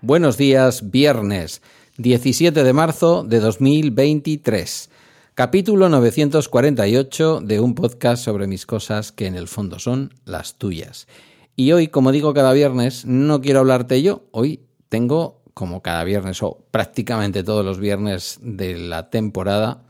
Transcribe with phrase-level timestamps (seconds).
[0.00, 1.60] Buenos días, viernes
[1.98, 4.88] 17 de marzo de 2023.
[5.34, 11.06] Capítulo 948 de un podcast sobre mis cosas que en el fondo son las tuyas.
[11.56, 14.22] Y hoy, como digo cada viernes, no quiero hablarte yo.
[14.32, 19.84] Hoy tengo, como cada viernes o prácticamente todos los viernes de la temporada,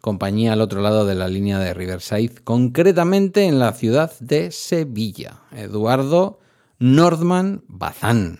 [0.00, 5.40] compañía al otro lado de la línea de Riverside, concretamente en la ciudad de Sevilla.
[5.56, 6.38] Eduardo
[6.78, 8.38] Nordman Bazán.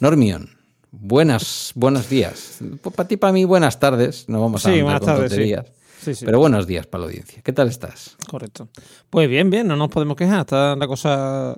[0.00, 0.50] Normion,
[0.90, 2.58] buenas, buenos días.
[2.82, 4.28] Pues para ti, para mí, buenas tardes.
[4.28, 5.54] No vamos a Sí, buenas con tardes, sí.
[6.04, 6.26] Sí, sí.
[6.26, 7.40] Pero buenos días para la audiencia.
[7.42, 8.18] ¿Qué tal estás?
[8.28, 8.68] Correcto.
[9.08, 10.40] Pues bien, bien, no nos podemos quejar.
[10.40, 11.56] Está la cosa.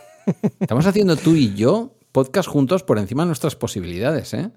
[0.60, 4.50] Estamos haciendo tú y yo podcast juntos por encima de nuestras posibilidades, ¿eh?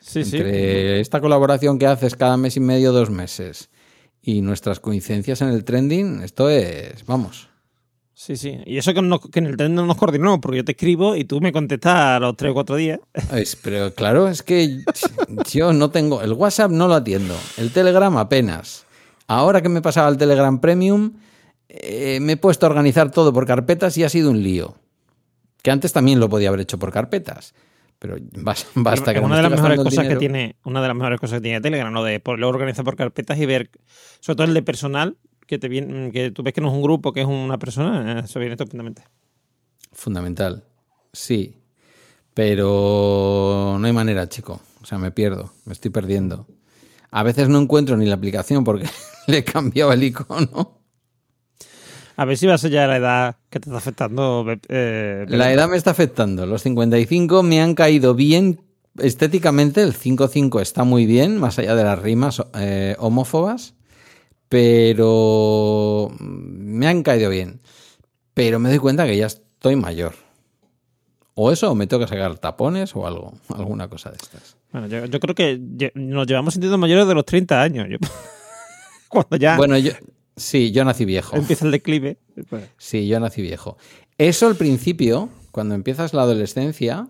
[0.00, 0.36] Sí, sí.
[0.36, 3.70] Entre esta colaboración que haces cada mes y medio, dos meses,
[4.20, 7.48] y nuestras coincidencias en el trending, esto es, vamos.
[8.18, 8.58] Sí, sí.
[8.64, 11.14] Y eso que, no- que en el tren no nos coordinamos, porque yo te escribo
[11.16, 12.98] y tú me contestas a los tres o cuatro días.
[13.34, 14.78] Es- pero claro, es que
[15.52, 18.86] yo no tengo, el WhatsApp no lo atiendo, el Telegram apenas.
[19.26, 21.12] Ahora que me he pasado al Telegram Premium,
[21.68, 24.76] eh, me he puesto a organizar todo por carpetas y ha sido un lío.
[25.62, 27.52] Que antes también lo podía haber hecho por carpetas.
[27.98, 30.96] Pero bas- basta que una de las mejores el cosas que tiene, una de las
[30.96, 32.02] mejores cosas que tiene Telegram, ¿no?
[32.02, 33.70] De organizar por carpetas y ver,
[34.20, 36.82] sobre todo el de personal, que te viene, que tú ves que no es un
[36.82, 39.02] grupo, que es una persona, eso viene estupendamente.
[39.92, 40.64] Fundamental.
[41.12, 41.56] Sí.
[42.34, 44.60] Pero no hay manera, chico.
[44.82, 46.46] O sea, me pierdo, me estoy perdiendo.
[47.10, 48.86] A veces no encuentro ni la aplicación porque
[49.26, 50.76] le he cambiado el icono.
[52.16, 54.44] A ver si va a ya la edad que te está afectando.
[54.68, 56.46] Eh, La edad me está afectando.
[56.46, 58.60] Los 55 me han caído bien
[58.98, 59.82] estéticamente.
[59.82, 63.75] El 5-5 está muy bien, más allá de las rimas eh, homófobas.
[64.56, 67.60] Pero me han caído bien.
[68.32, 70.14] Pero me doy cuenta que ya estoy mayor.
[71.34, 74.56] O eso, o me tengo que sacar tapones o algo, alguna cosa de estas.
[74.72, 75.60] Bueno, yo, yo creo que
[75.94, 77.86] nos llevamos sintiendo mayores de los 30 años.
[77.90, 77.98] Yo-
[79.10, 79.92] cuando ya Bueno, yo,
[80.36, 81.36] sí, yo nací viejo.
[81.36, 82.16] empieza el declive.
[82.48, 83.76] pues, Sí, yo nací viejo.
[84.16, 87.08] Eso al principio, cuando empiezas la adolescencia,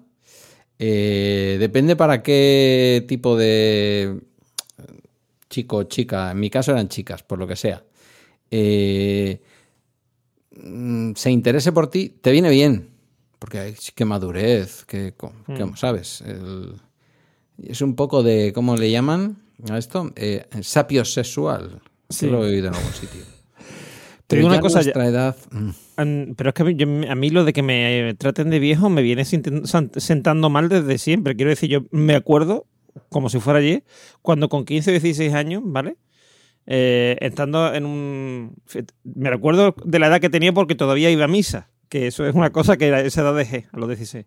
[0.81, 4.21] eh, depende para qué tipo de
[5.49, 7.85] chico o chica, en mi caso eran chicas, por lo que sea,
[8.51, 9.41] eh,
[10.57, 12.91] mm, se interese por ti, te viene bien.
[13.39, 16.23] Porque hay qué madurez, qué, co- qué- ¿sabes?
[16.23, 16.75] El-
[17.63, 19.37] es un poco de, ¿cómo le llaman
[19.71, 20.13] a esto?
[20.17, 21.81] Eh, sapio sexual.
[22.09, 22.27] Sí.
[22.27, 23.21] Lo he oído en algún sitio.
[24.29, 25.37] Ya una cosa, nuestra edad...
[25.53, 28.59] mm, pero es que a mí, yo- a mí lo de que me traten de
[28.59, 31.37] viejo me viene sentando mal desde siempre.
[31.37, 32.67] Quiero decir, yo me acuerdo,
[33.09, 33.85] como si fuera ayer,
[34.23, 35.97] cuando con 15 o 16 años, ¿vale?
[36.67, 38.55] Eh, estando en un...
[39.05, 42.35] Me recuerdo de la edad que tenía porque todavía iba a misa, que eso es
[42.35, 44.27] una cosa que a esa edad dejé, a los 16.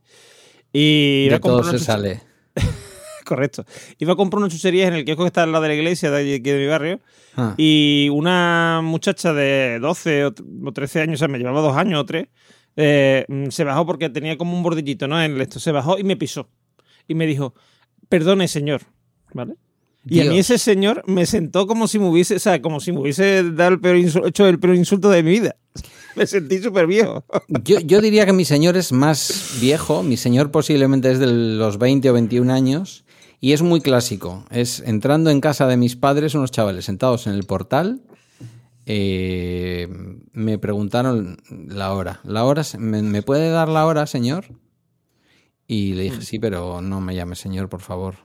[0.71, 2.21] Y de todo se chuche- sale.
[3.25, 3.65] Correcto.
[3.99, 6.09] Iba a comprar una chuchería en el kiosco que está al lado de la iglesia
[6.09, 6.99] de aquí de mi barrio.
[7.35, 7.53] Ah.
[7.57, 11.75] Y una muchacha de 12 o t- o 13 años, o sea, me llevaba dos
[11.77, 12.27] años o tres,
[12.75, 15.21] eh, mm, se bajó porque tenía como un bordillito, ¿no?
[15.21, 15.59] En el esto.
[15.59, 16.49] Se bajó y me pisó.
[17.07, 17.53] Y me dijo,
[18.07, 18.81] perdone, señor.
[19.33, 19.55] ¿Vale?
[20.05, 22.91] Y a mí ese señor me sentó como si me hubiese, o sea, como si
[22.91, 25.55] me hubiese dado el peor hecho el peor insulto de mi vida.
[26.15, 27.23] Me sentí súper viejo.
[27.63, 31.77] Yo, yo diría que mi señor es más viejo, mi señor posiblemente es de los
[31.77, 33.05] 20 o 21 años
[33.39, 34.43] y es muy clásico.
[34.49, 38.01] Es entrando en casa de mis padres, unos chavales sentados en el portal,
[38.85, 39.87] eh,
[40.33, 42.19] me preguntaron la hora.
[42.23, 42.63] ¿La hora?
[42.63, 44.45] se- ¿Me, me puede dar la hora, señor?
[45.71, 48.15] Y le dije, sí, pero no me llame señor, por favor.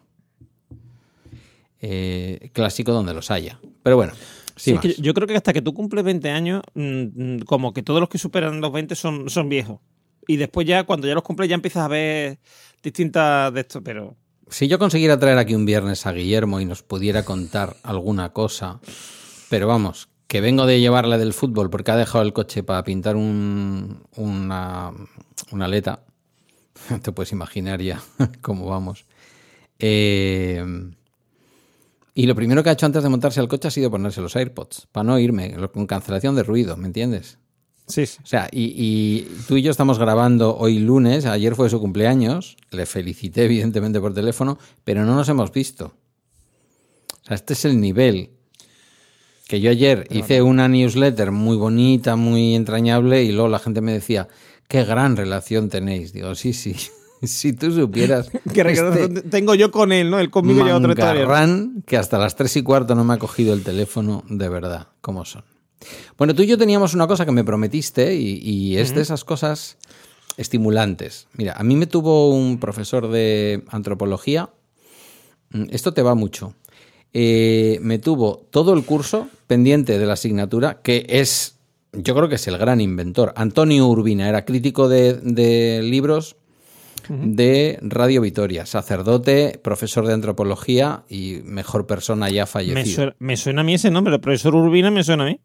[1.81, 3.61] Eh, clásico donde los haya.
[3.83, 4.15] Pero bueno,
[4.57, 7.03] Sí, que yo creo que hasta que tú cumples 20 años, mm,
[7.35, 9.81] mm, como que todos los que superan los 20 son, son viejos.
[10.27, 12.39] Y después ya, cuando ya los cumples, ya empiezas a ver
[12.83, 14.17] distintas de esto, pero...
[14.49, 18.81] Si yo consiguiera traer aquí un viernes a Guillermo y nos pudiera contar alguna cosa,
[19.51, 23.17] pero vamos, que vengo de llevarle del fútbol porque ha dejado el coche para pintar
[23.17, 24.93] un- una,
[25.51, 26.05] una aleta,
[27.03, 28.03] te puedes imaginar ya
[28.43, 29.05] cómo vamos.
[29.79, 30.65] Eh,
[32.15, 34.37] y lo primero que ha hecho antes de montarse al coche ha sido ponerse los
[34.37, 37.39] AirPods, para no irme, con cancelación de ruido, ¿me entiendes?
[37.89, 38.19] Sí, sí.
[38.23, 42.57] O sea, y, y tú y yo estamos grabando hoy lunes, ayer fue su cumpleaños,
[42.71, 45.93] le felicité evidentemente por teléfono, pero no nos hemos visto.
[47.25, 48.31] O sea, este es el nivel.
[49.49, 53.93] Que yo ayer hice una newsletter muy bonita, muy entrañable, y luego la gente me
[53.93, 54.29] decía,
[54.69, 56.13] qué gran relación tenéis.
[56.13, 56.75] Digo, sí, sí.
[57.23, 58.31] si tú supieras.
[58.53, 60.19] ¿Qué relación tengo yo con él, ¿no?
[60.19, 61.27] Él conmigo ya otra historia.
[61.27, 64.89] Ran, que hasta las tres y cuarto no me ha cogido el teléfono, de verdad,
[65.01, 65.45] ¿cómo son?
[66.17, 69.25] Bueno, tú y yo teníamos una cosa que me prometiste y, y es de esas
[69.25, 69.77] cosas
[70.37, 71.29] estimulantes.
[71.35, 74.51] Mira, a mí me tuvo un profesor de antropología.
[75.51, 76.55] Mm, esto te va mucho.
[77.13, 81.54] Eh, me tuvo todo el curso pendiente de la asignatura, que es,
[81.97, 83.33] yo creo que es el gran inventor.
[83.37, 86.37] Antonio Urbina era crítico de, libros
[87.09, 93.15] de Radio Vitoria, sacerdote, profesor de antropología y mejor persona ya fallecido.
[93.19, 95.41] Me suena, a mí ese nombre, el profesor Urbina me suena a mí.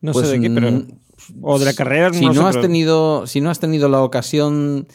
[0.00, 0.82] No sé pues, de qué, pero.
[1.40, 2.12] O de la carrera.
[2.12, 4.86] Si no, has tenido, si no has tenido la ocasión,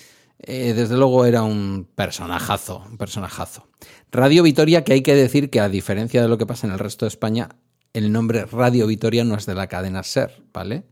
[0.41, 3.67] eh, desde luego era un personajazo, un personajazo.
[4.11, 6.79] Radio Vitoria, que hay que decir que a diferencia de lo que pasa en el
[6.79, 7.49] resto de España,
[7.93, 10.85] el nombre Radio Vitoria no es de la cadena SER, ¿vale?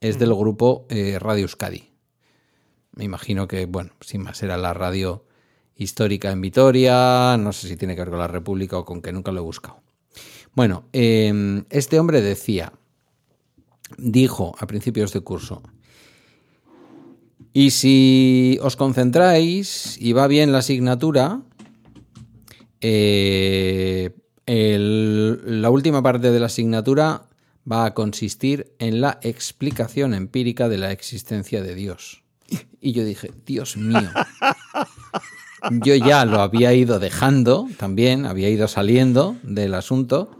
[0.00, 1.90] Es del grupo eh, Radio Euskadi.
[2.92, 5.24] Me imagino que, bueno, sin más, era la radio
[5.74, 9.12] histórica en Vitoria, no sé si tiene que ver con la República o con que
[9.12, 9.82] nunca lo he buscado.
[10.54, 12.72] Bueno, em, este hombre decía,
[13.98, 15.62] dijo a principios de curso,
[17.52, 21.42] y si os concentráis y va bien la asignatura,
[22.80, 24.14] eh,
[24.46, 27.26] la última parte de la asignatura
[27.70, 32.22] va a consistir en la explicación empírica de la existencia de Dios.
[32.80, 34.10] Y yo dije, Dios mío.
[35.82, 40.30] Yo ya lo había ido dejando también, había ido saliendo del asunto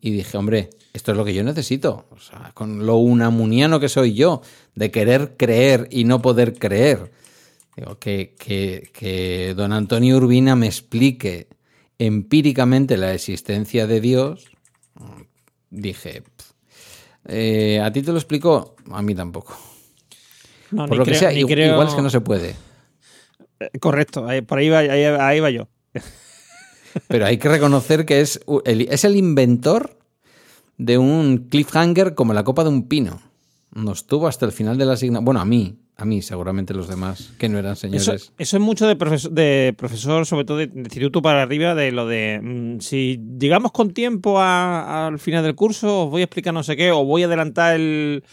[0.00, 2.06] y dije, hombre, esto es lo que yo necesito.
[2.10, 4.42] O sea, con lo unamuniano que soy yo,
[4.74, 7.12] de querer creer y no poder creer.
[7.76, 11.46] Digo, que, que don Antonio Urbina me explique
[12.06, 14.46] empíricamente la existencia de Dios,
[15.70, 16.22] dije,
[17.26, 18.74] eh, ¿a ti te lo explico?
[18.90, 19.56] A mí tampoco.
[20.70, 22.56] por lo que sea, igual es que no se puede.
[23.60, 25.68] Eh, correcto, por ahí va, ahí, va yo.
[27.08, 29.98] Pero hay que reconocer que es el, es el inventor
[30.76, 33.22] de un cliffhanger como la copa de un pino.
[33.70, 35.24] Nos tuvo hasta el final de la asignatura.
[35.24, 38.32] Bueno, a mí, a mí, seguramente los demás, que no eran señores.
[38.38, 42.06] Eso, es mucho de profesor, de profesor, sobre todo de, instituto para arriba, de lo
[42.06, 46.62] de mm, si llegamos con tiempo al final del curso, os voy a explicar no
[46.62, 48.24] sé qué, o voy a adelantar el,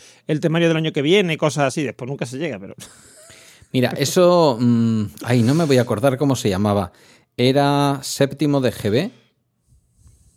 [0.41, 1.83] temario del año que viene, cosas así.
[1.83, 2.75] Después nunca se llega, pero.
[3.73, 4.57] Mira, eso.
[4.59, 6.91] Mm, ay, no me voy a acordar cómo se llamaba.
[7.35, 9.11] Era séptimo de GB.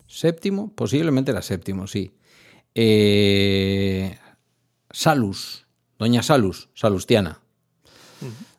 [0.06, 0.72] ¿Séptimo?
[0.74, 2.12] Posiblemente era séptimo, sí.
[2.74, 4.18] Eh,
[4.90, 5.61] Salus.
[6.02, 7.42] Doña Salus, Salustiana.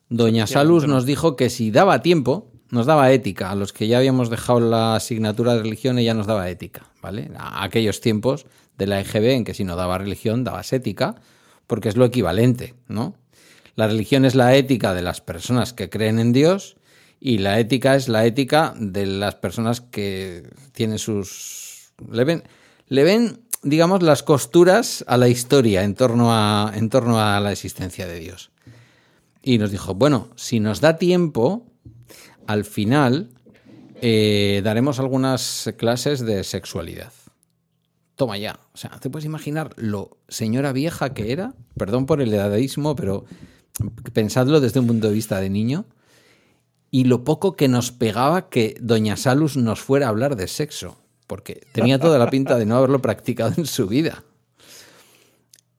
[0.08, 3.50] Doña Salus nos dijo que si daba tiempo, nos daba ética.
[3.50, 7.30] A los que ya habíamos dejado la asignatura de religión, ella nos daba ética, ¿vale?
[7.36, 8.46] A aquellos tiempos
[8.78, 11.16] de la EGB en que si no daba religión, dabas ética,
[11.66, 13.14] porque es lo equivalente, ¿no?
[13.76, 16.76] La religión es la ética de las personas que creen en Dios
[17.20, 21.92] y la ética es la ética de las personas que tienen sus...
[22.10, 22.44] Le ven,
[22.88, 27.50] le ven digamos, las costuras a la historia en torno a, en torno a la
[27.50, 28.50] existencia de Dios.
[29.42, 31.66] Y nos dijo, bueno, si nos da tiempo,
[32.46, 33.30] al final
[34.00, 37.12] eh, daremos algunas clases de sexualidad.
[38.16, 38.60] Toma ya.
[38.72, 41.54] O sea, ¿te puedes imaginar lo señora vieja que era?
[41.76, 43.24] Perdón por el edadismo, pero
[44.12, 45.86] pensadlo desde un punto de vista de niño.
[46.90, 51.03] Y lo poco que nos pegaba que Doña Salus nos fuera a hablar de sexo
[51.26, 54.24] porque tenía toda la pinta de no haberlo practicado en su vida.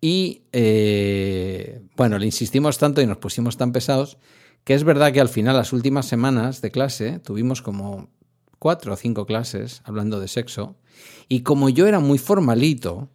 [0.01, 4.17] Y eh, bueno, le insistimos tanto y nos pusimos tan pesados
[4.63, 8.09] que es verdad que al final, las últimas semanas de clase, tuvimos como
[8.57, 10.75] cuatro o cinco clases hablando de sexo.
[11.29, 13.09] Y como yo era muy formalito,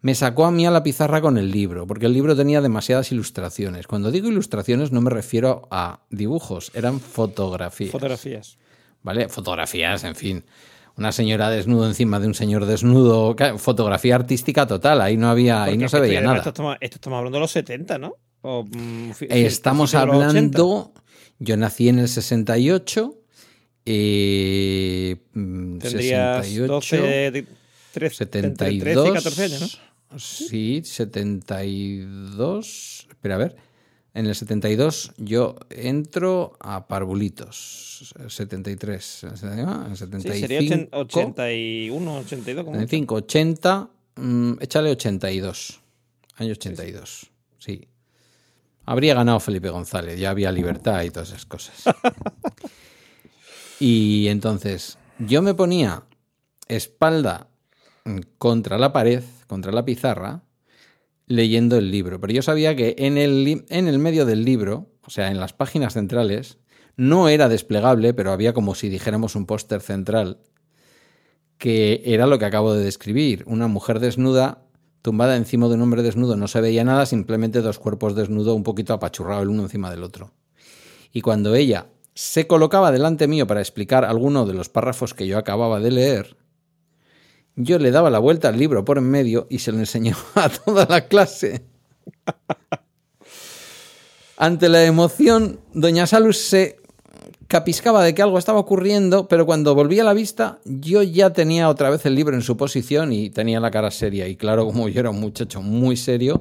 [0.00, 3.12] me sacó a mí a la pizarra con el libro, porque el libro tenía demasiadas
[3.12, 3.86] ilustraciones.
[3.86, 7.92] Cuando digo ilustraciones no me refiero a dibujos, eran fotografías.
[7.92, 8.58] Fotografías.
[9.04, 9.28] ¿Vale?
[9.28, 10.44] Fotografías, en fin
[10.98, 15.78] una señora desnudo encima de un señor desnudo, fotografía artística total, ahí no había, ahí
[15.78, 16.38] no se veía nada.
[16.38, 16.76] Esto estamos,
[17.06, 18.16] hablando de los 70, ¿no?
[18.42, 20.92] Mm, estamos hablando,
[21.38, 23.14] yo nací en el 68,
[23.86, 25.18] eh,
[25.80, 27.46] 68, 12,
[27.92, 29.68] 13, 72, 14 años, ¿no?
[30.18, 33.67] Sí, 72, espera a ver.
[34.14, 38.14] En el 72 yo entro a Parvulitos.
[38.26, 39.24] 73.
[39.24, 40.34] En el 75.
[40.34, 42.64] Sí, sería 81, 82.
[42.64, 43.90] 75, 80.
[44.60, 45.80] échale 82.
[46.36, 47.30] Año 82.
[47.58, 47.88] Sí.
[48.86, 50.18] Habría ganado Felipe González.
[50.18, 51.82] Ya había libertad y todas esas cosas.
[53.80, 56.04] y entonces yo me ponía
[56.68, 57.48] espalda
[58.38, 60.42] contra la pared, contra la pizarra,
[61.28, 62.20] leyendo el libro.
[62.20, 65.52] Pero yo sabía que en el, en el medio del libro, o sea, en las
[65.52, 66.58] páginas centrales,
[66.96, 70.40] no era desplegable, pero había como si dijéramos un póster central,
[71.58, 73.44] que era lo que acabo de describir.
[73.46, 74.64] Una mujer desnuda
[75.02, 76.36] tumbada encima de un hombre desnudo.
[76.36, 80.02] No se veía nada, simplemente dos cuerpos desnudos un poquito apachurrados el uno encima del
[80.02, 80.32] otro.
[81.12, 85.38] Y cuando ella se colocaba delante mío para explicar alguno de los párrafos que yo
[85.38, 86.36] acababa de leer,
[87.58, 90.48] yo le daba la vuelta al libro por en medio y se lo enseñó a
[90.48, 91.64] toda la clase.
[94.36, 96.76] Ante la emoción, doña Salus se
[97.48, 101.90] capiscaba de que algo estaba ocurriendo, pero cuando volvía la vista, yo ya tenía otra
[101.90, 104.28] vez el libro en su posición y tenía la cara seria.
[104.28, 106.40] Y claro, como yo era un muchacho muy serio,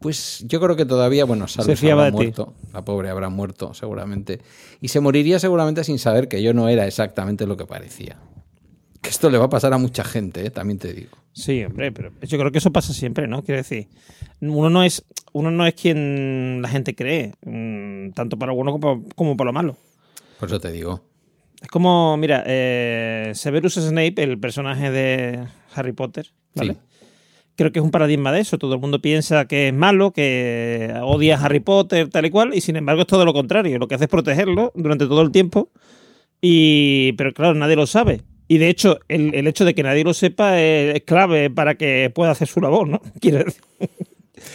[0.00, 4.40] pues yo creo que todavía, bueno, Salus habrá muerto, la pobre habrá muerto seguramente,
[4.82, 8.18] y se moriría seguramente sin saber que yo no era exactamente lo que parecía.
[9.14, 10.50] Esto le va a pasar a mucha gente, ¿eh?
[10.50, 11.16] también te digo.
[11.32, 13.44] Sí, hombre, pero yo creo que eso pasa siempre, ¿no?
[13.44, 13.86] Quiero decir,
[14.40, 18.72] uno no es, uno no es quien la gente cree, mm, tanto para lo bueno
[18.72, 19.76] como, como para lo malo.
[20.40, 21.00] Por eso te digo.
[21.62, 26.72] Es como, mira, eh, Severus Snape, el personaje de Harry Potter, ¿vale?
[26.72, 26.78] Sí.
[27.54, 28.58] Creo que es un paradigma de eso.
[28.58, 32.52] Todo el mundo piensa que es malo, que odia a Harry Potter, tal y cual,
[32.52, 33.78] y sin embargo es todo lo contrario.
[33.78, 35.70] Lo que hace es protegerlo durante todo el tiempo,
[36.40, 38.22] y pero claro, nadie lo sabe.
[38.46, 42.10] Y de hecho, el, el hecho de que nadie lo sepa es, clave para que
[42.14, 43.00] pueda hacer su labor, ¿no?
[43.20, 43.62] Quiero decir.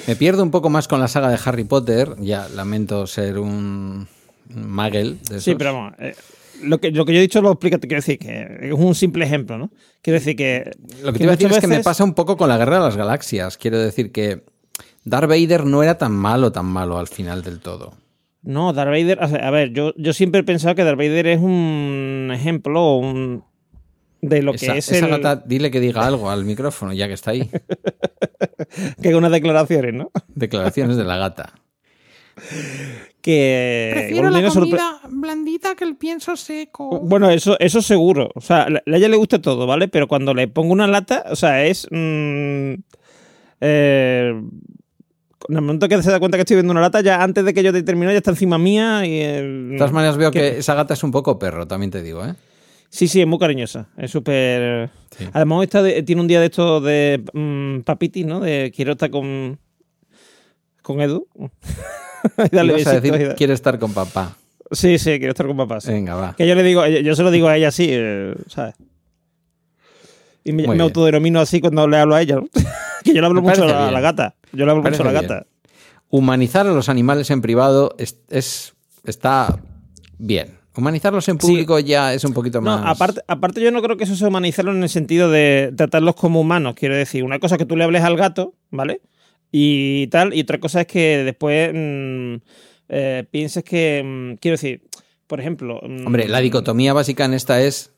[0.07, 2.15] Me pierdo un poco más con la saga de Harry Potter.
[2.19, 4.07] Ya lamento ser un
[4.53, 6.15] magel de Sí, pero vamos, eh,
[6.63, 8.93] lo, que, lo que yo he dicho lo explico, te quiero decir que es un
[8.93, 9.71] simple ejemplo, ¿no?
[10.01, 10.71] Quiero decir que.
[11.01, 12.75] Lo que te iba a decir es que me pasa un poco con la Guerra
[12.75, 13.57] de las Galaxias.
[13.57, 14.43] Quiero decir que
[15.03, 17.93] Darth Vader no era tan malo, tan malo al final del todo.
[18.41, 22.31] No, Darth Vader, a ver, yo, yo siempre he pensado que Darth Vader es un
[22.33, 23.43] ejemplo o un,
[24.21, 27.07] de lo que esa, es esa el, gata, dile que diga algo al micrófono, ya
[27.07, 27.49] que está ahí.
[29.01, 30.11] que unas declaraciones, ¿no?
[30.27, 31.53] Declaraciones de la gata.
[33.21, 36.99] Que Prefiero la comida blandita que el pienso seco.
[36.99, 38.29] Bueno, eso, eso seguro.
[38.35, 39.87] O sea, a ella le gusta todo, ¿vale?
[39.87, 41.87] Pero cuando le pongo una lata, o sea, es.
[41.91, 42.73] mm,
[43.61, 44.41] eh,
[45.47, 47.53] en el momento que se da cuenta que estoy viendo una lata, ya antes de
[47.53, 49.05] que yo te termine, ya está encima mía.
[49.05, 50.39] Y, eh, De todas maneras veo ¿Qué?
[50.39, 52.35] que esa gata es un poco perro, también te digo, ¿eh?
[52.89, 53.87] Sí, sí, es muy cariñosa.
[53.97, 54.89] Es súper.
[55.17, 55.25] Sí.
[55.33, 58.39] Además, está de- tiene un día de estos de mm, papitis, ¿no?
[58.39, 59.59] De quiero estar con.
[60.81, 61.27] con Edu.
[62.51, 64.35] Y darle Ibas a decir, quiere estar con papá.
[64.71, 65.79] Sí, sí, quiero estar con papá.
[65.79, 65.89] sí.
[65.89, 66.35] Venga, va.
[66.35, 68.75] Que yo le digo, yo, yo se lo digo a ella así, eh, ¿sabes?
[70.43, 72.47] Y me, me autodenomino así cuando le hablo a ella, ¿no?
[73.03, 74.35] que yo le hablo Me mucho a la, gata.
[74.51, 75.45] Yo le hablo mucho a la gata.
[76.09, 78.73] Humanizar a los animales en privado es, es-
[79.05, 79.59] está
[80.17, 80.58] bien.
[80.75, 82.85] Humanizarlos en público ya es un poquito No, más.
[82.95, 86.39] aparte, aparte yo no creo que eso sea humanizarlo en el sentido de tratarlos como
[86.41, 86.75] humanos.
[86.75, 89.01] Quiero decir, una cosa es que tú le hables al gato, ¿vale?
[89.51, 92.35] Y tal, y otra cosa es que después mm,
[92.89, 94.83] eh, pienses que, mm, quiero decir,
[95.27, 95.81] por ejemplo...
[95.83, 97.91] mm, Hombre, la dicotomía básica en esta es.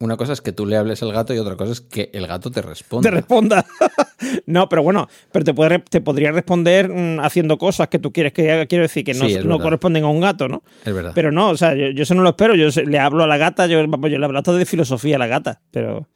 [0.00, 2.28] Una cosa es que tú le hables al gato y otra cosa es que el
[2.28, 3.10] gato te responda.
[3.10, 3.66] te responda.
[4.46, 8.32] no, pero bueno, pero te, puede, te podría responder mm, haciendo cosas que tú quieres
[8.32, 8.66] que haga.
[8.66, 10.62] Quiero decir, que no, Sí, corresponden a un gato, ¿no?
[10.84, 11.12] Es verdad.
[11.16, 12.54] Pero no, o sea, yo, yo eso no lo espero.
[12.54, 15.62] Yo le hablo a la gata, yo, le hablo hasta de filosofía a la gata,
[15.72, 16.06] pero...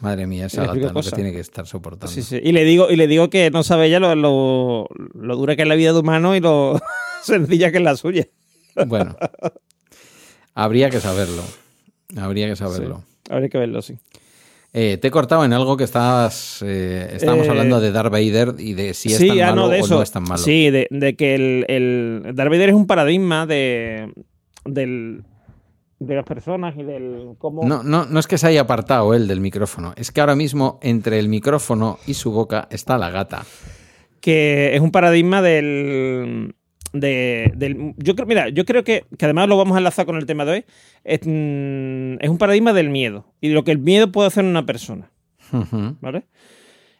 [0.00, 2.12] Madre mía, esa gata lo que tiene que estar soportando.
[2.12, 2.40] Sí, sí.
[2.42, 5.62] Y le digo, y le digo que no sabe ella lo, lo, lo dura que
[5.62, 6.80] es la vida de humano y lo
[7.22, 8.26] sencilla que es la suya.
[8.86, 9.16] Bueno,
[10.54, 11.42] habría que saberlo.
[12.16, 13.04] Habría que saberlo.
[13.32, 13.98] Habría que verlo, sí.
[14.74, 16.62] Eh, te he cortado en algo que estabas.
[16.64, 19.62] eh, estábamos Eh, hablando de Darth Vader y de si es sí, tan ah, malo
[19.62, 20.38] no, de o no es tan malo.
[20.38, 24.12] Sí, de, de que el, el Darth Vader es un paradigma de,
[24.64, 25.24] del,
[25.98, 27.66] de las personas y del cómo...
[27.66, 30.78] No, no, no es que se haya apartado él del micrófono, es que ahora mismo
[30.82, 33.44] entre el micrófono y su boca está la gata.
[34.22, 36.54] que es un paradigma del.
[36.92, 40.16] De, del yo creo, mira, yo creo que, que además lo vamos a enlazar con
[40.16, 40.64] el tema de hoy.
[41.04, 44.44] Es, mm, es un paradigma del miedo y de lo que el miedo puede hacer
[44.44, 45.10] en una persona.
[46.00, 46.24] ¿vale?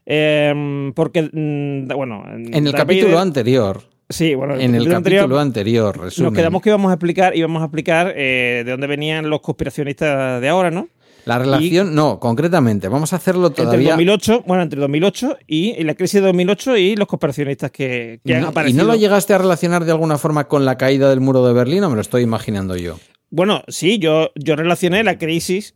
[0.04, 2.24] Em, porque, mm, bueno.
[2.26, 3.82] En el capítulo anterior,
[4.12, 7.62] Sí, bueno, en el anterior capítulo anterior, resumen, nos quedamos que íbamos a explicar, íbamos
[7.62, 10.88] a explicar eh, de dónde venían los conspiracionistas de ahora, ¿no?
[11.24, 13.90] La relación, no, concretamente, vamos a hacerlo Entre todavía.
[13.90, 18.32] 2008, bueno, entre el 2008 y, la crisis de 2008 y los conspiracionistas que, que
[18.32, 18.84] ¿Y han no, ¿Y aparecido.
[18.84, 21.84] no lo llegaste a relacionar de alguna forma con la caída del muro de Berlín
[21.84, 22.98] o me lo estoy imaginando yo?
[23.30, 25.74] Bueno, sí, yo, yo relacioné la crisis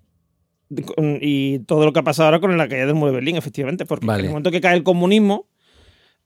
[1.21, 3.87] y todo lo que ha pasado ahora con la caída del muro de Berlín, efectivamente,
[3.87, 4.21] porque Vale.
[4.21, 5.47] en el momento que cae el comunismo,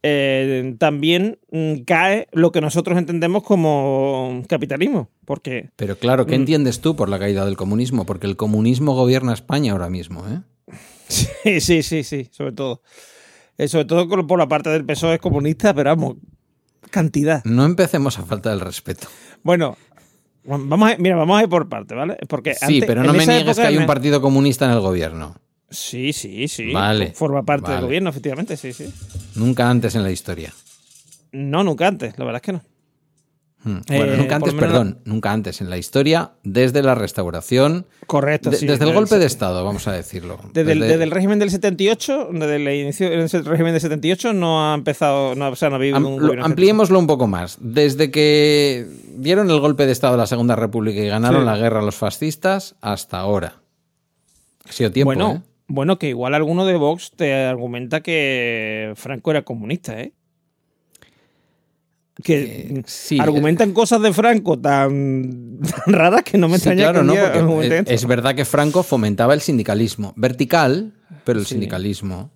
[0.02, 6.26] eh, también mm, cae lo que nosotros entendemos como capitalismo, porque Pero claro, Mm.
[6.26, 8.06] ¿qué entiendes tú por la caída del comunismo?
[8.06, 10.40] Porque el comunismo gobierna España ahora mismo, ¿eh?
[11.08, 12.82] sí, sí, sí, sí, sobre todo.
[13.58, 16.16] Eh, sobre todo por la parte del PSOE es comunista, pero vamos,
[16.90, 17.44] cantidad.
[17.44, 19.06] No empecemos a falta del respeto.
[19.42, 19.76] Bueno,
[20.44, 22.16] vamos a, mira, vamos a ir por parte, ¿vale?
[22.26, 25.36] Porque Sí, antes- pero no me niegues que hay un partido comunista en el gobierno.
[25.70, 26.72] Sí, sí, sí.
[26.72, 27.74] Vale, Forma parte vale.
[27.76, 28.92] del gobierno, efectivamente, sí, sí.
[29.36, 30.52] Nunca antes en la historia.
[31.32, 32.62] No, nunca antes, la verdad es que no.
[33.62, 33.80] Hmm.
[33.88, 38.56] Bueno, Eh, nunca antes, perdón, nunca antes en la historia, desde la restauración, Correcto, de-
[38.56, 38.66] sí.
[38.66, 40.40] desde el golpe de Estado, vamos a decirlo.
[40.54, 44.32] Desde, el, Desde- desde el régimen del 78, desde el inicio del régimen del 78,
[44.32, 47.26] no ha empezado, no, o sea, no ha habido Am- un lo- ampliémoslo un poco
[47.26, 47.58] más.
[47.60, 51.46] Desde que dieron el golpe de Estado a la Segunda República y ganaron Sí.
[51.46, 53.56] la guerra a los fascistas hasta ahora.
[54.66, 55.49] Ha sido tiempo, bueno, ¿eh?
[55.72, 60.12] Bueno, que igual alguno de Vox te argumenta que Franco era comunista, ¿eh?
[62.22, 66.90] Que Eh, sí, argumentan cosas de Franco tan, tan raras que no me Sí, extraña
[66.92, 67.12] claro, que ¿no?
[67.14, 70.92] Porque argumenten es, verdad que Franco fomentaba el sindicalismo vertical,
[71.24, 71.54] pero el Sí.
[71.54, 72.30] sindicalismo.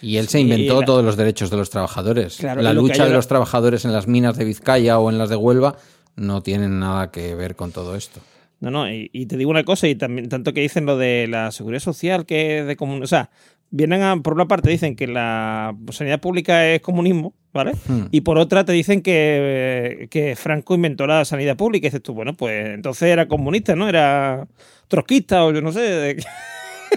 [0.00, 2.36] Y él se inventó la- todos los derechos de los trabajadores.
[2.38, 5.28] Claro, la lo lucha de los trabajadores en las minas de Vizcaya o en las
[5.28, 5.76] de Huelva
[6.16, 8.20] no tienen nada que ver con todo esto.
[8.60, 11.26] No, no, y, y te digo una cosa, y también tanto que dicen lo de
[11.28, 13.02] la seguridad social, que es de comun...
[13.02, 13.30] O sea,
[13.70, 17.72] vienen a, por una parte dicen que la sanidad pública es comunismo, ¿vale?
[17.88, 18.06] Hmm.
[18.10, 21.86] Y por otra te dicen que, que Franco inventó la sanidad pública.
[21.86, 23.88] Y dices tú, bueno, pues entonces era comunista, ¿no?
[23.88, 24.46] Era
[24.88, 25.80] trotskista o yo no sé.
[25.80, 26.24] de-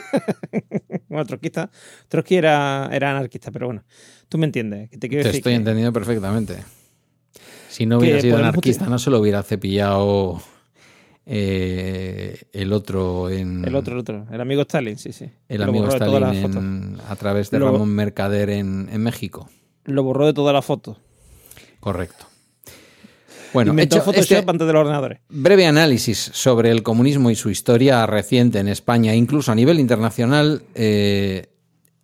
[1.07, 1.69] bueno, trotskista.
[2.07, 3.83] Trotsky era, era anarquista, pero bueno,
[4.27, 4.89] tú me entiendes.
[4.89, 6.57] Que te quiero Te decir estoy que- entendiendo perfectamente.
[7.69, 10.41] Si no hubiera sido anarquista, no se lo hubiera cepillado
[11.25, 13.63] eh, el otro en.
[13.65, 15.29] El otro, el otro, el amigo Stalin, sí, sí.
[15.47, 19.49] el Lo amigo Stalin en- a través de Lo- Ramón Mercader en, en México.
[19.85, 20.97] Lo borró de todas las fotos.
[21.79, 22.25] Correcto.
[23.53, 25.19] Bueno, Inventó hecho Photoshop este antes de los ordenadores.
[25.29, 30.63] breve análisis sobre el comunismo y su historia reciente en España, incluso a nivel internacional,
[30.73, 31.49] eh,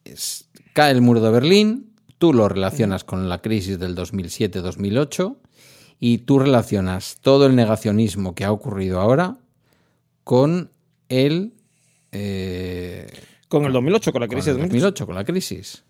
[0.05, 5.37] es- cae el muro de Berlín, tú lo relacionas con la crisis del 2007-2008
[5.99, 9.37] y tú relacionas todo el negacionismo que ha ocurrido ahora
[10.23, 10.71] con
[11.09, 11.53] el...
[12.11, 13.07] eh,
[13.47, 14.83] Con el 2008, con la con crisis el de 2008.
[14.85, 15.83] 2008, con la crisis.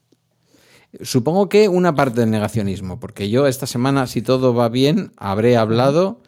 [1.01, 5.55] Supongo que una parte del negacionismo, porque yo esta semana, si todo va bien, habré
[5.55, 6.21] hablado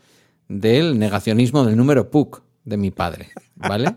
[0.47, 3.95] del negacionismo del número PUC de mi padre, ¿vale?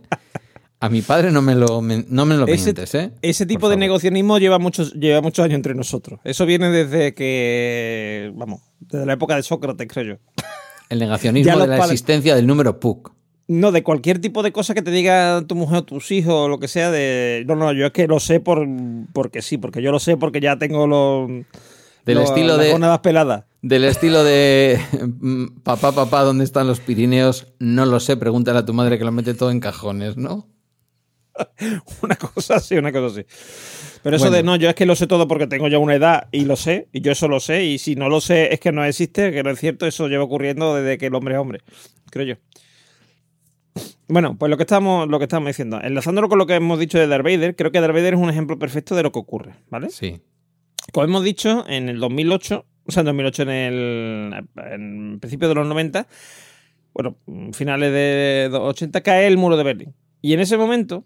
[0.84, 3.10] A mi padre no me lo, no me lo Ese, mientes, ¿eh?
[3.22, 3.78] ese Por tipo de favor.
[3.80, 6.20] negocianismo lleva muchos, lleva muchos años entre nosotros.
[6.24, 10.44] Eso viene desde que, vamos, desde la época de Sócrates, creo yo.
[10.90, 13.12] El negacionismo de la existencia del número PUC.
[13.48, 16.48] No, de cualquier tipo de cosa que te diga tu mujer o tus hijos o
[16.48, 17.44] lo que sea, de...
[17.46, 18.66] No, no, yo es que lo sé por,
[19.12, 21.28] porque sí, porque yo lo sé porque ya tengo los...
[22.04, 23.44] Del los- estilo las de- peladas.
[23.62, 24.78] Del estilo de
[25.20, 27.46] mm, papá, papá, ¿dónde están los Pirineos?
[27.58, 30.46] No lo sé, pregúntale a tu madre que lo mete todo en cajones, ¿no?
[32.02, 33.26] Una cosa así, una cosa así.
[34.02, 34.36] Pero eso Bueno.
[34.36, 36.56] de no, yo es que lo sé todo porque tengo ya una edad y lo
[36.56, 39.32] sé, y yo eso lo sé, y si no lo sé es que no existe,
[39.32, 41.60] que no es cierto, eso lleva ocurriendo desde que el hombre es hombre,
[42.10, 42.34] creo yo.
[44.06, 46.98] Bueno, pues lo que estamos, lo que estamos diciendo, enlazándolo con lo que hemos dicho
[46.98, 49.54] de Darth Vader, creo que Darth Vader es un ejemplo perfecto de lo que ocurre,
[49.70, 49.88] ¿vale?
[49.90, 50.20] Sí.
[50.92, 55.54] Como hemos dicho, en el 2008, o sea, en 2008, en el en principio de
[55.54, 56.06] los 90,
[56.92, 57.16] bueno,
[57.52, 59.94] finales de los 80, cae el muro de Berlín.
[60.20, 61.04] Y en ese momento,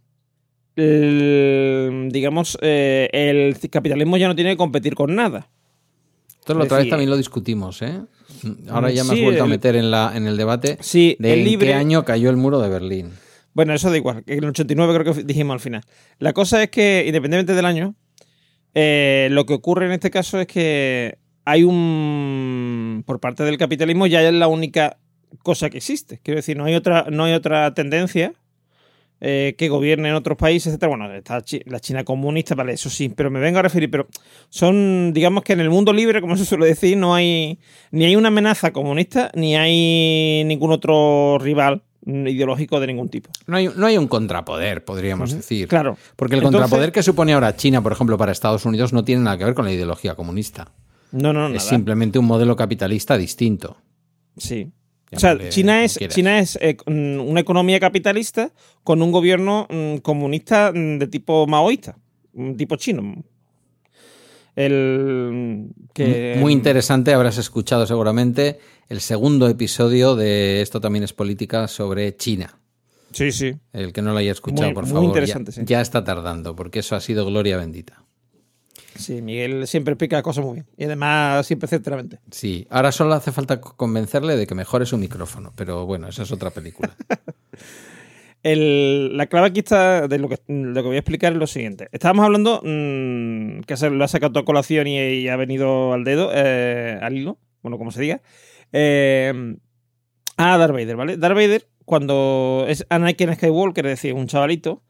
[0.78, 5.48] el- digamos, eh, el capitalismo ya no tiene que competir con nada.
[6.40, 8.00] Esto la Es otra vez también lo discutimos, ¿eh?
[8.70, 11.32] Ahora ya me has sí, vuelto a meter en, la, en el debate Sí, de
[11.34, 13.10] el en libre- qué año cayó el muro de Berlín.
[13.54, 15.82] Bueno, eso da igual, en el 89 creo que dijimos al final.
[16.18, 17.94] La cosa es que, independientemente del año,
[18.74, 23.02] eh, lo que ocurre en este caso es que hay un.
[23.06, 24.98] Por parte del capitalismo ya es la única
[25.42, 26.20] cosa que existe.
[26.22, 28.32] Quiero decir, no hay otra, no hay otra tendencia
[29.20, 30.90] eh, que gobierne en otros países, etcétera.
[30.90, 34.06] Bueno, está la China comunista, vale, eso sí, pero me vengo a referir, pero
[34.48, 37.58] son, digamos que en el mundo libre, como se suele decir, no hay
[37.90, 43.30] ni hay una amenaza comunista, ni hay ningún otro rival ideológico de ningún tipo.
[43.46, 45.68] No hay, no hay un contrapoder, podríamos decir.
[45.68, 45.98] Claro.
[46.16, 49.22] Porque el Entonces- contrapoder que supone ahora China, por ejemplo, para Estados Unidos, no tiene
[49.22, 50.72] nada que ver con la ideología comunista.
[51.12, 51.60] No, no, es nada.
[51.68, 53.76] simplemente un modelo capitalista distinto.
[54.36, 54.70] Sí.
[55.12, 55.98] O sea, China es.
[56.08, 58.52] China es eh, mm, una economía capitalista
[58.84, 61.96] con un gobierno mm, comunista mm, de tipo maoísta,
[62.56, 63.24] tipo chino.
[64.56, 71.68] El que Muy interesante, habrás escuchado seguramente el segundo episodio de Esto también es política
[71.68, 72.58] sobre China.
[73.12, 73.54] Sí, sí.
[73.72, 75.60] El que no lo haya escuchado, Muy- por muy favor, ya- interesante, sí.
[75.64, 78.02] ya está tardando, porque eso ha sido gloria bendita.
[78.98, 80.66] Sí, Miguel siempre explica cosas muy bien.
[80.76, 82.18] Y además siempre certeramente.
[82.30, 86.32] Sí, ahora solo hace falta convencerle de que mejore su micrófono, pero bueno, esa es
[86.32, 86.94] otra película.
[88.42, 91.46] el- la clave aquí está de lo que, lo que voy a explicar es lo
[91.46, 91.88] siguiente.
[91.92, 96.04] Estábamos hablando, mm, que se lo ha sacado a colación y, y ha venido al
[96.04, 98.20] dedo, eh, al hilo, bueno, como se diga,
[98.72, 99.56] eh,
[100.36, 101.16] a Darth Vader, ¿vale?
[101.16, 104.82] Darth Vader, cuando es Anakin Skywalker, es decir, un chavalito,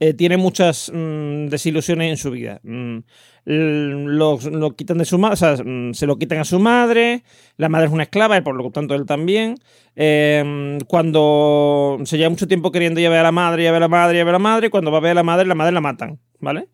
[0.00, 2.60] eh, tiene muchas mm, desilusiones en su vida.
[2.62, 2.98] Mm,
[3.46, 4.38] lo,
[4.76, 7.22] quitan de su o mm, se lo quitan a su madre,
[7.56, 9.56] la madre es una esclava, y por lo tanto él también.
[9.94, 14.18] Eh, cuando se lleva mucho tiempo queriendo ir a la madre, y a la madre,
[14.18, 15.72] y a ver a la madre, cuando va a ver a la madre, la madre
[15.72, 16.68] la matan, ¿vale?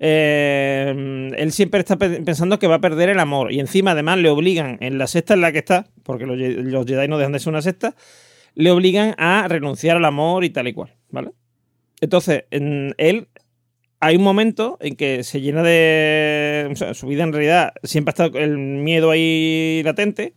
[0.00, 4.18] Eh, él siempre está pe- pensando que va a perder el amor y encima además
[4.18, 7.40] le obligan en la secta en la que está, porque los, Jedi no dejan de
[7.40, 7.94] ser una secta,
[8.54, 11.30] le obligan a renunciar al amor y tal y cual, ¿vale?
[12.00, 13.28] Entonces, en él
[14.00, 16.68] hay un momento en que se llena de...
[16.70, 20.34] O sea, su vida en realidad siempre ha estado el miedo ahí latente.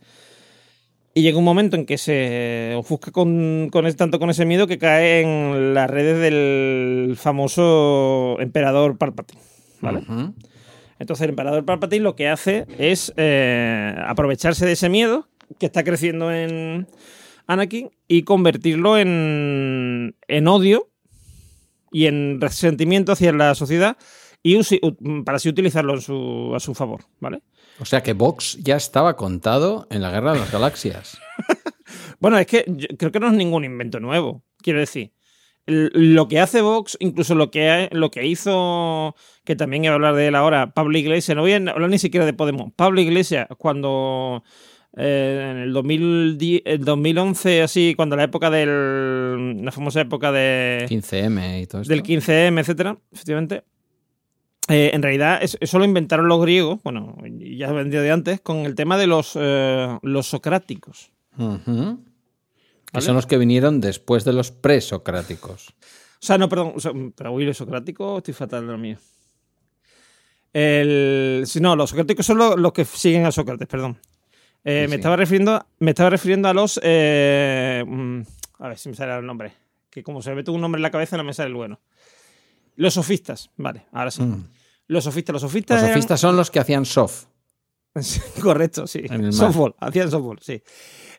[1.14, 4.66] Y llega un momento en que se ofusca con, con ese- tanto con ese miedo
[4.66, 9.40] que cae en las redes del famoso emperador Palpatine.
[9.82, 10.00] ¿Vale?
[10.98, 15.84] Entonces el emperador Palpatine lo que hace es eh, aprovecharse de ese miedo que está
[15.84, 16.86] creciendo en
[17.46, 20.88] Anakin y convertirlo en, en odio
[21.92, 23.96] y en resentimiento hacia la sociedad
[24.42, 24.58] y
[25.24, 27.42] para así utilizarlo su- a su favor, ¿vale?
[27.78, 31.18] O sea que Vox ya estaba contado en la Guerra de las Galaxias.
[32.20, 34.44] Bueno, es que yo creo que no es ningún invento nuevo.
[34.58, 35.12] Quiero decir,
[35.66, 40.14] lo que hace Vox, incluso lo que, lo que hizo, que también iba a hablar
[40.14, 42.72] de él ahora, Pablo Iglesias, no voy a hablar ni siquiera de Podemos.
[42.76, 44.42] Pablo Iglesias, cuando
[44.96, 49.64] eh, en el, 2010, el 2011, así, cuando la época del.
[49.64, 51.92] la famosa época de, 15M y todo esto.
[51.94, 53.64] del 15M, etcétera, efectivamente.
[54.68, 58.58] eh, en realidad, es- eso lo inventaron los griegos, bueno, ya vendría de antes, con
[58.58, 61.10] el tema de los, eh, los socráticos.
[61.36, 61.42] Que
[62.92, 63.06] ¿Vale?
[63.06, 65.70] son los que vinieron después de los presocráticos.
[65.70, 66.74] O sea, no, perdón.
[66.76, 68.98] o sea, pero uy, los socráticos, estoy fatal de lo mío.
[70.52, 73.98] El, si no, los socráticos son los, los que siguen a Sócrates, perdón.
[74.64, 74.94] Eh, Sí, me, sí.
[74.96, 76.78] Estaba refiriendo, me estaba refiriendo a los.
[76.82, 78.20] eh, mm,
[78.60, 79.52] a ver si me sale el nombre.
[79.90, 81.80] Que como se me mete un nombre en la cabeza, no me sale el bueno.
[82.76, 84.22] Los sofistas, vale, ahora sí.
[84.22, 84.48] Mm.
[84.86, 85.76] Los sofistas, los sofistas.
[85.76, 87.24] Los eran- sofistas son los que hacían soft.
[88.42, 89.02] Correcto, sí.
[89.32, 90.62] Softball, hacían softball, sí.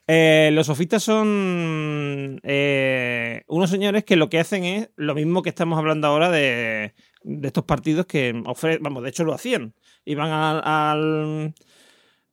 [0.08, 5.50] Eh, los sofistas son eh, unos señores que lo que hacen es lo mismo que
[5.50, 9.74] estamos hablando ahora de, de estos partidos que ofrecen, vamos, de hecho lo hacían.
[10.04, 11.54] Iban al, al,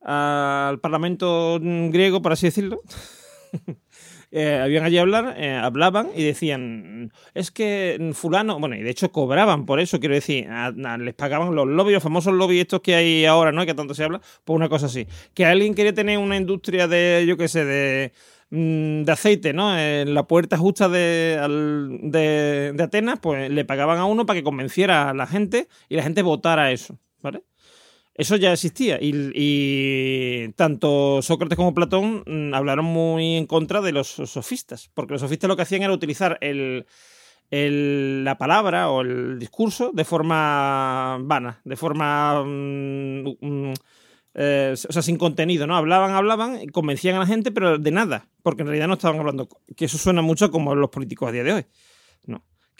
[0.03, 2.81] al Parlamento griego, por así decirlo.
[4.33, 9.11] Eh, habían allí hablar, eh, hablaban y decían, es que fulano, bueno, y de hecho
[9.11, 10.47] cobraban por eso, quiero decir,
[10.99, 13.65] les pagaban los lobbies, los famosos lobbies estos que hay ahora, ¿no?
[13.65, 15.05] Que tanto se habla, por una cosa así.
[15.33, 18.13] Que alguien quería tener una industria de, yo qué sé, de,
[18.51, 19.77] mm, de aceite, ¿no?
[19.77, 21.37] En la puerta justa de,
[22.03, 25.97] de, de Atenas, pues le pagaban a uno para que convenciera a la gente y
[25.97, 27.43] la gente votara eso, ¿vale?
[28.13, 33.93] Eso ya existía y, y tanto Sócrates como Platón mm, hablaron muy en contra de
[33.93, 36.85] los sofistas, porque los sofistas lo que hacían era utilizar el,
[37.49, 42.43] la palabra o el discurso de forma vana, de forma...
[42.43, 43.73] mm, mm,
[44.33, 45.75] eh, o sea, sin contenido, ¿no?
[45.75, 49.49] Hablaban, hablaban, convencían a la gente, pero de nada, porque en realidad no estaban hablando.
[49.75, 51.65] Que eso suena mucho como los políticos a día de hoy.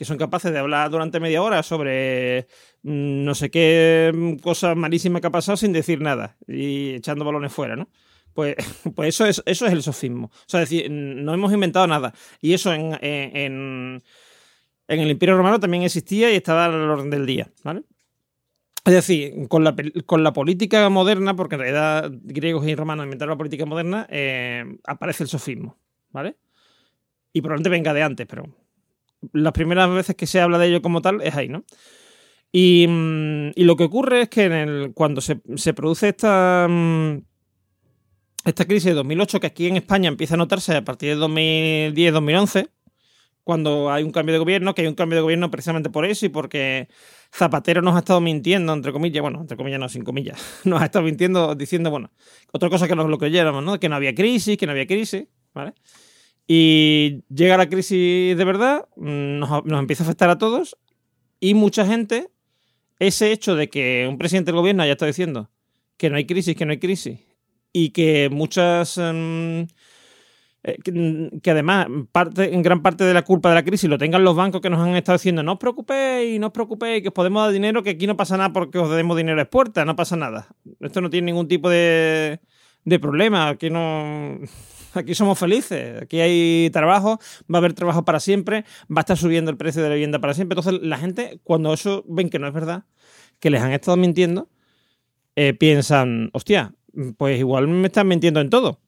[0.01, 2.47] Que son capaces de hablar durante media hora sobre
[2.81, 7.23] mm, no sé qué mm, cosa malísima que ha pasado sin decir nada y echando
[7.23, 7.87] balones fuera, ¿no?
[8.33, 8.55] Pues,
[8.95, 10.27] pues eso, es, eso es el sofismo.
[10.33, 12.13] O sea, decir, no hemos inventado nada.
[12.41, 14.01] Y eso en, en,
[14.87, 17.83] en- el Imperio Romano también existía y estaba al orden del día, ¿vale?
[18.83, 19.75] Es decir, con la,
[20.07, 24.65] con la política moderna, porque en realidad griegos y romanos inventaron la política moderna, eh,
[24.85, 25.77] aparece el sofismo,
[26.09, 26.37] ¿vale?
[27.33, 28.45] Y probablemente venga de antes, pero
[29.33, 31.63] las primeras veces que se habla de ello como tal es ahí, ¿no?
[32.51, 37.17] Y, mm, lo que ocurre es que en el- cuando se, se produce esta, mm,
[38.45, 42.69] esta crisis de 2008, que aquí en España empieza a notarse a partir de 2010-2011,
[43.43, 46.25] cuando hay un cambio de gobierno, que hay un cambio de gobierno precisamente por eso
[46.25, 46.87] y porque
[47.33, 50.85] Zapatero nos ha estado mintiendo, entre comillas, bueno, entre comillas no, sin comillas, nos ha
[50.85, 52.11] estado mintiendo diciendo, bueno,
[52.51, 53.79] otra cosa que nos lo creyéramos, ¿no?
[53.79, 55.73] Que no había crisis, que no había crisis, ¿vale?
[56.53, 60.75] Y llega la crisis de verdad, nos, empieza a afectar a todos
[61.39, 62.27] y mucha gente,
[62.99, 65.49] ese hecho de que un presidente del gobierno haya estado diciendo
[65.95, 67.21] que no hay crisis, que no hay crisis,
[67.71, 68.97] y que muchas...
[68.97, 69.61] mm,
[70.63, 73.97] eh, que, que además parte, en gran parte de la culpa de la crisis lo
[73.97, 77.07] tengan los bancos que nos han estado diciendo no os preocupéis, no os preocupéis, que
[77.07, 79.85] os podemos dar dinero, que aquí no pasa nada porque os demos dinero a expuerta,
[79.85, 80.49] no pasa nada.
[80.81, 82.41] Esto no tiene ningún tipo de,
[82.83, 84.37] de problema, aquí no...
[84.93, 87.19] aquí somos felices, aquí hay trabajo,
[87.53, 90.19] va a haber trabajo para siempre, va a estar subiendo el precio de la vivienda
[90.19, 90.57] para siempre.
[90.57, 92.85] Entonces la gente, cuando eso ven que no es verdad,
[93.39, 94.49] que les han estado mintiendo,
[95.35, 96.73] eh, piensan, hostia,
[97.17, 98.79] pues igual me están mintiendo en todo.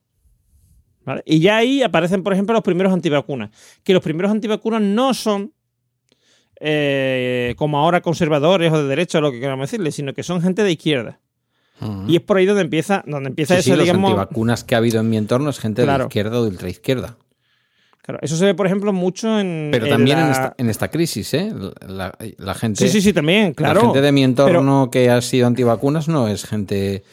[1.05, 1.21] ¿Vale?
[1.25, 3.49] Y ya ahí aparecen, por ejemplo, los primeros antivacunas.
[3.83, 5.53] Que los primeros antivacunas no son
[6.59, 10.41] eh, como ahora conservadores o de derecha o lo que queramos decirle, sino que son
[10.41, 11.19] gente de izquierda.
[11.81, 12.05] Ujú.
[12.07, 14.11] Y es por ahí donde empieza, donde empieza Sí, sí, eso, los digamos.
[14.11, 16.03] antivacunas que ha habido en mi entorno es gente Claro.
[16.05, 17.17] de izquierda o de ultraizquierda.
[18.01, 19.69] Claro, eso se ve, por ejemplo, mucho en.
[19.71, 21.53] Pero también en la- esta, en esta crisis, ¿eh?
[21.87, 23.75] La, la gente, Sí, sí, sí, también, claro.
[23.79, 27.03] la gente de mi entorno que ha sido antivacunas no es gente.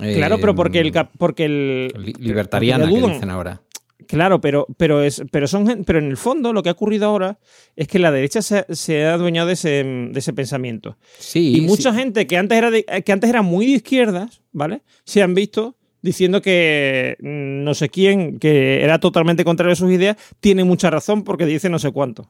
[0.00, 0.92] eh, Claro, pero porque el.
[1.18, 3.60] Porque el li- libertariana, porque que dicen ahora.
[4.06, 7.38] Claro, pero, pero, es, pero, son, pero en el fondo lo que ha ocurrido ahora
[7.76, 10.96] es que la derecha se, se ha adueñado de ese, de ese pensamiento.
[11.18, 11.56] Sí.
[11.56, 11.98] y mucha sí.
[11.98, 14.82] gente que antes, era de- que antes era muy de izquierdas, ¿vale?
[15.04, 19.90] Se han visto diciendo que mm, no sé quién, que era totalmente contrario a sus
[19.90, 22.28] ideas, tiene mucha razón porque dice no sé cuánto.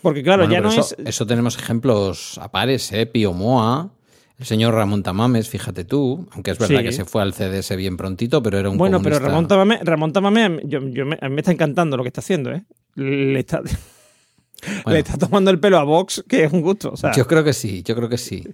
[0.00, 0.96] Porque claro, Bueno, ya no eso, es...
[1.06, 3.06] eso tenemos ejemplos a pares, ¿eh?
[3.06, 3.90] Pío Moa,
[4.38, 6.84] el señor Ramón Tamames, fíjate tú, aunque es verdad Sí.
[6.84, 9.18] que se fue al CDS bien prontito, pero era un Bueno, pero.
[9.18, 12.20] Ramón Tamame, Ramón Tamame, yo, yo me, a mí me está encantando lo que está
[12.20, 12.64] haciendo, ¿eh?
[12.96, 13.60] Le está,
[14.84, 14.92] Bueno.
[14.94, 16.90] le está tomando el pelo a Vox, que es un gusto.
[16.92, 18.44] O sea, Yo creo que sí, yo creo que sí.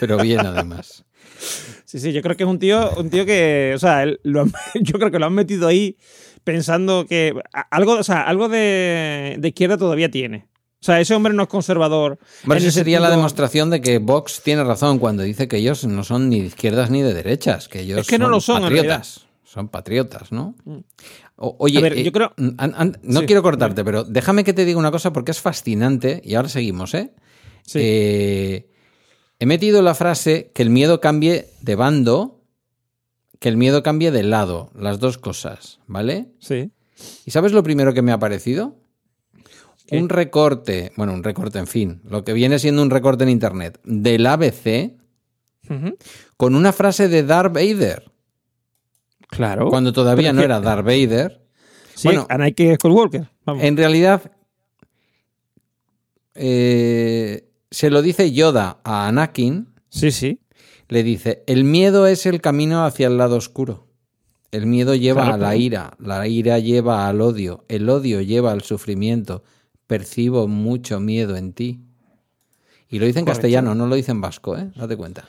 [0.00, 1.04] Pero bien, además.
[1.84, 4.42] Sí, sí, yo creo que es un tío, un tío que, o sea, él lo
[4.42, 5.96] han- yo creo que lo han metido ahí
[6.44, 7.34] pensando que
[7.70, 10.46] algo, o sea, algo de, de izquierda todavía tiene.
[10.80, 12.18] O sea, ese hombre no es conservador.
[12.44, 16.04] Eso el sería la demostración de que Vox tiene razón cuando dice que ellos no
[16.04, 19.26] son ni de izquierdas ni de derechas, que ellos Es que no lo son, patriotas.
[19.42, 20.54] Son patriotas, ¿no?
[21.36, 24.52] O- oye, ver, eh, yo creo- an- an- no Sí, quiero cortarte, pero déjame que
[24.52, 27.12] te diga una cosa porque es fascinante y ahora seguimos, ¿eh?
[27.64, 27.78] Sí.
[27.82, 28.70] Eh,
[29.38, 32.42] he metido la frase que el miedo cambie de bando,
[33.40, 36.28] que el miedo cambie de lado, las dos cosas, ¿vale?
[36.38, 36.70] Sí.
[37.24, 38.76] ¿Y sabes lo primero que me ha parecido?
[39.86, 39.98] ¿Qué?
[39.98, 43.78] Un recorte, bueno, un recorte, en fin, lo que viene siendo un recorte en internet
[43.84, 44.96] del ABC
[46.36, 48.10] con una frase de Darth Vader,
[49.28, 49.68] Claro.
[49.68, 51.40] cuando todavía no que- era Darth Vader.
[51.94, 53.28] Sí, bueno, Anakin Skywalker.
[53.44, 53.62] Vamos.
[53.64, 54.30] En realidad,
[56.34, 60.40] eh, se lo dice Yoda a Anakin, Sí, sí.
[60.88, 63.86] le dice, el miedo es el camino hacia el lado oscuro.
[64.52, 68.52] El miedo lleva Claro, a la ira, la ira lleva al odio, el odio lleva
[68.52, 69.42] al sufrimiento.
[69.86, 71.80] Percibo mucho miedo en ti.
[72.88, 73.42] Y lo dice en Correcto.
[73.42, 74.68] castellano, no lo dice en vasco, ¿eh?
[74.76, 75.24] Date cuenta.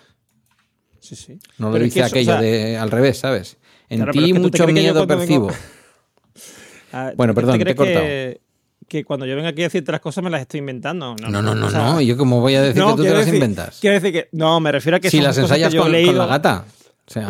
[0.99, 1.39] Sí, sí.
[1.57, 3.57] No lo Pero es dice que eso, aquello o sea, de al revés, ¿sabes?
[3.89, 5.51] En Claro, ti mucho miedo vengo- percibo.
[6.93, 7.99] ah, Bueno, ¿tú perdón, te he cortado.
[8.05, 8.41] que,
[8.87, 11.15] que cuando yo venga aquí a decirte las cosas me las estoy inventando?
[11.21, 12.01] No, no, no, o sea, no.
[12.01, 13.77] ¿Yo cómo voy a decir no, que tú te las decir- inventas?
[13.79, 14.29] Quiero decir que.
[14.33, 16.11] No, me refiero a que Si son las cosas ensayas con, leído.
[16.11, 16.65] con la gata.
[17.07, 17.27] O sea,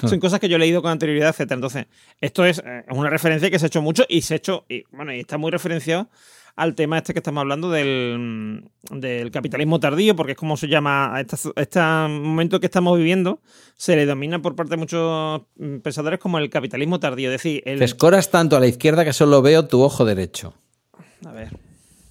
[0.08, 1.56] Son cosas que yo he leído con anterioridad, etcétera.
[1.56, 1.86] Entonces,
[2.20, 4.84] esto es eh, una referencia que se ha hecho mucho y se ha hecho, y
[4.90, 6.08] bueno, y está muy referenciado
[6.56, 11.14] al tema este que estamos hablando del, del capitalismo tardío, porque es como se llama
[11.14, 13.40] a este, este momento que estamos viviendo,
[13.76, 17.30] se le domina por parte de muchos mm, pensadores como el capitalismo tardío.
[17.30, 20.54] Es decir, el, te escoras tanto a la izquierda que solo veo tu ojo derecho.
[21.26, 21.50] a ver,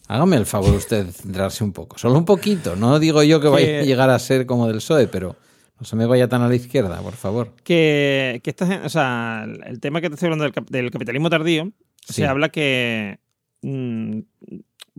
[0.07, 1.97] Hágame el favor usted de centrarse un poco.
[1.97, 2.75] Solo un poquito.
[2.75, 5.35] No digo yo que vaya a llegar a ser como del PSOE, pero
[5.79, 7.53] no se me vaya tan a la izquierda, por favor.
[7.63, 11.29] que, que esta o sea, el- tema que te estoy hablando del, cap- del capitalismo
[11.29, 11.71] tardío,
[12.07, 12.13] Sí.
[12.13, 13.19] se habla que.
[13.61, 14.19] mm,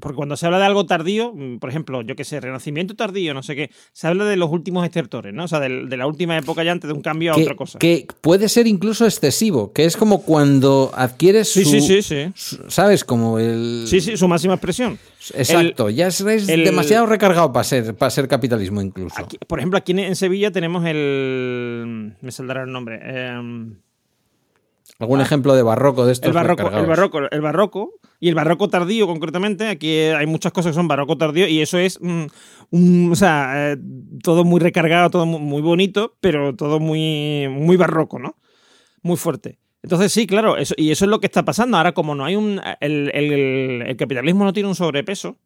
[0.00, 3.32] porque cuando se habla de algo tardío, mm, por ejemplo, yo qué sé, renacimiento tardío,
[3.32, 5.44] no sé qué, se habla de los últimos estertores, ¿no?
[5.44, 7.78] O sea, de, la última época ya antes de un cambio a Que, otra cosa.
[7.78, 12.32] que puede ser incluso excesivo, que es como cuando adquieres sí, su- sí, sí, sí.
[12.34, 13.04] su- ¿Sabes?
[13.04, 13.84] Como el...
[13.86, 14.98] Sí, sí, su máxima expresión.
[15.34, 19.20] Exacto, ya es, es el- demasiado recargado para ser, para ser capitalismo incluso.
[19.20, 22.14] Aquí- por ejemplo, aquí en, en Sevilla tenemos el.
[22.20, 23.00] Me saldrá el nombre.
[23.02, 23.76] em,
[24.98, 28.68] ¿Algún ejemplo de barroco de estos el barroco, el barroco, el barroco y el barroco
[28.68, 29.68] tardío concretamente.
[29.68, 32.24] Aquí hay muchas cosas que son barroco tardío y eso es, mm,
[32.70, 33.76] un- o sea, eh,
[34.22, 38.36] todo muy recargado, todo mu- muy bonito, pero todo muy, muy barroco, ¿no?
[39.02, 39.58] Muy fuerte.
[39.82, 41.76] Entonces sí, claro, eso, y eso es lo que está pasando.
[41.76, 45.36] Ahora, como no hay un, el, el- el capitalismo no tiene un sobrepeso,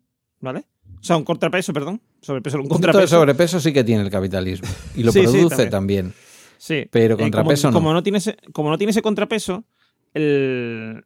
[0.40, 0.64] ¿vale?
[1.00, 2.00] O sea, un contrapeso, perdón.
[2.22, 3.16] Sobrepeso, un Un poquito de contrapeso.
[3.16, 4.68] sobrepeso sí que tiene el capitalismo.
[4.96, 5.70] Y lo Sí, sí, produce también.
[5.70, 6.14] también.
[6.62, 6.86] Sí.
[6.90, 7.78] Pero Eh, contrapeso como, no.
[7.80, 9.64] Como no tiene ese, como no tiene ese contrapeso,
[10.12, 11.04] el,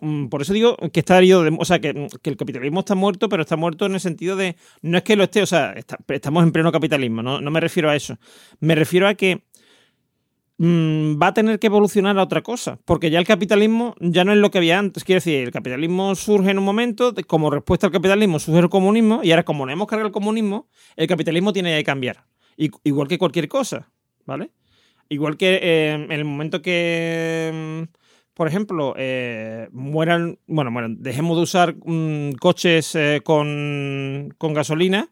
[0.00, 2.94] mm, por eso digo que está herido, de- o sea, que, que el capitalismo está
[2.94, 5.72] muerto, pero está muerto en el sentido de, no es que lo esté, o sea,
[5.72, 8.16] está- estamos en pleno capitalismo, no, no me refiero a eso.
[8.60, 9.42] Me refiero a que
[10.58, 14.32] mm, va a tener que evolucionar a otra cosa, porque ya el capitalismo ya no
[14.32, 15.02] es lo que había antes.
[15.02, 18.68] Quiero decir, el capitalismo surge en un momento, de- como respuesta al capitalismo surge el
[18.68, 22.24] comunismo, y ahora como no hemos cargado el comunismo, el capitalismo tiene que cambiar,
[22.84, 23.90] igual que cualquier cosa,
[24.26, 24.50] ¿vale?
[25.12, 27.94] Igual que eh, en el momento que, mm,
[28.34, 35.08] por ejemplo, eh, mueran, bueno, mueran, dejemos de usar mm, coches eh, con, con gasolina,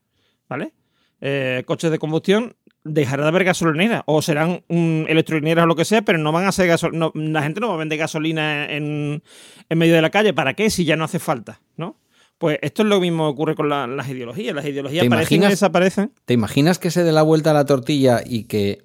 [0.48, 0.72] ¿vale?
[1.20, 5.84] Eh, coches de combustión, dejará de haber gasolinera o serán mm, electrolineras o lo que
[5.84, 7.10] sea, pero no van a ser gasolina.
[7.14, 9.22] la gente no va a vender gasolina en,
[9.68, 10.32] en medio de la calle.
[10.32, 10.70] ¿Para qué?
[10.70, 11.98] Si ya no hace falta, ¿no?
[12.38, 14.54] Pues esto es lo mismo que ocurre con la- las ideologías.
[14.54, 15.50] Las ideologías ¿Te aparecen y imaginas?
[15.50, 16.12] desaparecen.
[16.24, 18.78] ¿Te imaginas que se dé la vuelta a la tortilla y que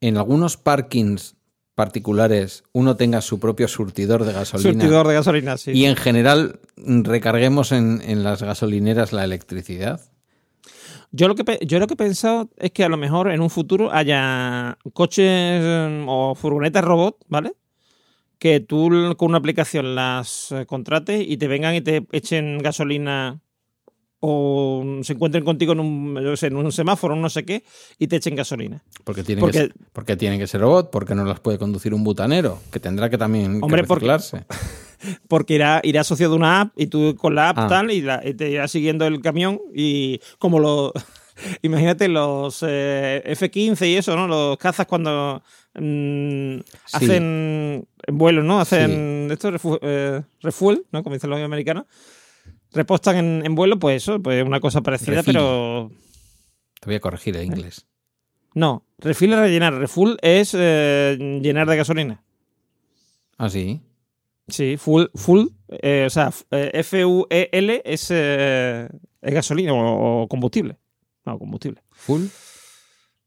[0.00, 1.36] en algunos parkings
[1.74, 5.72] particulares uno tenga su propio surtidor de gasolina Surtidor de gasolina, sí.
[5.72, 10.00] y en general mm, recarguemos en, en las gasolineras la electricidad?
[11.12, 13.50] Yo lo, que, yo lo que he pensado es que a lo mejor en un
[13.50, 17.54] futuro haya coches eh, o furgonetas robot, ¿vale?
[18.38, 23.40] Que tú con una aplicación las eh, contrates y te vengan y te echen gasolina
[24.20, 27.64] o se encuentren contigo en un, yo sé, en un semáforo, no sé qué,
[27.98, 28.82] y te echen gasolina.
[29.04, 31.94] Porque tienen, Porque- que, ser- porque tienen que ser robot, porque no las puede conducir
[31.94, 34.44] un butanero, que tendrá que también Hombre, porque- reciclarse.
[35.28, 37.66] Porque irá, irá asociado a una app y tú con la app Ah.
[37.68, 40.92] tal y, la- y te irá siguiendo el camión y como los...
[41.62, 44.28] Imagínate los eh, F-15 y eso, ¿no?
[44.28, 45.42] Los cazas cuando
[45.74, 46.56] mm,
[46.92, 48.60] hacen en vuelo, ¿no?
[48.60, 51.02] Hacen esto, refu- eh, refuel, ¿no?
[51.02, 51.86] Como dicen los americanos.
[52.72, 55.90] Repostan en, en vuelo, pues eso, pues una cosa parecida, pero
[56.80, 57.86] Te voy a corregir el inglés.
[58.54, 58.84] no.
[58.98, 62.22] Refill es rellenar, refuel es eh, llenar de gasolina.
[63.38, 63.80] Ah, sí.
[64.46, 68.88] Sí, full, full, eh, o sea, eh, F-U-E-L es, eh,
[69.22, 70.76] es gasolina o, o combustible.
[71.24, 71.82] No, combustible.
[71.92, 72.24] Full.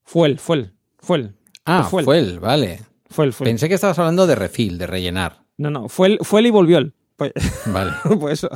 [0.03, 2.05] Fuel, fuel, fuel, Ah, Fuel.
[2.05, 2.81] fuel, vale.
[3.09, 3.49] fuel, fuel.
[3.49, 5.43] Pensé que estabas hablando de refill, de rellenar.
[5.57, 6.93] No, no, fuel, fuel y volvió el.
[7.15, 7.31] Pues,
[7.65, 8.49] Vale, pues eso.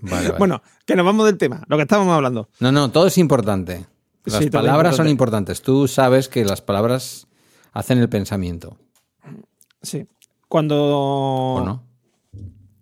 [0.00, 0.38] Vale, vale.
[0.38, 2.48] Bueno, que nos vamos del tema, lo que estábamos hablando.
[2.60, 3.86] No, no, todo es importante.
[4.24, 5.52] Las Sí, palabras son importante.
[5.52, 5.62] importantes.
[5.62, 7.28] Tú sabes que las palabras
[7.72, 8.76] hacen el pensamiento,
[9.82, 10.06] Sí.
[10.48, 10.76] Cuando.
[10.98, 11.82] ¿o no?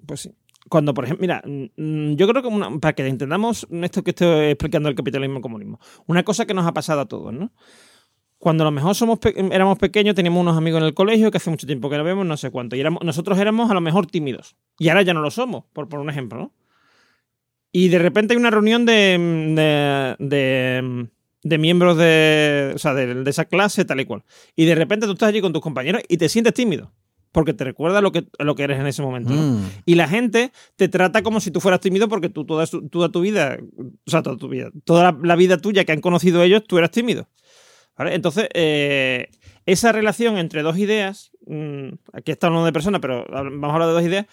[0.07, 0.33] Pues sí.
[0.69, 4.47] Cuando, por ejemplo, mira, mm, yo creo que una- para que entendamos esto que estoy
[4.47, 7.53] explicando el capitalismo y el comunismo, una cosa que nos ha pasado a todos, ¿no?
[8.39, 11.37] Cuando a lo mejor somos pe- éramos pequeños, teníamos unos amigos en el colegio que
[11.39, 13.81] hace mucho tiempo que no vemos, no sé cuánto, y éramos, nosotros éramos a lo
[13.81, 16.53] mejor tímidos, y ahora ya no lo somos, por, por un ejemplo, ¿no?
[17.77, 19.19] Y de repente hay una reunión de,
[19.57, 21.09] de, de-
[21.43, 24.23] de miembros de, o sea, de, de esa clase, tal y cual.
[24.57, 26.93] Y de repente tú estás allí con tus compañeros y te sientes tímido,
[27.33, 29.43] porque te recuerda lo que, lo que eres en ese momento, ¿no?
[29.59, 32.89] Mm, Y la gente te trata como si tú fueras tímido porque tú toda, su-
[32.89, 33.59] toda tu vida,
[34.07, 36.79] o sea, toda tu vida, toda la, la vida tuya que han conocido ellos, tú
[36.79, 37.29] eras tímido.
[37.99, 38.15] ¿Vale?
[38.15, 39.29] Entonces, eh,
[39.67, 43.89] esa relación entre dos ideas, mm, aquí está hablando de personas, pero vamos a hablar
[43.89, 44.27] de dos ideas,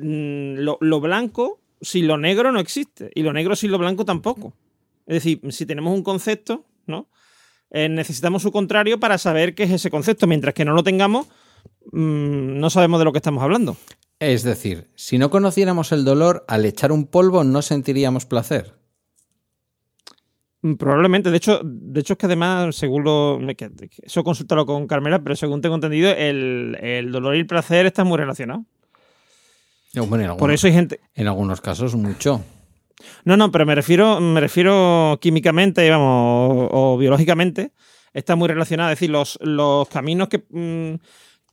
[0.00, 4.04] mm, lo, lo blanco sin lo negro no existe, y lo negro sin lo blanco
[4.04, 4.54] tampoco.
[5.06, 7.08] Es decir, si tenemos un concepto, ¿no?
[7.70, 11.26] Eh, necesitamos su contrario para saber qué es ese concepto, mientras que no lo tengamos,
[11.92, 13.76] mm, no sabemos de lo que estamos hablando.
[14.18, 18.74] Es decir, si no conociéramos el dolor, al echar un polvo no sentiríamos placer.
[20.62, 23.38] Mm, Probablemente, de hecho, de hecho es que además, según lo.
[23.56, 27.46] que- que Eso consúltalo con Carmela, pero según tengo entendido, el, el dolor y el
[27.46, 28.64] placer están muy relacionados.
[30.00, 31.00] Bueno, en, algunos, Por eso hay gente.
[31.14, 32.42] en algunos casos mucho.
[33.24, 37.72] No, no, pero me refiero, me refiero químicamente, vamos, o, o biológicamente,
[38.12, 38.90] está muy relacionado.
[38.90, 40.94] Es decir, los, los caminos que, mm,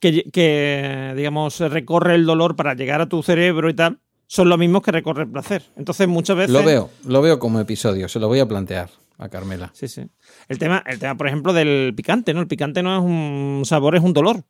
[0.00, 4.58] que, que, digamos, recorre el dolor para llegar a tu cerebro y tal, son los
[4.58, 5.62] mismos que recorre el placer.
[5.76, 6.52] Entonces, muchas veces.
[6.52, 9.70] Lo veo, lo veo como episodio, se lo voy a plantear a Carmela.
[9.74, 10.02] Sí, sí.
[10.48, 12.40] El tema, el tema, por ejemplo, del picante, ¿no?
[12.40, 14.44] El picante no es un sabor, es un dolor.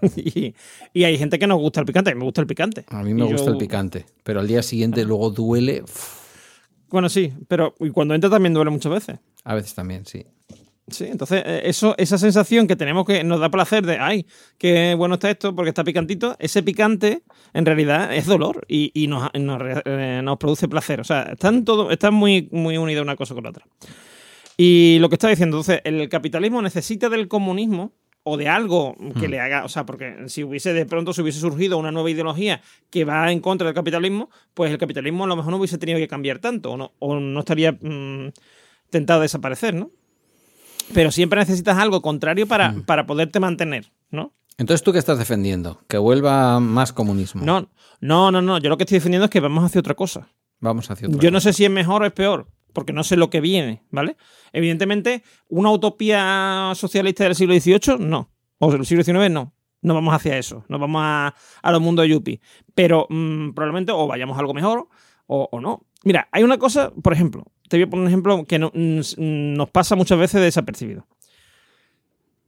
[0.16, 0.54] y,
[0.92, 2.84] y hay gente que nos gusta el picante, a mí me gusta el picante.
[2.88, 5.82] A mí me Y gusta yo- el picante, pero al día siguiente luego duele.
[6.88, 9.18] Bueno, sí, pero y cuando entra también duele muchas veces.
[9.44, 10.24] a veces también, sí.
[10.88, 14.24] Sí, entonces eh, eso, esa sensación que tenemos que nos da placer de, ay,
[14.56, 17.22] qué bueno está esto porque está picantito, ese picante
[17.54, 21.00] en realidad es dolor y, y nos, eh, nos produce placer.
[21.00, 23.66] O sea, están, todo, están muy, muy unidas una cosa con la otra.
[24.56, 27.92] Y lo que está diciendo, entonces, el capitalismo necesita del comunismo
[28.28, 31.38] o de algo que le haga, o sea, porque si hubiese de pronto se hubiese
[31.38, 32.60] surgido una nueva ideología
[32.90, 36.00] que va en contra del capitalismo, pues el capitalismo a lo mejor no hubiese tenido
[36.00, 38.32] que cambiar tanto o no, o no estaría mm,
[38.90, 39.92] tentado a desaparecer, ¿no?
[40.92, 44.32] Pero siempre necesitas algo contrario para, para poderte mantener, ¿no?
[44.58, 45.80] Entonces, ¿tú qué estás defendiendo?
[45.86, 47.44] Que vuelva más comunismo.
[47.44, 47.68] No,
[48.00, 48.58] no, no, no.
[48.58, 50.26] Yo lo que estoy defendiendo es que vamos hacia otra cosa.
[50.58, 53.16] Vamos hacia otra Yo no sé si es mejor o es peor, porque no sé
[53.16, 54.18] lo que viene, ¿vale?
[54.52, 58.30] Evidentemente, una utopía socialista del siglo XVIII, no.
[58.58, 59.54] O del siglo XIX, no.
[59.80, 60.64] No vamos hacia eso.
[60.68, 62.40] No vamos a, a los mundos yuppie.
[62.74, 64.88] Pero mm, probablemente o vayamos a algo mejor
[65.26, 65.86] o, o no.
[66.04, 69.00] Mira, hay una cosa, por ejemplo, te voy a poner un ejemplo que no- mm,
[69.56, 71.06] nos pasa muchas veces desapercibido.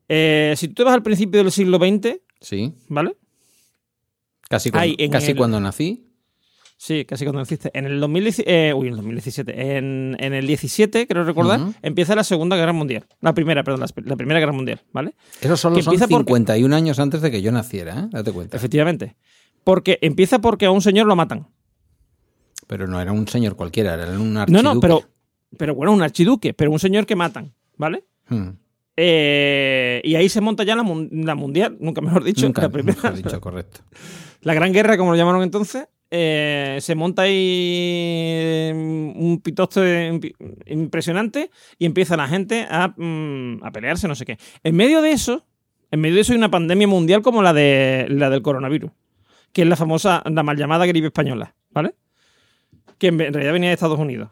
[0.08, 2.74] Eh, si tú te vas al principio del siglo XX, Sí.
[2.88, 3.16] ¿vale?
[4.48, 6.04] Casi, cuando, Ay, en casi el- cuando nací.
[6.80, 7.70] Sí, casi cuando naciste.
[7.74, 9.76] En el 2017, eh, uy, en el 2017.
[9.76, 13.04] En, en el 17, creo recordar, empieza la Segunda Guerra Mundial.
[13.20, 15.14] La primera, perdón, la, la Primera Guerra Mundial, ¿vale?
[15.40, 18.08] Eso solo Que son empieza porque- 51 años antes de que yo naciera, ¿eh?
[18.12, 18.56] Date cuenta.
[18.56, 19.16] Efectivamente.
[19.64, 21.48] Porque empieza porque a un señor lo matan.
[22.68, 24.62] Pero no era un señor cualquiera, era un No, archiduque.
[24.62, 25.02] no, pero,
[25.56, 28.04] pero bueno, un archiduque, pero un señor que matan, ¿vale?
[28.28, 28.50] Hmm.
[28.96, 32.96] Eh, y ahí se monta ya la, la mundial, nunca mejor dicho, Nunca, la primera.
[33.02, 33.80] mejor dicho, correcto.
[34.42, 40.34] La Gran Guerra, como lo llamaron entonces, eh, se monta ahí mm, un pitosto de-
[40.66, 44.38] impresionante y empieza la gente a, mm, a pelearse, no sé qué.
[44.62, 45.44] En medio de eso,
[45.90, 48.90] en medio de eso hay una pandemia mundial como la, de, la del coronavirus,
[49.52, 51.94] que es la famosa, la mal llamada gripe española, ¿vale?
[52.98, 54.30] Que en realidad venía de Estados Unidos.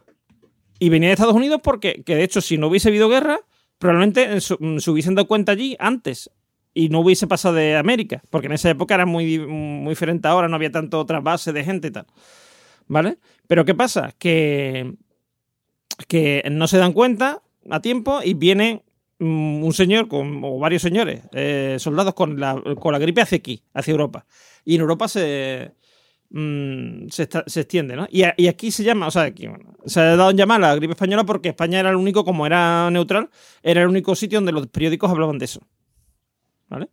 [0.78, 3.38] Y venía de Estados Unidos porque, que de hecho, si no hubiese habido guerra,
[3.78, 6.30] probablemente se, se hubiesen dado cuenta allí antes
[6.76, 10.46] y no hubiese pasado de América, porque en esa época era muy, muy diferente ahora,
[10.46, 12.04] no había tanto otra base de gente y tal.
[12.86, 13.16] ¿Vale?
[13.46, 14.14] Pero ¿qué pasa?
[14.18, 14.92] Que,
[16.06, 18.82] que no se dan cuenta a tiempo y viene
[19.18, 23.38] mm, un señor con, o varios señores, eh, soldados con la, con la gripe hacia
[23.38, 24.26] aquí, hacia Europa.
[24.66, 25.72] Y en Europa se,
[26.28, 28.06] mm, se, extiende, ¿no?
[28.10, 29.48] Y, a- aquí se llama, o sea, aquí,
[29.86, 32.90] se ha dado en llamar la gripe española porque España era el único, como era
[32.90, 33.30] neutral,
[33.62, 35.60] era el único sitio donde los periódicos hablaban de eso.
[36.68, 36.88] ¿Vale?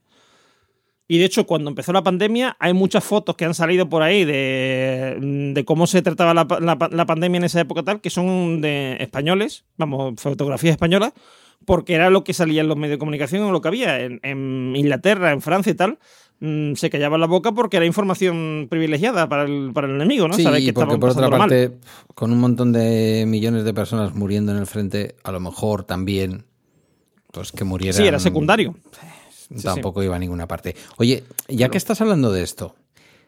[1.08, 4.24] Y de hecho, cuando empezó la pandemia, hay muchas fotos que han salido por ahí
[4.24, 8.62] de, de cómo se trataba la, la la pandemia en esa época tal, que son
[8.62, 11.14] de españoles, vamos, fotografías españolas,
[11.66, 14.00] porque era lo que salía en los medios de comunicación o lo que había.
[14.00, 16.00] En, en Inglaterra, en Francia y tal,
[16.40, 20.36] mm, se callaban la boca porque era información privilegiada para el, para el enemigo, ¿no?
[20.36, 21.40] Sí, que porque por otra mal.
[21.40, 21.74] parte,
[22.16, 26.46] con un montón de millones de personas muriendo en el frente, a lo mejor también,
[27.32, 28.02] pues que murieran.
[28.02, 28.74] Sí, era secundario.
[29.56, 29.64] Sí.
[29.64, 30.76] Tampoco iba a ninguna parte.
[30.98, 32.76] Oye, ya que estás hablando de esto,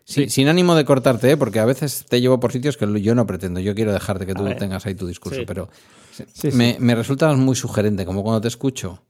[0.03, 1.37] si- sin ánimo de cortarte, ¿eh?
[1.37, 3.59] porque a veces te llevo por sitios que yo no pretendo.
[3.59, 5.45] Yo quiero dejarte que tú tengas ahí tu discurso, Sí.
[5.45, 5.69] pero
[6.11, 6.51] Sí, sí.
[6.51, 9.01] me, me resultas muy sugerente, como cuando te escucho.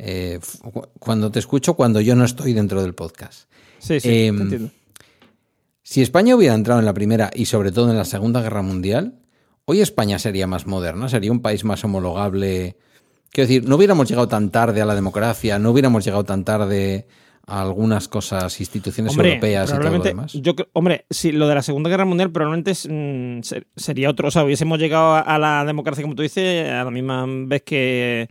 [0.00, 0.38] eh,
[1.00, 3.50] cuando te escucho cuando yo no estoy dentro del podcast.
[3.80, 4.70] Sí, sí, Em, te entiendo.
[5.82, 9.18] Si España hubiera entrado en la Primera y sobre todo en la Segunda Guerra Mundial,
[9.64, 12.76] hoy España sería más moderna, sería un país más homologable.
[13.30, 17.06] Quiero decir, no hubiéramos llegado tan tarde a la democracia, no hubiéramos llegado tan tarde
[17.46, 20.32] a algunas cosas, instituciones Hombre, europeas y todo lo demás.
[20.34, 24.28] yo hombre, si lo de la Segunda Guerra Mundial probablemente es, mm, ser- sería otro.
[24.28, 27.62] O sea, hubiésemos llegado a, a la democracia, como tú dices, a la misma vez
[27.62, 28.28] que,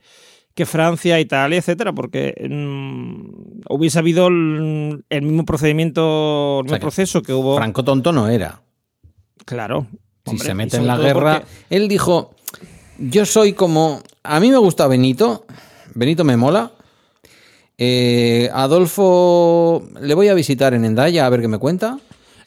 [0.53, 6.79] que Francia, Italia, etcétera, porque mm, hubiese habido el, el mismo procedimiento, el mismo sea
[6.81, 7.55] proceso que hubo.
[7.57, 8.61] Franco tonto no era.
[9.45, 9.87] Claro.
[10.25, 12.35] Si hombre, se mete en la guerra, porque- él dijo,
[12.99, 14.01] yo soy como...
[14.23, 15.45] A mí me gusta Benito,
[15.95, 16.71] Benito me mola.
[17.77, 21.99] Eh, Adolfo le voy a visitar en Endaya a ver qué me cuenta,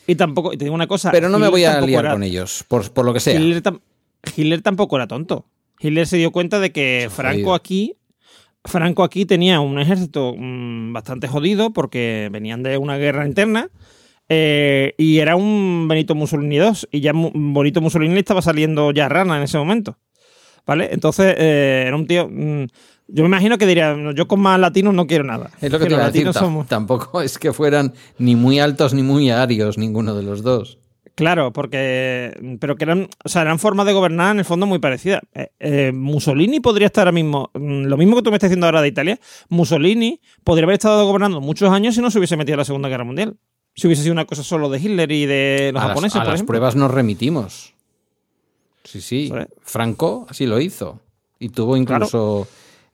[0.07, 1.11] Y tampoco, y te digo una cosa.
[1.13, 3.39] pero no me voy a liar era- con ellos, por, por lo que sea.
[3.41, 3.81] Hitler, tam-
[4.37, 5.47] Hitler tampoco era tonto.
[5.79, 7.95] Hitler se dio cuenta de que Franco aquí,
[8.65, 13.71] Franco aquí tenía un ejército mm, bastante jodido porque venían de una guerra interna
[14.29, 19.37] eh, y era un Benito Mussolini 2 y ya Benito Mussolini estaba saliendo ya rana
[19.37, 19.97] en ese momento.
[20.71, 20.89] ¿Vale?
[20.93, 22.29] Entonces eh, era un tío...
[22.31, 22.65] mm,
[23.09, 25.51] yo me imagino que diría, "No, yo con más latinos no quiero nada.
[25.61, 26.69] Es lo que te iba a decir, tam- somos...
[26.69, 30.79] tampoco es que fueran ni muy altos ni muy arios ninguno de los dos.
[31.17, 32.31] Claro, porque.
[32.61, 33.09] Pero que eran.
[33.25, 35.23] O sea, eran formas de gobernar en el fondo muy parecidas.
[35.35, 37.51] Eh, eh, Mussolini podría estar ahora mismo.
[37.53, 39.19] mm, Lo mismo que tú me estás diciendo ahora de Italia.
[39.49, 42.89] Mussolini podría haber estado gobernando muchos años si no se hubiese metido en la Segunda
[42.89, 43.37] Guerra Mundial.
[43.75, 46.21] Si hubiese sido una cosa solo de Hitler y de los a las, japoneses, a
[46.21, 46.53] por las ejemplo.
[46.53, 47.75] pruebas nos remitimos.
[48.85, 49.33] Sí, sí.
[49.63, 51.01] Franco así lo hizo.
[51.39, 52.47] Y tuvo incluso...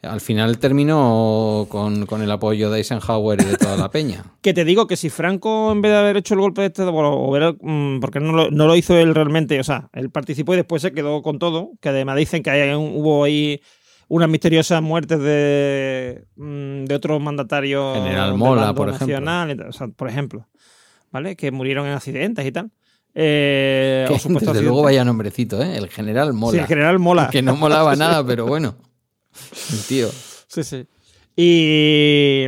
[0.02, 4.24] Al final terminó con, con el apoyo de Eisenhower y de toda la peña.
[4.40, 6.92] Que te digo que si Franco, en vez de haber hecho el golpe de Estado,
[6.92, 10.58] bueno, mm, porque no lo, no lo hizo él realmente, o sea, él participó y
[10.58, 13.60] después se quedó con todo, que además dicen que hay hubo ahí
[14.06, 17.96] unas misteriosas muertes de, mm, de otros mandatarios.
[17.96, 19.06] General Mola, por ejemplo.
[19.06, 20.46] nacional y tal, o sea, por ejemplo,
[21.10, 21.34] ¿vale?
[21.34, 22.70] Que murieron en accidentes y tal.
[23.18, 24.14] Eh, Que,
[24.44, 25.76] desde luego vaya nombrecito, ¿eh?
[25.78, 26.60] El general Sí, mola.
[26.60, 27.28] el general Mola.
[27.32, 28.76] Que no molaba nada, pero bueno.
[29.88, 30.08] Tío.
[30.48, 30.86] Sí, sí.
[31.34, 32.44] Y,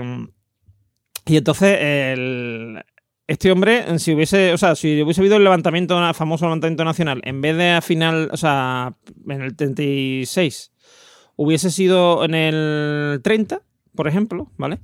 [1.26, 2.82] y entonces, el-
[3.26, 7.20] este hombre, si hubiese, o sea, si hubiese habido el levantamiento, el famoso levantamiento nacional,
[7.24, 8.94] en vez de a final, o sea,
[9.28, 10.72] en el 36,
[11.36, 13.60] hubiese sido en el 30,
[13.94, 14.78] por ejemplo, ¿vale?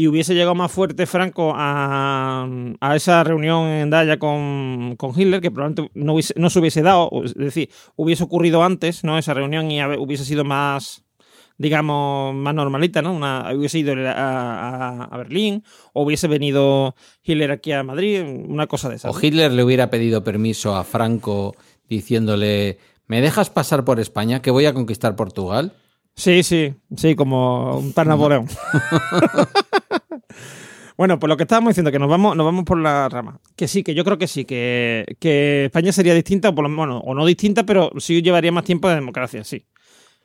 [0.00, 2.48] Y hubiese llegado más fuerte Franco a,
[2.80, 6.80] a esa reunión en Daya con, con Hitler, que probablemente no, hubiese- no se hubiese
[6.80, 9.18] dado, es decir, hubiese ocurrido antes, ¿no?
[9.18, 11.04] Esa reunión y hubiese sido más
[11.58, 13.12] digamos, más normalita, ¿no?
[13.12, 18.66] Una, hubiese ido a, a- a Berlín o hubiese venido Hitler aquí a Madrid, una
[18.66, 19.14] cosa de esas.
[19.14, 19.20] O.
[19.20, 21.54] Hitler le hubiera pedido permiso a Franco
[21.90, 25.74] diciéndole, ¿me dejas pasar por España que voy a conquistar Portugal?
[26.16, 28.46] Sí, sí, sí, como un par Napoleón.
[30.96, 33.40] bueno, pues lo que estábamos diciendo, que nos vamos, nos vamos por la rama.
[33.56, 36.74] Que sí, que yo creo que sí, que, que España sería distinta, o por lo
[36.76, 39.64] bueno, o no distinta, pero sí llevaría más tiempo de democracia, sí.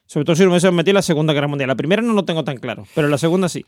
[0.07, 1.67] Sobre todo si nos hubiésemos metido en la Segunda Guerra Mundial.
[1.67, 3.65] La primera no lo tengo tan claro, pero la segunda sí.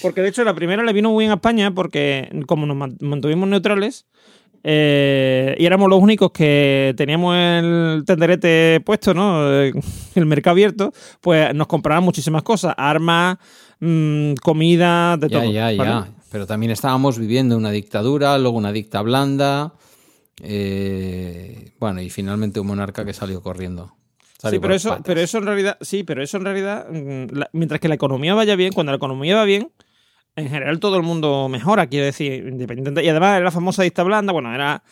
[0.00, 2.96] Porque de hecho la primera le vino muy bien a España porque como nos man-
[3.00, 4.06] mantuvimos neutrales
[4.62, 9.50] eh, y éramos los únicos que teníamos el tenderete puesto, ¿no?
[10.14, 13.38] El mercado abierto, pues nos compraban muchísimas cosas, armas,
[13.84, 15.50] mm, comida, de ya, todo.
[15.52, 15.76] ya, ¿vale?
[15.76, 16.08] ya.
[16.30, 19.74] Pero también estábamos viviendo una dictadura, luego una dicta blanda.
[20.44, 23.94] eh, bueno, y finalmente un monarca que salió corriendo.
[24.38, 25.04] Salió Sí, pero eso, patas.
[25.06, 28.34] pero eso en realidad, sí, pero eso en realidad, mm, la- mientras que la economía
[28.34, 29.70] vaya bien, cuando la economía va bien,
[30.34, 33.04] en general todo el mundo mejora, quiero decir, independiente.
[33.04, 34.82] Y además era la famosa dicta blanda, bueno, era,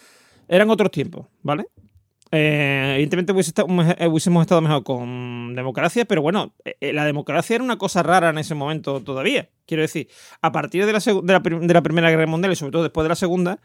[0.47, 1.65] eran otros tiempos, ¿vale?
[2.33, 7.65] Eh, evidentemente eh, hubiésemos estado mejor con democracia, pero bueno, eh, eh, la democracia era
[7.65, 9.49] una cosa rara en ese momento todavía.
[9.67, 10.09] Quiero decir,
[10.41, 13.05] a partir de la, de la, de la Primera Guerra Mundial y sobre todo después
[13.05, 13.59] de la Segunda,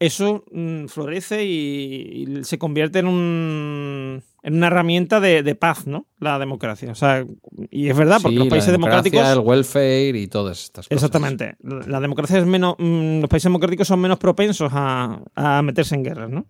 [0.00, 5.86] eso mm, florece y, y se convierte en, un, en una herramienta de, de paz,
[5.86, 6.08] ¿no?
[6.18, 6.90] La democracia.
[6.90, 7.24] O sea,
[7.70, 9.32] y es verdad, porque Sí, los países la democracia, democráticos.
[9.44, 10.96] el welfare y todas estas cosas.
[10.96, 11.54] Exactamente.
[11.62, 12.74] La democracia es menos.
[12.78, 16.46] mm, Los países democráticos son menos propensos a, a meterse en guerras, ¿no?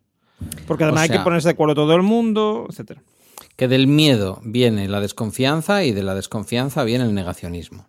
[0.67, 3.03] Porque además O hay que ponerse de acuerdo todo el mundo, etcétera.
[3.57, 7.87] Que del miedo viene la desconfianza y de la desconfianza viene el negacionismo.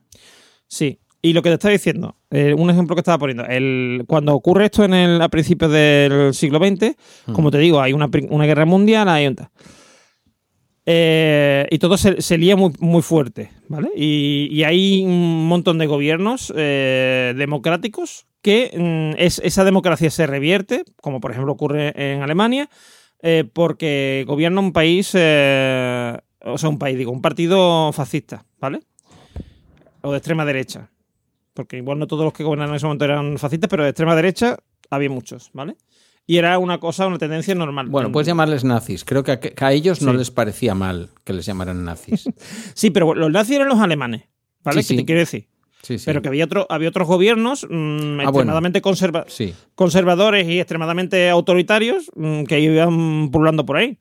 [0.68, 1.00] Sí.
[1.22, 4.66] Y lo que te estaba diciendo, eh, un ejemplo que estaba poniendo, el, cuando ocurre
[4.66, 6.96] esto en el, a principios del siglo XX,
[7.34, 9.36] como te digo, hay una, una guerra mundial, hay un.
[10.88, 13.90] Eh, y todo se, lía muy, muy fuerte, ¿vale?
[13.96, 20.86] Y, hay un montón de gobiernos eh, democráticos que mm, es, esa democracia se revierte,
[21.02, 22.70] como por ejemplo ocurre en Alemania,
[23.24, 28.82] eh, porque gobierna un país, o sea, un país, digo, un partido fascista, ¿vale?
[30.02, 30.92] O de extrema derecha.
[31.56, 34.16] Porque igual no todos los que gobernaban en ese momento eran fascistas, pero de extrema
[34.16, 34.58] derecha
[34.92, 35.78] había muchos, ¿vale?
[36.28, 37.88] Y era una cosa, una tendencia normal.
[37.88, 39.06] Bueno, En- puedes llamarles nazis.
[39.06, 42.26] Creo que a, que a ellos no les parecía mal que les llamaran nazis.
[42.74, 44.24] Sí, pero los nazis eran los alemanes,
[44.64, 44.82] ¿vale?
[44.82, 44.98] Sí, ¿Qué sí.
[44.98, 45.48] te quiero decir?
[45.84, 46.06] Sí, sí.
[46.08, 48.24] Pero que había, otro, había otros gobiernos mm, bueno.
[48.24, 49.54] extremadamente conserva- Sí.
[49.76, 54.00] conservadores y extremadamente autoritarios mm, que iban pululando por ahí.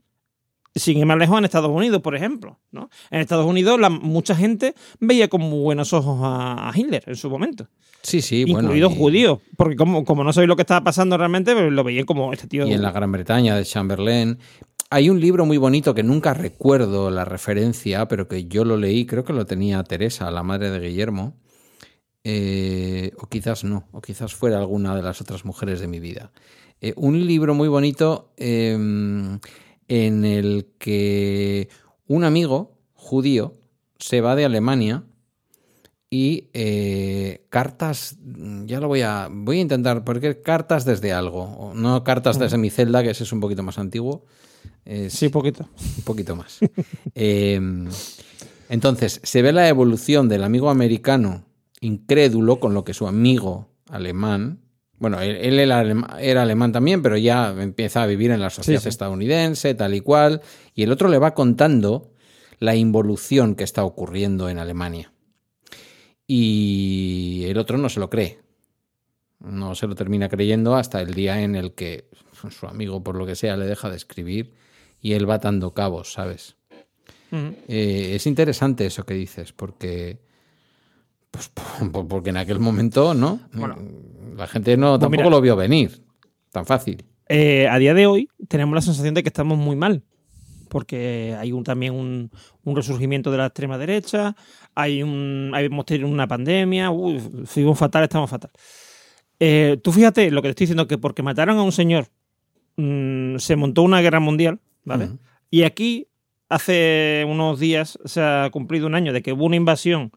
[0.74, 2.58] Sin ir más lejos, en Estados Unidos, por ejemplo.
[2.72, 2.90] ¿no?
[3.10, 7.14] En Estados Unidos, la- mucha gente veía con muy buenos ojos a, a Hitler en
[7.16, 7.68] su momento.
[8.02, 8.62] Sí, sí, bueno.
[8.68, 9.38] incluidos y- judíos.
[9.56, 12.48] Porque como, como no sabéis lo que estaba pasando realmente, pues lo veían como este
[12.48, 12.66] tío.
[12.66, 14.38] Y en la Gran Bretaña de Chamberlain.
[14.90, 19.06] Hay un libro muy bonito que nunca recuerdo la referencia, pero que yo lo leí,
[19.06, 21.36] creo que lo tenía Teresa, la madre de Guillermo.
[22.24, 26.30] Eh, o quizás no, o quizás fuera alguna de las otras mujeres de mi vida.
[26.80, 29.38] Eh, un libro muy bonito eh,
[29.88, 31.68] en el que
[32.06, 33.54] un amigo judío
[33.98, 35.04] se va de Alemania
[36.10, 38.18] y eh, cartas,
[38.66, 42.70] ya lo voy a, voy a intentar, porque cartas desde algo, no cartas desde mi
[42.70, 44.24] celda, que ese es un poquito más antiguo,
[44.84, 45.68] es Sí, poquito.
[45.98, 46.60] un poquito más.
[47.16, 47.60] Eh,
[48.68, 51.44] entonces, se ve la evolución del amigo americano
[51.80, 54.60] incrédulo con lo que su amigo alemán,
[55.04, 55.80] bueno, él, él era,
[56.42, 58.88] alemán también, pero ya empieza a vivir en la sociedad sí.
[58.88, 60.40] estadounidense, tal y cual,
[60.74, 62.10] y el otro le va contando
[62.58, 65.12] la involución que está ocurriendo en Alemania.
[66.26, 68.38] Y el otro no se lo cree.
[69.40, 72.08] No se lo termina creyendo hasta el día en el que
[72.48, 74.54] su amigo, por lo que sea, le deja de escribir
[75.02, 76.56] y él va atando cabos, ¿sabes?
[77.30, 77.54] Ujú.
[77.68, 80.18] Eh, es interesante eso que dices, porque.
[81.30, 83.40] Pues po- porque en aquel momento, ¿no?
[83.52, 83.76] Bueno.
[84.36, 85.30] La gente no tampoco mira.
[85.30, 86.02] lo vio venir.
[86.52, 87.04] Tan fácil.
[87.28, 90.02] Eh, a día de hoy tenemos la sensación de que estamos muy mal.
[90.68, 92.30] Porque hay un, también un,
[92.64, 94.34] un resurgimiento de la extrema derecha,
[94.74, 98.50] hay un, hay- hemos tenido una pandemia, uy, fuimos fatal, estamos fatal.
[99.38, 102.08] Eh, tú fíjate lo que te estoy diciendo, que porque mataron a un señor
[102.76, 105.10] mm, se montó una guerra mundial, ¿vale?
[105.50, 106.08] Y aquí,
[106.48, 110.10] hace unos días, se ha cumplido un año de que hubo una invasión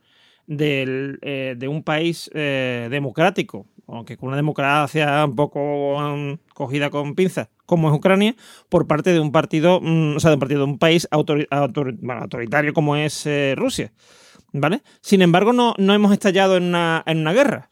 [0.47, 6.89] del, eh, de un país eh, democrático, aunque con una democracia un poco um, cogida
[6.89, 8.35] con pinzas, como es Ucrania,
[8.69, 12.21] por parte de un partido, mm, o sea, de un partido de un país bueno,
[12.21, 13.91] autoritario como es eh, Rusia.
[14.53, 14.81] ¿Vale?
[15.01, 17.69] Sin embargo, no, no hemos estallado en una, en una guerra.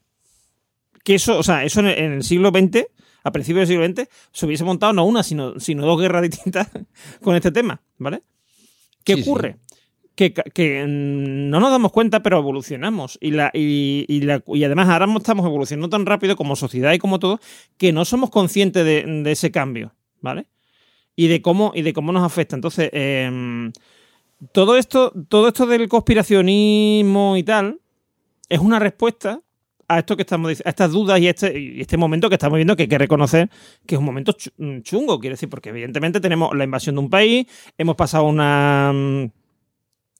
[1.03, 2.85] Que eso, o sea, eso en el, en el siglo XX,
[3.23, 6.69] a principios del siglo XX, se hubiese montado no una, sino, sino dos guerras distintas
[7.21, 8.23] con este tema, ¿vale?
[9.03, 9.64] ¿Qué Sí, sí.
[10.15, 13.17] Que, que no nos damos cuenta, pero evolucionamos.
[13.21, 16.99] Y, la, y, y, la, y, además ahora estamos evolucionando tan rápido como sociedad y
[16.99, 17.39] como todo,
[17.77, 20.47] que no somos conscientes de, ese cambio, ¿vale?
[21.15, 22.55] Y de cómo, y de cómo nos afecta.
[22.55, 23.71] Entonces, eh,
[24.51, 27.79] todo esto, todo esto del conspiracionismo y tal,
[28.49, 29.41] es una respuesta
[29.87, 32.75] a esto que estamos a estas dudas y este, y este momento que estamos viendo
[32.75, 33.49] que hay que reconocer
[33.85, 34.35] que es un momento
[34.81, 37.45] chungo, quiero decir, porque evidentemente tenemos la invasión de un país,
[37.77, 38.91] hemos pasado una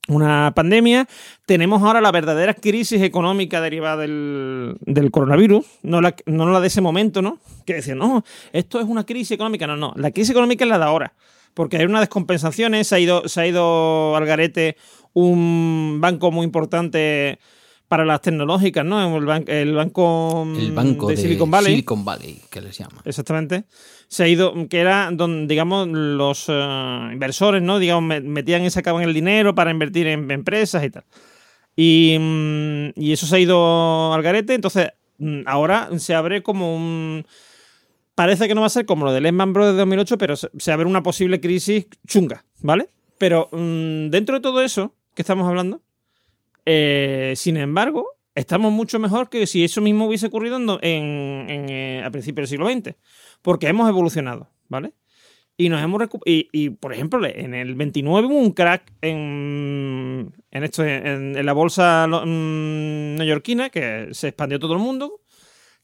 [0.08, 1.08] una pandemia,
[1.45, 6.68] tenemos ahora la verdadera crisis económica derivada del, del coronavirus, no la, no la de
[6.68, 7.39] ese momento, ¿no?
[7.66, 10.78] Que decían, no, esto es una crisis económica, no, no, la crisis económica es la
[10.78, 11.14] de ahora,
[11.53, 14.78] porque hay una descompensación, se ha ido, se ha ido al garete
[15.14, 17.39] un banco muy importante
[17.88, 19.18] para las tecnológicas, ¿no?
[19.18, 21.74] El, ban el banco, el banco de, de, Silicon Valley.
[21.74, 23.02] Silicon Valley, que les llama.
[23.06, 23.66] Exactamente.
[24.08, 27.80] Se ha ido, que era donde, digamos, los uh, inversores, ¿no?
[27.80, 31.04] Digamos, metían y sacaban el dinero para invertir en empresas y tal.
[31.76, 36.76] Y, mm, y eso se ha ido al garete, entonces mm, ahora se abre como
[36.76, 37.26] un...
[38.16, 40.72] Parece que no va a ser como lo de Lehman Brothers de 2008, pero se,
[40.72, 42.90] abre una posible crisis chunga, ¿vale?
[43.18, 45.82] Pero dentro de todo eso que estamos hablando,
[46.66, 52.49] eh, sin embargo, estamos mucho mejor que si eso mismo hubiese ocurrido eh, a principios
[52.49, 52.95] del siglo XX,
[53.41, 54.93] porque hemos evolucionado, ¿vale?
[55.57, 60.63] Y nos hemos y, y, por ejemplo, en el 29 hubo un crack en, en
[60.66, 65.22] esto, en, la bolsa mm, neoyorquina que se expandió todo el mundo,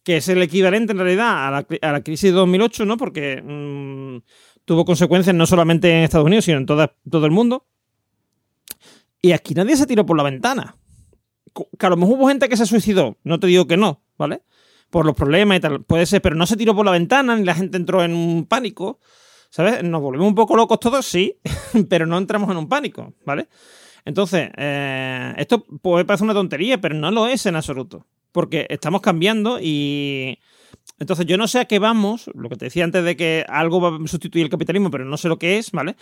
[0.04, 2.98] que es el equivalente en realidad a la, a la crisis de 2008, ¿no?
[2.98, 4.18] Porque mmm,
[4.66, 7.68] tuvo consecuencias no solamente en Estados Unidos, sino en todo el mundo.
[9.22, 10.76] Y aquí nadie se tiró por la ventana.
[11.78, 14.44] Que a lo mejor hubo gente que se suicidó, no te digo que no, ¿vale?
[14.90, 17.44] Por los problemas y tal, puede ser, pero no se tiró por la ventana ni
[17.44, 19.00] la gente entró en un pánico,
[19.50, 19.84] ¿sabes?
[19.84, 21.38] Nos volvimos un poco locos todos, sí,
[21.90, 23.48] pero no entramos en un pánico, ¿vale?
[24.06, 29.02] Entonces, eh, esto puede parecer una tontería, pero no lo es en absoluto, porque estamos
[29.02, 30.40] cambiando y...
[31.00, 33.82] Entonces, yo no sé a qué vamos, lo que te decía antes de que algo
[33.82, 35.96] va a sustituir el capitalismo, pero no sé lo que es, ¿vale?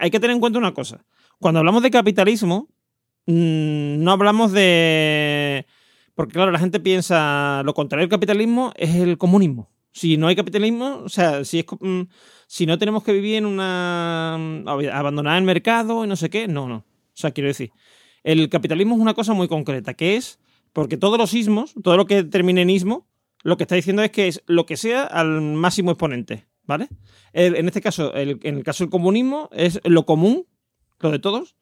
[0.00, 1.04] Hay que tener en cuenta una cosa.
[1.38, 2.68] Cuando hablamos de capitalismo,
[3.26, 5.66] mmm, no hablamos de...
[6.14, 9.70] Porque claro, la gente piensa lo contrario del capitalismo es el comunismo.
[9.92, 12.02] Si no hay capitalismo, o sea, si, es, mmm,
[12.46, 14.34] si no tenemos que vivir en una...
[14.92, 16.76] abandonar el mercado y no sé qué, no, no.
[16.76, 16.84] O
[17.18, 17.70] sea, quiero decir,
[18.24, 20.38] el capitalismo es una cosa muy concreta, que es
[20.72, 23.08] porque todos los ismos, todo lo que termine en ismo,
[23.42, 26.88] lo que está diciendo es que es lo que sea al máximo exponente, ¿vale?
[27.32, 30.46] En este caso, en el caso del comunismo, es lo común,
[31.00, 31.56] lo de todos,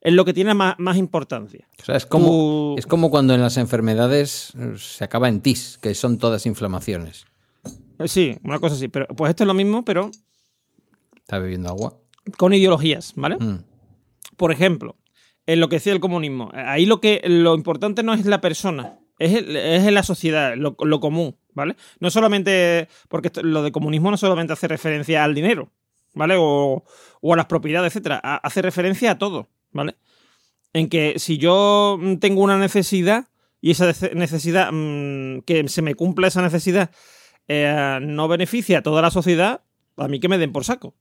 [0.00, 1.68] es lo que tiene más, más importancia.
[1.80, 2.74] O sea, es como, Tú...
[2.78, 7.26] es como cuando en las enfermedades se acaba en tis, que son todas inflamaciones.
[8.06, 8.88] Sí, una cosa así.
[8.88, 10.10] Pero, pues esto es lo mismo, pero.
[11.16, 11.98] ¿Está bebiendo agua?
[12.36, 13.36] Con ideologías, ¿vale?
[13.36, 13.64] Mm.
[14.36, 14.96] Por ejemplo,
[15.46, 16.50] en lo que decía el comunismo.
[16.54, 20.54] Ahí lo que lo importante no es la persona, es, el, es en la sociedad,
[20.56, 21.74] lo, lo, común, ¿vale?
[21.98, 22.88] No solamente.
[23.08, 25.72] Porque esto, lo de comunismo no solamente hace referencia al dinero,
[26.14, 26.36] ¿vale?
[26.38, 26.84] O,
[27.20, 28.18] o a las propiedades, etcétera.
[28.18, 29.96] Hace referencia a todo, ¿vale?
[30.72, 33.28] En que si yo tengo una necesidad
[33.60, 36.90] y esa necesidad, mmm, que se me cumpla esa necesidad,
[37.48, 39.62] eh, no beneficia a toda la sociedad,
[39.96, 40.94] a mí que me den por saco.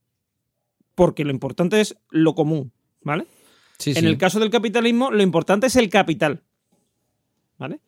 [0.95, 3.27] Porque lo importante es lo común, ¿vale?
[3.77, 4.05] Sí, en sí.
[4.05, 6.41] el caso del capitalismo, lo importante es el capital,
[7.57, 7.79] ¿vale?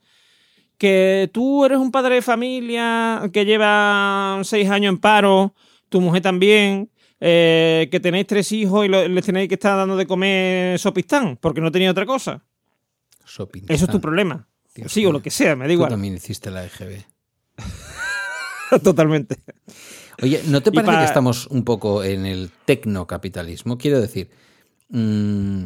[0.77, 5.55] Que tú eres un padre de familia que lleva seis años en paro,
[5.89, 9.95] tu mujer también, eh, que tenéis tres hijos y lo, les tenéis que estar dando
[9.97, 12.43] de comer sopistán porque no tenía otra cosa.
[13.25, 13.75] Sopistán.
[13.75, 14.47] Eso es tu problema.
[14.75, 15.89] Dios sí, o lo que sea, me da igual.
[15.89, 17.03] Tú también hiciste la EGB.
[18.83, 19.37] Totalmente.
[20.21, 23.77] Oye, ¿no te parece pa- que estamos un poco en el tecnocapitalismo?
[23.77, 24.29] Quiero decir,
[24.89, 25.65] mm,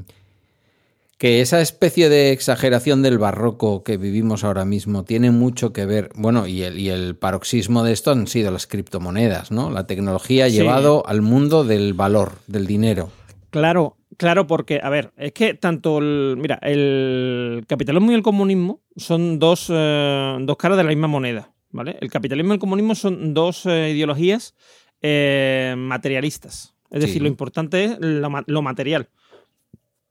[1.18, 6.10] que esa especie de exageración del barroco que vivimos ahora mismo tiene mucho que ver,
[6.16, 9.70] bueno, y el, y el paroxismo de esto han sido las criptomonedas, ¿no?
[9.70, 10.58] La tecnología ha Sí.
[10.58, 13.10] llevado al mundo del valor, del dinero.
[13.52, 16.36] Claro, claro, porque, a ver, es que tanto el.
[16.40, 21.54] Mira, el capitalismo y el comunismo son dos, eh, dos caras de la misma moneda,
[21.72, 21.98] ¿vale?
[22.02, 24.56] El capitalismo y el comunismo son dos eh, ideologías
[25.02, 26.74] eh, materialistas.
[26.90, 27.08] Es Sí.
[27.08, 29.10] decir, lo importante es lo material.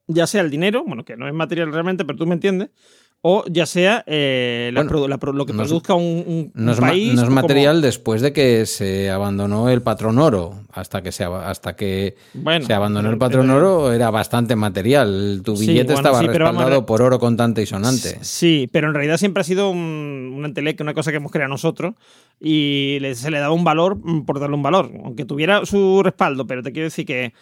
[0.09, 2.71] Ya sea el dinero, bueno, que no es material realmente, pero tú me entiendes,
[3.25, 6.25] o ya sea eh, la Bueno, produ- la pro- lo que no es- produzca un,
[6.27, 7.15] un- No es, país.
[7.15, 10.55] no es como- material después de que se abandonó el patrón oro.
[10.73, 14.57] Hasta que se, aba- hasta que Bueno, se abandonó el patrón pero- oro era bastante
[14.57, 15.41] material.
[15.45, 18.19] Tu Sí, billete bueno, estaba sí, a por oro contante y sonante.
[18.23, 21.51] Sí, pero en realidad siempre ha sido un, una entelequia, una cosa que hemos creado
[21.51, 21.95] nosotros
[22.41, 26.45] y se le daba un valor mm, por darle un valor, aunque tuviera su respaldo,
[26.49, 27.33] pero te quiero decir que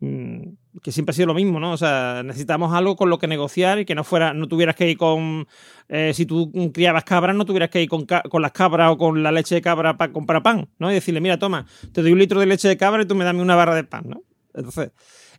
[0.00, 0.40] mm,
[0.82, 1.72] que siempre ha sido lo mismo, ¿no?
[1.72, 4.90] O sea, necesitamos algo con lo que negociar y que no fuera, no tuvieras que
[4.90, 5.46] ir con,
[5.88, 9.22] eh, si tú criabas cabras, no tuvieras que ir con, con las cabras o con
[9.22, 10.90] la leche de cabra para comprar pan, ¿no?
[10.90, 13.24] Y decirle, mira, toma, te doy un litro de leche de cabra y tú me
[13.24, 14.22] dame una barra de pan, ¿no?
[14.54, 14.90] Entonces,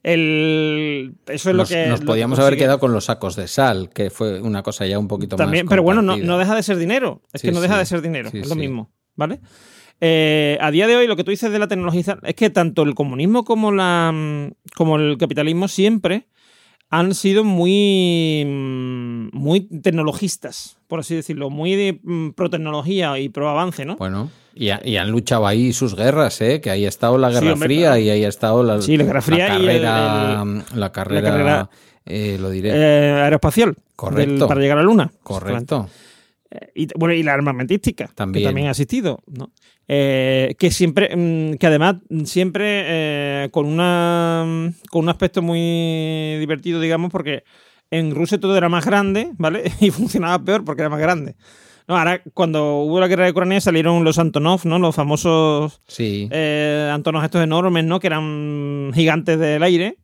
[0.04, 1.88] el, eso es nos, lo que...
[1.88, 4.86] nos lo que podíamos haber quedado con los sacos de sal, que fue una cosa
[4.86, 5.70] ya un poquito También, más.
[5.72, 7.22] pero bueno, no, no deja de ser dinero.
[7.34, 7.80] Es Sí, que no deja sí.
[7.80, 8.30] de ser dinero.
[8.32, 9.40] Sí, es lo mismo, ¿vale?
[10.00, 12.84] Eh, a día de hoy, lo que tú dices de la tecnología es que tanto
[12.84, 16.28] el comunismo como, la, mm, como el capitalismo siempre
[16.89, 23.30] han sido muy, mm, muy tecnologistas, por así decirlo, muy de mm, pro tecnología y
[23.30, 23.98] pro avance, ¿no?
[23.98, 26.62] Bueno, y, ha- y han luchado ahí sus guerras, ¿eh?
[26.62, 28.95] Que ahí ha estado la Sí, Guerra hombre, Fría y ahí ha estado la, Sí,
[28.98, 30.45] la Guerra Fría y el- carrera,
[30.76, 31.70] la carrera, carrera-
[32.06, 33.76] eh, lo diré, Eh, aeroespacial.
[33.95, 34.32] Correcto.
[34.34, 35.12] del- para llegar a la Luna.
[35.24, 35.89] correcto.
[36.74, 38.41] Y, bueno, y la armamentística, También.
[38.41, 39.52] que también ha existido, ¿no?
[39.88, 41.95] Eh, que siempre, mm, que además
[42.26, 47.43] siempre eh, con una con un aspecto muy divertido, digamos, porque
[47.91, 49.64] en Rusia todo era más grande, ¿vale?
[49.82, 51.36] Y funcionaba peor porque era más grande.
[51.88, 54.78] No, ahora cuando hubo la guerra de Ucrania salieron los Antonov, ¿no?
[54.78, 58.00] Los famosos Sí, eh, Antonov estos enormes, ¿no?
[58.00, 59.98] Que eran gigantes del aire.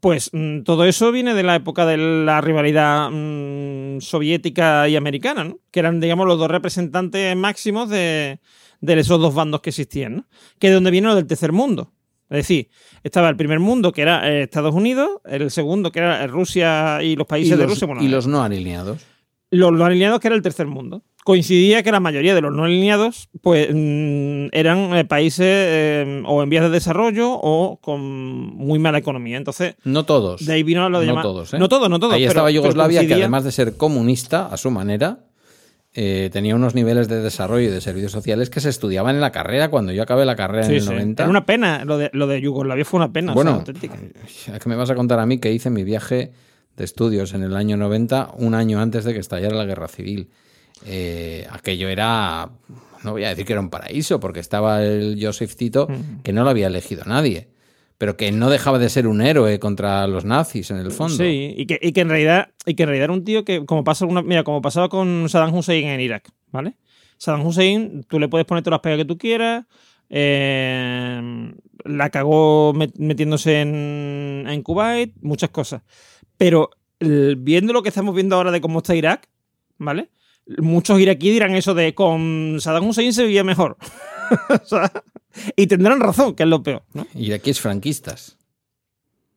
[0.00, 5.44] Pues mm, todo eso viene de la época de la rivalidad mm, soviética y americana,
[5.44, 5.58] ¿no?
[5.70, 8.40] Que eran, digamos, los dos representantes máximos de,
[8.80, 10.26] de esos dos bandos que existían, ¿no?
[10.58, 11.92] Que de donde viene lo del tercer mundo.
[12.30, 12.68] Es decir,
[13.02, 17.16] estaba el primer mundo, que era eh, Estados Unidos, el segundo, que era Rusia y
[17.16, 17.86] los y países de Rusia.
[17.86, 19.02] Bueno, y los no alineados.
[19.50, 21.02] los no alineados, que era el tercer mundo.
[21.24, 26.42] Coincidía que la mayoría de los no alineados pues, mm, eran eh, países eh, o
[26.42, 29.36] en vías de desarrollo o con muy mala economía.
[29.36, 30.46] Entonces, No todos.
[30.46, 31.58] de ahí vino lo de no llamar- todos, ¿eh?
[31.58, 32.14] No todos, no todos.
[32.14, 35.18] Ahí pero- estaba Yugoslavia, que además de ser comunista a su manera,
[35.92, 39.32] eh, tenía unos niveles de desarrollo y de servicios sociales que se estudiaban en la
[39.32, 40.88] carrera cuando yo acabé la carrera Sí, en el sí.
[40.90, 41.22] 90.
[41.24, 41.84] Era una pena.
[41.84, 43.32] Lo de, lo de Yugoslavia fue una pena.
[43.32, 43.96] o sea, bueno, auténtica.
[44.26, 46.32] es que me vas a contar a mí que hice mi viaje
[46.76, 50.30] de estudios en el año 90, un año antes de que estallara la guerra civil.
[50.86, 52.48] Eh, aquello era,
[53.04, 55.88] no voy a decir que era un paraíso, porque estaba el Joseph Tito,
[56.22, 57.48] que no lo había elegido nadie,
[57.98, 61.16] pero que no dejaba de ser un héroe contra los nazis en el fondo.
[61.16, 63.64] Sí, y que, y que en realidad, y que en realidad era un tío que,
[63.66, 66.74] como pasa una, mira, como pasaba con Saddam Hussein en Irak, ¿vale?
[67.18, 69.64] Saddam Hussein, tú le puedes poner todas las pegas que tú quieras.
[70.10, 71.52] eh,
[71.84, 75.82] la cagó met- metiéndose en, en Kuwait, muchas cosas.
[76.36, 79.28] Pero el- viendo lo que estamos viendo ahora de cómo está Irak,
[79.78, 80.08] ¿vale?
[80.56, 83.76] Muchos iraquíes dirán eso de con Saddam Hussein se vivía mejor.
[84.62, 84.92] O sea,
[85.56, 87.06] y tendrán razón, que es lo peor, ¿no?
[87.14, 88.36] Y aquí es franquistas.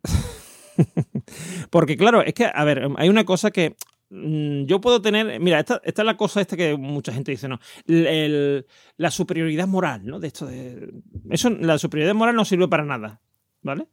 [1.69, 3.75] Porque claro, es que, a ver, hay una cosa que
[4.09, 7.47] mm, yo puedo tener, mira, esta, esta es la cosa esta que mucha gente dice,
[7.47, 7.59] ¿no?
[7.87, 8.65] El- el-
[8.97, 10.19] la superioridad moral, ¿no?
[10.19, 10.91] De esto de...
[11.29, 13.21] Eso, la superioridad moral no sirve para nada,
[13.61, 13.87] ¿vale?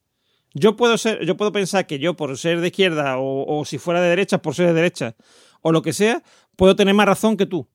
[0.54, 3.78] Yo puedo ser, yo puedo pensar que yo por ser de izquierda o, o si
[3.78, 5.14] fuera de derecha por ser de derecha
[5.60, 6.22] o lo que sea,
[6.58, 7.66] puedo tener más razón que tú.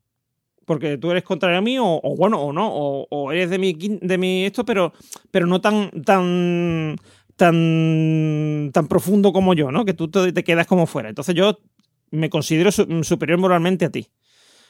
[0.65, 3.57] Porque tú eres contrario a mí, o, o bueno, o no, o, o eres de
[3.59, 4.93] mi, de mi esto, pero,
[5.31, 6.95] pero no tan, tan,
[7.35, 9.85] tan, tan profundo como yo, ¿no?
[9.85, 11.09] Que tú te, te quedas como fuera.
[11.09, 11.59] Entonces yo
[12.11, 14.07] me considero su- superior moralmente a ti.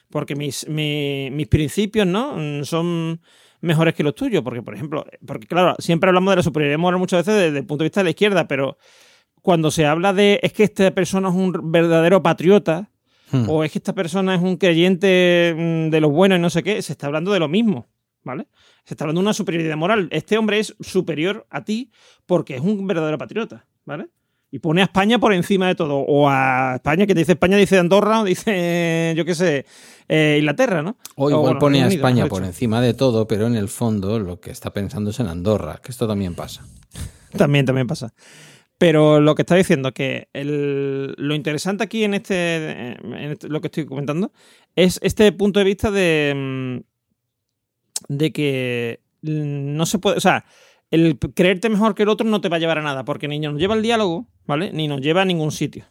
[0.09, 2.65] Porque mis, mi- mis principios, ¿no?
[2.65, 3.21] Son
[3.61, 4.43] mejores que los tuyos.
[4.43, 7.65] Porque, por ejemplo, porque claro, siempre hablamos de la superioridad moral muchas veces desde el
[7.65, 8.77] punto de vista de la izquierda, pero
[9.41, 12.89] cuando se habla de es que esta persona es un verdadero patriota,
[13.33, 13.49] Hmm.
[13.49, 16.61] o es que esta persona es un creyente mm, de los buenos y no sé
[16.61, 17.87] qué, se está hablando de lo mismo,
[18.23, 18.45] ¿vale?
[18.85, 20.07] Se está hablando de una superioridad moral.
[20.11, 21.89] Este hombre es superior a ti
[22.27, 24.09] porque es un verdadero patriota, ¿vale?
[24.51, 25.95] Y pone a España por encima de todo.
[25.95, 29.65] O a España, que te dice España, dice Andorra, o dice, yo qué sé,
[30.07, 30.97] eh, Inglaterra, ¿no?
[31.15, 34.39] O igual bueno, pone a España por encima de todo, pero en el fondo lo
[34.39, 36.63] que está pensando es en Andorra, que esto también pasa.
[37.35, 38.13] También, también pasa.
[38.83, 43.61] Pero lo que está diciendo que el- lo interesante aquí en este, en este- lo
[43.61, 44.33] que estoy comentando
[44.75, 46.79] es este punto de vista de, mm,
[48.09, 50.43] de que no se puede, o sea,
[50.91, 53.39] el creerte mejor que el otro no te va a llevar a nada, porque ni
[53.39, 54.73] nos lleva al diálogo, ¿vale?
[54.73, 55.85] Ni nos lleva a ningún sitio.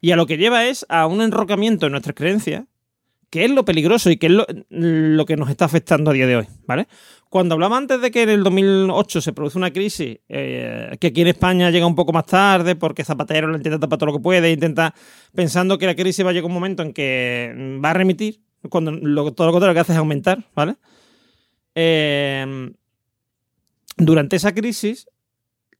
[0.00, 2.66] Y a lo que lleva es a un enrocamiento en nuestras creencias,
[3.28, 6.28] que es lo peligroso y que es lo, lo que nos está afectando a día
[6.28, 6.86] de hoy, ¿vale?
[7.28, 11.22] Cuando hablaba antes de que en el 2008 se produce una crisis, eh, que aquí
[11.22, 14.22] en España llega un poco más tarde porque Zapatero lo intenta tapar todo lo que
[14.22, 14.94] puede, intenta
[15.34, 17.52] pensando que la crisis va a llegar un momento en que
[17.84, 20.76] va a remitir, cuando lo- todo lo contrario que hace es aumentar, ¿vale?
[21.74, 22.72] Eh,
[23.96, 25.08] durante esa crisis,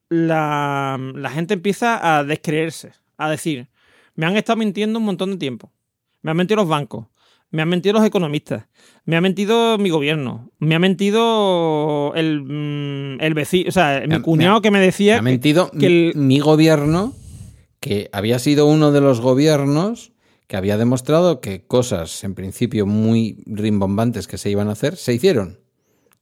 [0.09, 3.69] la gente empieza a descreerse, a decir,
[4.15, 5.73] me han estado mintiendo un montón de tiempo,
[6.23, 7.07] me han mentido los bancos,
[7.57, 8.67] me han mentido los economistas,
[9.07, 14.09] me ha mentido mi gobierno, me ha mentido el, mm, el vecino, o sea, mi
[14.09, 17.15] Me cuñado que me decía Me ha mentido que el- mi, gobierno,
[17.81, 20.13] que había sido uno de los gobiernos
[20.49, 25.15] que había demostrado que cosas en principio muy rimbombantes que se iban a hacer, se
[25.15, 25.59] hicieron.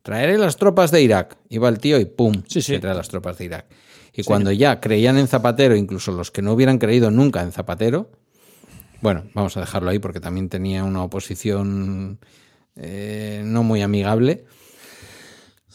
[0.03, 1.37] Traeré las tropas de Irak.
[1.51, 2.43] Iba el tío y ¡pum!
[2.47, 2.75] Sí, sí.
[2.75, 3.67] Se trae las tropas de Irak.
[4.15, 8.13] Y cuando ya creían en Zapatero, incluso los que no hubieran creído nunca en Zapatero,
[9.05, 12.19] bueno, vamos a dejarlo ahí porque también tenía una oposición
[12.75, 14.47] eh, no muy amigable.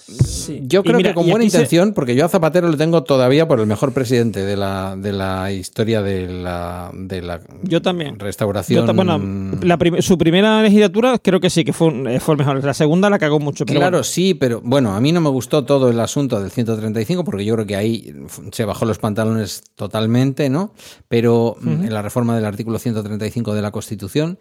[0.10, 0.62] Sí.
[0.64, 3.48] Yo creo mira, que con buena se- intención, porque yo a Zapatero le tengo todavía
[3.48, 8.18] por el mejor presidente de la, de la historia de la, de la Yo también.
[8.20, 8.88] restauración.
[8.88, 9.20] Yo bueno,
[9.62, 12.64] la prim- su primera legislatura creo que sí, que fue, un- eh, fue el mejor.
[12.64, 13.66] La segunda la cagó mucho.
[13.66, 14.04] Pero Claro, bueno.
[14.04, 17.54] sí, pero bueno, a mí no me gustó todo el asunto del 135 porque yo
[17.56, 18.14] creo que ahí
[18.52, 20.74] se bajó los pantalones totalmente, ¿no?
[21.08, 24.40] Pero mm, en la reforma del artículo 135 de la Constitución.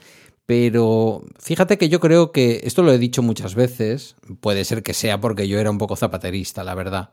[0.49, 4.95] Pero fíjate que yo creo que, esto lo he dicho muchas veces, puede ser que
[4.95, 7.11] sea porque yo era un poco zapaterista, la verdad,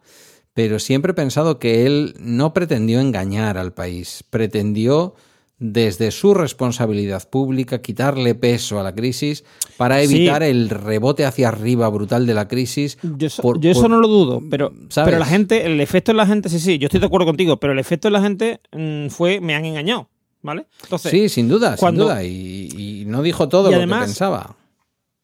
[0.54, 5.16] pero siempre he pensado que él no pretendió engañar al país, pretendió
[5.60, 9.44] desde su responsabilidad pública quitarle peso a la crisis
[9.76, 10.16] para Sí.
[10.16, 12.98] evitar el rebote hacia arriba brutal de la crisis.
[13.04, 15.10] Yo, eso, por- yo eso por- no lo dudo, pero, ¿sabes?
[15.10, 17.58] pero la gente, el efecto en la gente, sí, sí, yo estoy de acuerdo contigo,
[17.58, 20.08] pero el efecto en la gente mm, fue, me han engañado,
[20.46, 20.68] ¿vale?
[20.84, 22.24] Entonces, Sí, sin duda, cuando- sin duda.
[22.24, 24.56] Y, y no dijo todo lo además- que pensaba.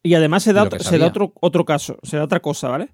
[0.03, 2.89] Y además se da, se da otro, otro caso, se da otra cosa, ¿vale?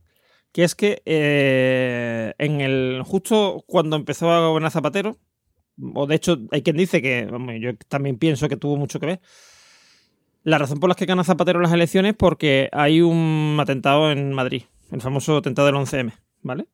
[0.51, 5.17] Que es que eh, en el justo cuando empezó a gobernar Zapatero,
[5.93, 9.05] o de hecho hay quien dice que, vamos, yo también pienso que tuvo mucho que
[9.05, 9.21] ver,
[10.43, 14.33] la razón por la que gana Zapatero las elecciones es porque hay un atentado en
[14.33, 16.11] Madrid, el famoso atentado del 11M,
[16.41, 16.67] ¿vale?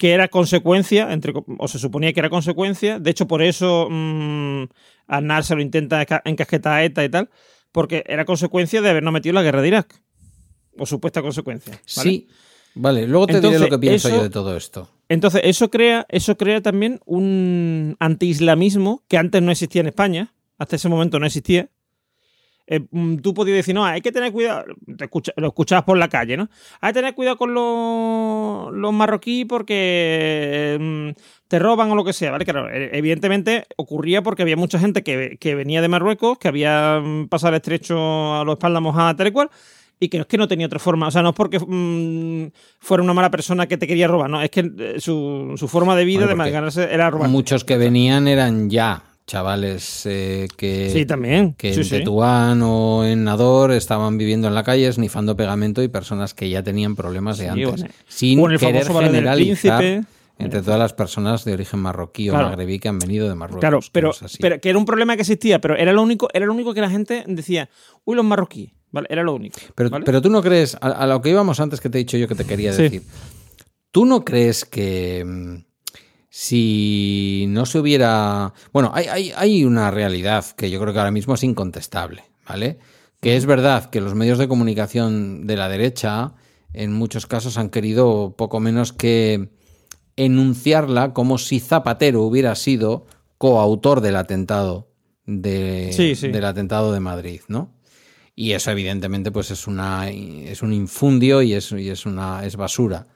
[0.00, 4.64] Que era consecuencia, entre, o se suponía que era consecuencia, de hecho por eso mm,
[5.06, 7.28] Aznar se lo intenta enca- encasquetar a ETA y tal,
[7.70, 10.00] porque era consecuencia de habernos metido en la guerra de Irak.
[10.78, 11.72] O supuesta consecuencia.
[11.96, 12.10] ¿vale?
[12.10, 12.28] Sí,
[12.74, 13.06] vale.
[13.06, 14.88] Luego te diré Entonces, lo que pienso eso- yo de todo esto.
[15.10, 20.32] Entonces, eso crea, eso crea también un anti-islamismo que antes no existía en España.
[20.56, 21.68] Hasta ese momento no existía.
[22.72, 24.64] Eh, mm, tú podías decir, no, hay que tener cuidado.
[24.96, 26.48] Te escucha- lo escuchabas por la calle, ¿no?
[26.80, 32.12] Hay que tener cuidado con los, los marroquíes porque mm, te roban o lo que
[32.12, 32.44] sea, ¿vale?
[32.44, 37.00] Claro, e- evidentemente ocurría porque había mucha gente que, que venía de Marruecos, que había
[37.04, 37.96] mm, pasado el estrecho
[38.36, 39.50] a los espaldas mojadas, tal y cual,
[39.98, 41.08] y que no es que no tenía otra forma.
[41.08, 41.58] O sea, no es porque
[42.78, 45.96] fuera una mala persona que te quería robar, no, es que eh, su, su forma
[45.96, 47.28] de vida Bueno, de ganarse era robar.
[47.28, 51.54] Muchos que venían eran ya chavales eh, que, Sí, también.
[51.54, 51.90] que Sí, en sí.
[51.98, 56.62] Tetuán o en Nador estaban viviendo en la calle esnifando pegamento y personas que ya
[56.64, 57.82] tenían problemas de antes.
[57.82, 60.04] o en- sin o en el querer del generalizar
[60.38, 63.60] entre todas las personas de origen marroquí o magrebí que han venido de Marruecos.
[63.60, 64.12] Claro, pero,
[64.60, 66.90] que era un problema que existía, pero era lo único, era lo único que la
[66.90, 67.68] gente decía,
[68.04, 69.06] uy, los marroquíes, ¿vale?
[69.10, 69.60] Era lo único.
[69.74, 70.04] Pero, ¿vale?
[70.06, 72.26] pero tú no crees, a, a lo que íbamos antes que te he dicho yo
[72.26, 73.02] que te quería decir,
[73.92, 75.69] ¿tú no crees que mm,
[76.30, 78.54] si no se hubiera...
[78.72, 82.78] Bueno, hay, hay, hay una realidad que yo creo que ahora mismo es incontestable, ¿vale?
[83.20, 86.34] Que es verdad que los medios de comunicación de la derecha
[86.72, 89.50] en muchos casos han querido poco menos que
[90.16, 93.06] enunciarla como si Zapatero hubiera sido
[93.36, 94.88] coautor del atentado
[95.26, 96.28] de, Sí, sí.
[96.28, 97.74] del atentado de Madrid, ¿no?
[98.36, 102.56] Y eso, evidentemente, pues es una es un infundio y es, y es una es
[102.56, 103.08] basura.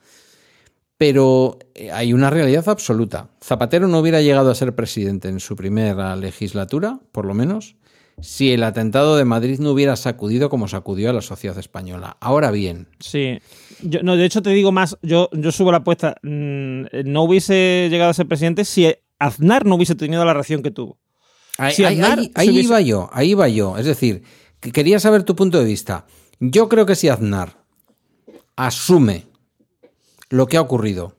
[1.07, 3.29] Pero eh, hay una realidad absoluta.
[3.43, 7.77] Zapatero no hubiera llegado a ser presidente en su primera legislatura, por lo menos,
[8.23, 12.17] si el atentado de Madrid no hubiera sacudido como sacudió a la sociedad española.
[12.21, 13.39] Ahora bien, Sí.
[13.83, 16.17] Yo, no, de hecho, te digo más, yo, yo subo la apuesta.
[16.23, 20.71] mm, no hubiese llegado a ser presidente si Aznar no hubiese tenido la reacción que
[20.71, 20.99] tuvo.
[21.59, 23.77] Ahí, Si ahí- Aznar ahí- se ahí hubiese- iba yo, ahí iba yo.
[23.77, 24.23] Es decir,
[24.61, 26.07] que quería saber tu punto de vista.
[26.41, 27.59] Yo creo que si Aznar
[28.57, 29.27] asume
[30.35, 31.15] lo que ha ocurrido,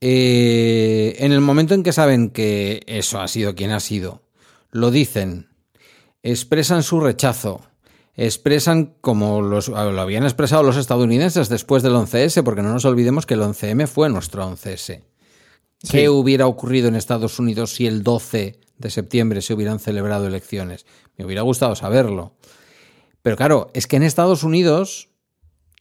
[0.00, 4.22] eh, en el momento en que saben que eso ha sido quien ha sido,
[4.72, 5.48] lo dicen,
[6.24, 7.60] expresan su rechazo,
[8.16, 13.26] expresan como los, lo habían expresado los estadounidenses después del 11S, porque no nos olvidemos
[13.26, 15.02] que el 11M fue nuestro 11S.
[15.88, 20.84] ¿Qué hubiera ocurrido en Estados Unidos si el 12 de septiembre se hubieran celebrado elecciones?
[21.16, 22.34] Me hubiera gustado saberlo.
[23.22, 25.13] Pero claro, es que en Estados Unidos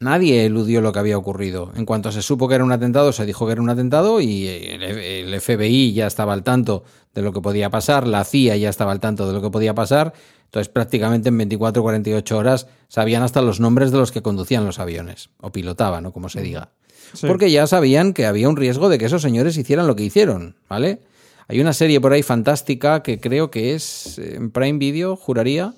[0.03, 1.71] nadie eludió lo que había ocurrido.
[1.75, 4.47] En cuanto se supo que era un atentado, se dijo que era un atentado y
[4.47, 6.83] el FBI ya estaba al tanto
[7.15, 9.73] de lo que podía pasar, la CIA ya estaba al tanto de lo que podía
[9.73, 10.13] pasar.
[10.45, 14.65] Entonces prácticamente en 24 o 48 horas sabían hasta los nombres de los que conducían
[14.65, 16.69] los aviones, o pilotaban, o como se diga
[17.13, 17.27] Sí.
[17.27, 20.55] porque ya sabían que había un riesgo de que esos señores hicieran lo que hicieron,
[20.67, 20.99] ¿vale?
[21.47, 25.73] Hay una serie por ahí fantástica que creo que es eh, en Prime Video, juraría,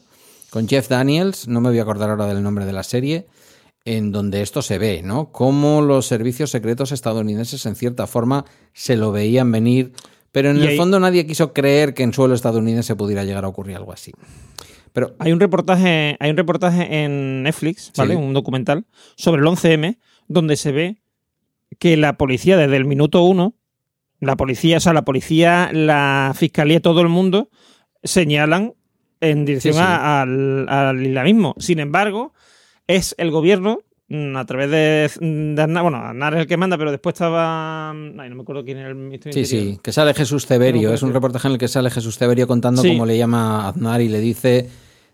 [0.49, 3.25] con Jeff Daniels, no me voy a acordar ahora del nombre de la serie,
[3.85, 5.31] en donde esto se ve, ¿no?
[5.31, 9.93] Cómo los servicios secretos estadounidenses en cierta forma se lo veían venir,
[10.31, 13.45] pero en Y el ahí- fondo nadie quiso creer que en suelo estadounidense pudiera llegar
[13.45, 14.11] a ocurrir algo así.
[14.91, 18.15] Pero Hay un reportaje, hay un reportaje en Netflix, ¿vale?
[18.15, 18.19] Sí.
[18.19, 18.85] Un documental
[19.17, 20.97] sobre el 11M, donde se ve
[21.79, 23.55] que la policía desde el minuto uno,
[24.21, 27.49] la policía, o sea, la policía, la fiscalía, todo el mundo
[28.03, 28.73] señalan
[29.19, 31.55] en dirección Sí, al, al islamismo.
[31.59, 32.33] Sin embargo,
[32.87, 33.79] es el gobierno
[34.09, 35.11] mm, a través de,
[35.55, 37.95] de Aznar, bueno, Aznar es el que manda, pero después estaba, ay,
[38.29, 39.63] no me acuerdo quién era el ministro Sí, Interior.
[39.75, 40.89] sí, que sale Jesús Severio.
[40.89, 42.89] No, Es un reportaje en el que sale Jesús Severio contando Sí.
[42.89, 44.69] cómo le llama a Aznar y le dice: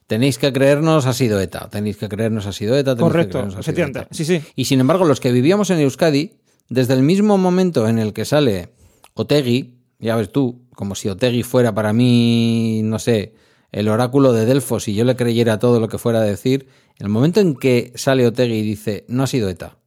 [0.07, 1.69] Tenéis que creernos, ha sido ETA.
[1.69, 2.95] Tenéis que creernos, ha sido ETA.
[2.95, 3.85] tenéis que Correcto, creernos, ha sido.
[3.87, 4.07] ETA".
[4.11, 4.41] Sí, sí.
[4.55, 6.33] Y sin embargo, los que vivíamos en Euskadi,
[6.67, 8.69] desde el mismo momento en el que sale
[9.13, 13.35] Otegui, ya ves tú, como si Otegui fuera para mí, no sé,
[13.71, 16.67] el oráculo de Delfos y yo le creyera todo lo que fuera a decir,
[16.97, 19.77] el momento en que sale Otegui y dice, no ha sido ETA,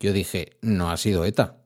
[0.00, 1.58] yo dije, no ha sido ETA.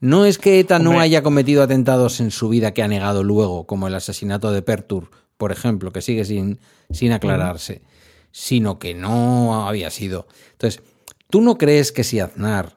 [0.00, 3.66] No es que ETA no haya cometido atentados en su vida que ha negado luego,
[3.66, 6.60] como el asesinato de Pertur, por ejemplo, que sigue sin,
[6.90, 7.82] sin aclararse,
[8.30, 10.26] sino que no había sido.
[10.52, 10.82] Entonces,
[11.30, 12.76] ¿tú no crees que si Aznar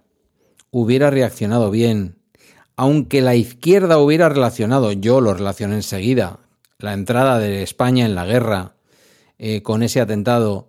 [0.72, 2.18] hubiera reaccionado bien,
[2.76, 6.40] aunque la izquierda hubiera relacionado, yo lo relacioné enseguida,
[6.80, 8.76] la entrada de España en la guerra
[9.38, 10.68] eh, con ese atentado,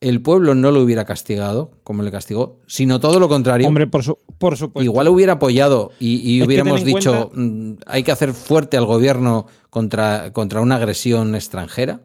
[0.00, 3.66] el pueblo no lo hubiera castigado como le castigó, sino todo lo contrario?
[3.66, 4.84] Hombre, por, su- por supuesto.
[4.84, 10.32] Igual hubiera apoyado y, hubiéramos dicho, cuenta- mm, hay que hacer fuerte al gobierno contra,
[10.32, 12.00] contra una agresión extranjera.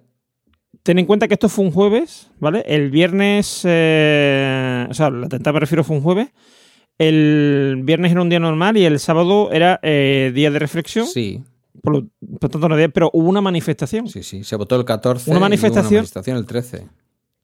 [0.81, 2.63] Ten en cuenta que esto fue un jueves, ¿vale?
[2.67, 6.29] El viernes, eh, o sea, el atentado me refiero fue un jueves.
[6.97, 11.07] El viernes era un día normal y el sábado era eh, día de reflexión.
[11.07, 11.41] Sí,
[11.81, 12.07] Por, lo,
[12.39, 14.07] por tanto, no había- pero hubo una manifestación.
[14.07, 14.43] sí, sí.
[14.43, 16.87] Se votó el 14 Una y hubo manifestación- una manifestación el 13.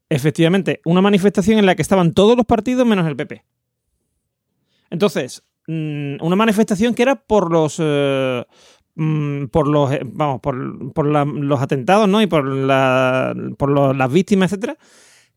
[0.08, 3.44] Efectivamente, una manifestación en la que estaban todos los partidos menos el PP.
[4.90, 7.76] Entonces, mm, una manifestación que era por los.
[7.78, 8.44] eh,
[8.96, 13.70] mm, por los eh, vamos por, por la- los atentados no y por la, por
[13.70, 14.76] los- las víctimas etcétera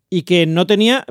[0.10, 1.06] y que no tenía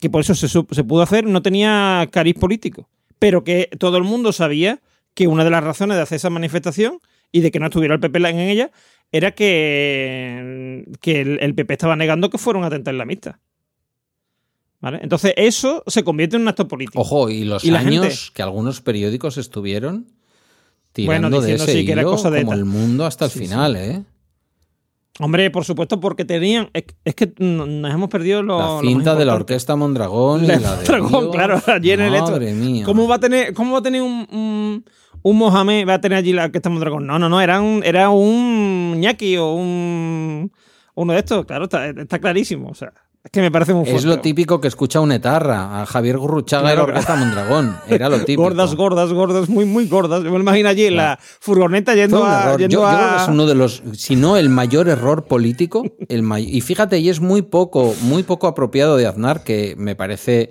[0.00, 4.32] que por eso se pudo hacer no tenía cariz político pero que todo el mundo
[4.32, 4.80] sabía
[5.14, 7.00] que una de las razones de hacer esa manifestación
[7.32, 8.70] y de que no estuviera el PP en ella
[9.10, 13.40] era que, que el, el PP estaba negando que fuera un atentado islamista.
[14.80, 15.00] ¿Vale?
[15.02, 17.00] Entonces eso se convierte en un acto político.
[17.00, 20.06] Ojo, y los Y años gente- que algunos periódicos estuvieron
[20.96, 22.58] Bueno, tirando de ese sí que era hilo cosa de como ETA.
[22.60, 23.44] el mundo hasta el Sí, sí.
[23.46, 24.04] final, ¿eh?
[25.20, 26.70] Hombre, por supuesto, porque tenían...
[26.72, 28.56] Es, es que no- nos hemos perdido lo...
[28.58, 31.34] La lo cinta de la orquesta Mondragón y La de Mondragón, Dios.
[31.34, 32.30] claro, allí en el esto.
[32.30, 32.84] Madre mía.
[32.84, 34.84] ¿Cómo va a tener, cómo va a tener un, un,
[35.22, 37.06] un Mohamed, va a tener allí la orquesta Mondragón?
[37.06, 40.52] No, no, no, era un, era un ñaki o un...
[40.94, 42.68] Uno de estos, claro, está, está clarísimo.
[42.70, 42.92] O sea,
[43.22, 43.98] es que me parece muy fuerte.
[44.00, 45.82] Es lo típico que escucha un etarra.
[45.82, 46.82] A Javier Gurruchaga Claro.
[46.82, 47.76] era Orquesta Mondragón.
[47.88, 48.42] Era lo típico.
[48.42, 50.24] Gordas, gordas, gordas, muy, muy gordas.
[50.24, 52.50] Yo me imagino allí en la furgoneta yendo a.
[52.52, 55.84] Yo, yendo yo creo que es uno de los, si no el mayor error político,
[56.08, 59.94] el may- y fíjate, y es muy poco, muy poco apropiado de Aznar, que me
[59.94, 60.50] parece,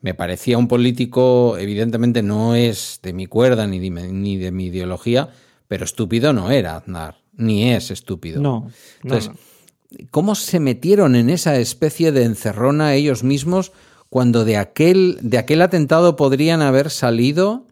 [0.00, 4.50] me parecía un político, evidentemente no es de mi cuerda ni de, mi- ni de
[4.52, 5.30] mi ideología,
[5.66, 8.40] pero estúpido no era Aznar, ni es estúpido.
[8.40, 8.70] No,
[9.02, 10.06] Entonces, no.
[10.10, 13.72] ¿cómo se metieron en esa especie de encerrona ellos mismos
[14.08, 17.66] cuando de aquel, de aquel atentado podrían haber salido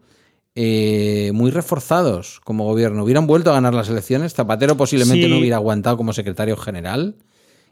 [0.55, 3.03] eh, muy reforzados como gobierno?
[3.03, 5.31] Hubieran vuelto a ganar las elecciones, Zapatero posiblemente Sí.
[5.31, 7.15] no hubiera aguantado como secretario general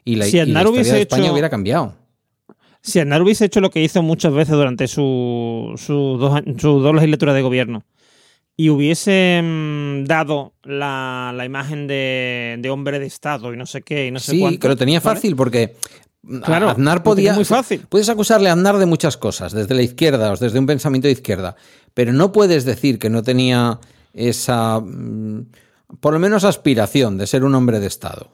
[0.04, 1.94] y la, Si y la historia de España hecho- hubiera cambiado.
[2.86, 6.84] Si Aznar hubiese hecho lo que hizo muchas veces durante su- sus dos, años- sus
[6.84, 7.84] dos legislaturas de gobierno
[8.58, 13.82] y hubiese mm, dado la, la imagen de, de hombre de Estado y no sé
[13.82, 15.16] qué y no sé Sí, cuánto, que lo tenía ¿vale?
[15.16, 15.76] fácil porque
[16.44, 17.34] Claro, Aznar podía.
[17.34, 17.86] muy fácil.
[17.88, 21.12] Puedes acusarle a Aznar de muchas cosas, desde la izquierda o desde un pensamiento de
[21.12, 21.56] izquierda,
[21.94, 23.80] pero no puedes decir que no tenía
[24.14, 25.46] esa, mm,
[26.00, 28.32] por lo menos, aspiración de ser un hombre de Estado.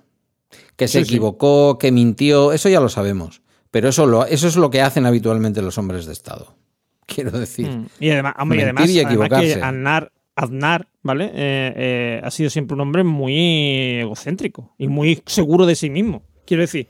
[0.77, 1.03] Que se sí.
[1.03, 3.40] equivocó, que mintió, eso ya lo sabemos.
[3.71, 6.55] Pero eso, lo, eso es lo que hacen habitualmente los hombres de Estado.
[7.05, 7.67] Quiero decir.
[7.67, 7.87] Mm.
[7.99, 9.53] Y además, hombre, y además, y además que.
[9.55, 11.25] Aznar, Aznar, ¿vale?
[11.25, 16.23] Eh, eh, ha sido siempre un hombre muy egocéntrico y muy seguro de sí mismo.
[16.45, 16.89] Quiero decir,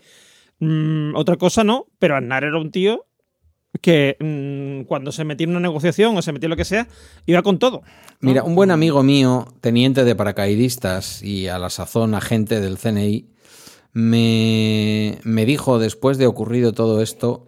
[0.59, 3.05] mm, otra cosa no, pero Aznar era un tío
[3.79, 6.87] que mm, cuando se metía en una negociación o se metía en lo que sea,
[7.25, 7.81] iba con todo.
[8.19, 8.29] ¿no?
[8.29, 13.27] Mira, un buen amigo mío, teniente de paracaidistas y a la sazón agente del CNI,
[13.93, 17.47] me, me dijo después de ocurrido todo esto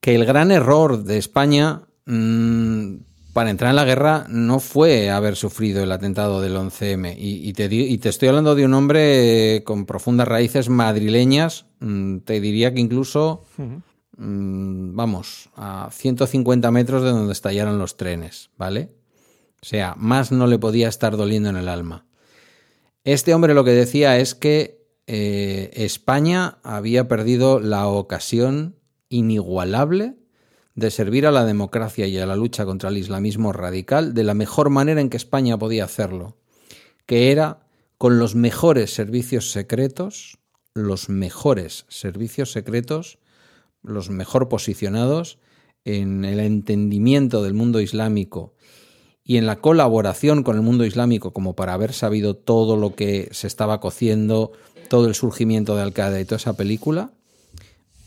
[0.00, 2.96] que el gran error de España mm,
[3.32, 7.14] para entrar en la guerra no fue haber sufrido el atentado del 11M.
[7.16, 12.18] Y, y te, y te estoy hablando de un hombre con profundas raíces madrileñas, mm,
[12.18, 13.44] te diría que incluso,
[14.16, 18.90] mm, vamos, a 150 metros de donde estallaron los trenes, ¿vale?
[19.62, 22.04] O sea, más no le podía estar doliendo en el alma.
[23.04, 24.81] Este hombre lo que decía es que
[25.14, 28.76] eh, España había perdido la ocasión
[29.10, 30.16] inigualable
[30.74, 34.32] de servir a la democracia y a la lucha contra el islamismo radical de la
[34.32, 36.38] mejor manera en que España podía hacerlo,
[37.04, 37.66] que era
[37.98, 40.38] con los mejores servicios secretos,
[40.72, 43.18] los mejores servicios secretos,
[43.82, 45.38] los mejor posicionados
[45.84, 48.54] en el entendimiento del mundo islámico
[49.24, 53.28] y en la colaboración con el mundo islámico como para haber sabido todo lo que
[53.32, 54.52] se estaba cociendo,
[54.88, 57.12] todo el surgimiento de Al-Qaeda y toda esa película,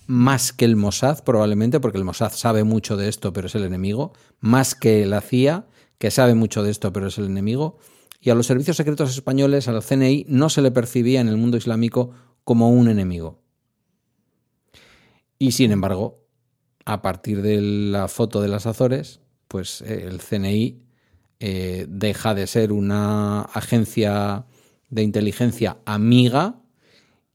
[0.08, 3.64] más que el Mossad probablemente, porque el Mossad sabe mucho de esto pero es el
[3.64, 5.66] enemigo, más que la CIA,
[5.98, 7.78] que sabe mucho de esto pero es el enemigo,
[8.22, 11.58] y a los servicios secretos españoles, al CNI, no se le percibía en el mundo
[11.58, 12.12] islámico
[12.44, 13.40] como un enemigo.
[15.38, 16.26] Y sin embargo,
[16.86, 20.82] a partir de la foto de las Azores, pues eh, el CNI
[21.40, 24.46] eh, deja de ser una agencia
[24.90, 26.62] de inteligencia amiga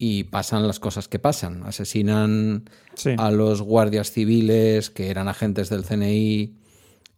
[0.03, 1.63] y pasan las cosas que pasan.
[1.65, 3.11] Asesinan Sí.
[3.19, 6.55] a los guardias civiles que eran agentes del CNI,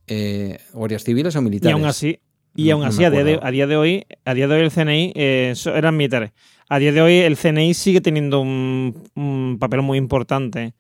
[0.09, 1.75] eh, guardias civiles o Y militares.
[1.75, 2.19] aún así,
[2.57, 4.55] y No- aún no así a, día de, a día de hoy, a día de
[4.57, 6.33] hoy el CNI eh, eran militares.
[6.69, 10.75] A día de hoy el CNI sigue teniendo un, un papel muy importante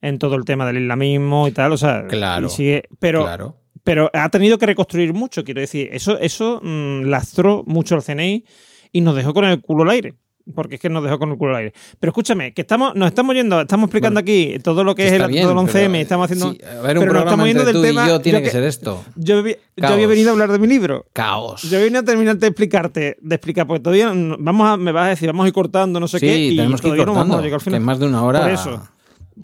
[0.00, 3.56] en todo el tema del islamismo y tal, o sea, Claro, y sigue, pero claro.
[3.82, 8.44] pero ha tenido que reconstruir mucho, quiero decir, eso eso mm, lastró mucho al CNI
[8.92, 10.14] y nos dejó con el culo al aire.
[10.54, 11.74] Porque es que nos dejó con el culo al aire.
[11.98, 15.26] Pero escúchame, que estamos, nos estamos yendo, estamos explicando aquí todo lo que es el
[15.26, 16.52] bien, todo el 11M, pero, estamos haciendo.
[16.52, 18.08] sí, a ver, un pero nos programa estamos yendo del tema.
[18.08, 19.04] yo tiene yo que, ser esto.
[19.16, 21.06] Yo, había venido a hablar de mi libro.
[21.12, 21.62] Caos.
[21.62, 25.08] Yo vine a terminar de explicarte, de explicar, porque todavía vamos a, me vas a
[25.10, 27.12] decir, vamos a ir cortando, no sé sí, qué, y tenemos que ir todavía no
[27.12, 27.38] vamos cortando.
[27.38, 27.80] a llegar al que final.
[27.80, 28.40] en más de una hora.
[28.40, 28.88] Por eso.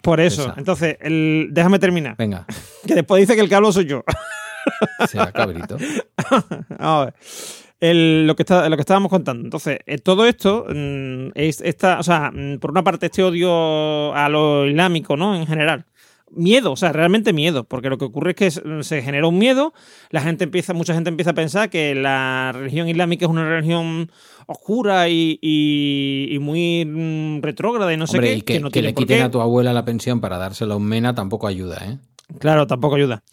[0.01, 0.41] Por eso.
[0.43, 0.53] Esa.
[0.57, 2.15] Entonces, el, déjame terminar.
[2.17, 2.45] Venga,
[2.87, 4.03] Que después dice que el que hablo soy yo.
[5.07, 5.77] sea cabrito.
[6.79, 7.13] a ver.
[7.79, 9.43] El- lo, que está, lo que estábamos contando.
[9.43, 14.13] Entonces, eh, todo esto mm, es esta, o sea, mm, por una parte este odio
[14.15, 15.35] a lo islámico, ¿no?
[15.35, 15.85] En general.
[16.29, 19.37] Miedo, o sea, realmente miedo, porque lo que ocurre es que se- se genera un
[19.37, 19.73] miedo,
[20.09, 24.11] la gente empieza, mucha gente empieza a pensar que la religión islámica es una religión
[24.45, 28.81] oscura y, y- y muy mm, retrógrada y no sé qué, y que, no que
[28.81, 31.97] le quiten a tu abuela la pensión para dársela a un mena tampoco ayuda, ¿eh?
[32.39, 33.23] Claro, tampoco ayuda.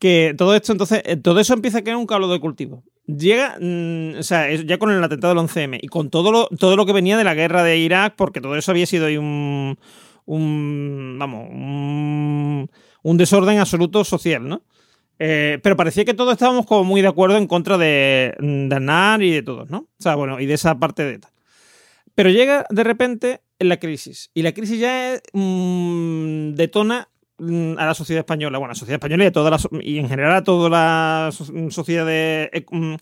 [0.00, 2.82] Que todo esto, entonces, eh, todo eso empieza a crear un caldo de cultivo.
[3.06, 6.76] Llega, mm, o sea, ya con el atentado del 11M y con todo lo, todo
[6.76, 9.76] lo que venía de la guerra de Irak, porque todo eso había sido un,
[10.24, 14.62] un vamos, un, desorden absoluto social, ¿no?
[15.18, 19.22] Eh, pero parecía que todos estábamos como muy de acuerdo en contra de, de Aznar
[19.22, 19.78] y de todos, ¿no?
[19.78, 21.32] O sea, bueno, y de esa parte de tal.
[22.14, 24.30] Pero llega de repente la crisis.
[24.34, 27.11] Y la crisis ya es, mm, detona mm,
[27.78, 28.58] a la sociedad española.
[28.58, 31.30] Bueno, a la sociedad española y, a toda la, y en general a toda la
[31.32, 32.94] so- sociedad de, eh, mm,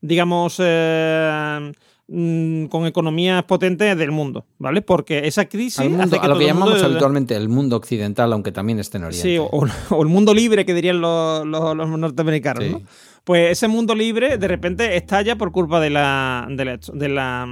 [0.00, 1.72] digamos, eh,
[2.08, 4.82] mm, con economías potentes del mundo, ¿ale?
[4.82, 8.32] Porque esa crisis mundo- hace que a lo que mundo- llamamos habitualmente el mundo occidental,
[8.32, 9.28] aunque también esté en Oriente.
[9.28, 12.70] Sí, o, o el mundo libre que dirían los, los- los norteamericanos, Sí.
[12.70, 12.82] ¿no?
[13.24, 17.48] Pues ese mundo libre de repente estalla por culpa de la de la de la,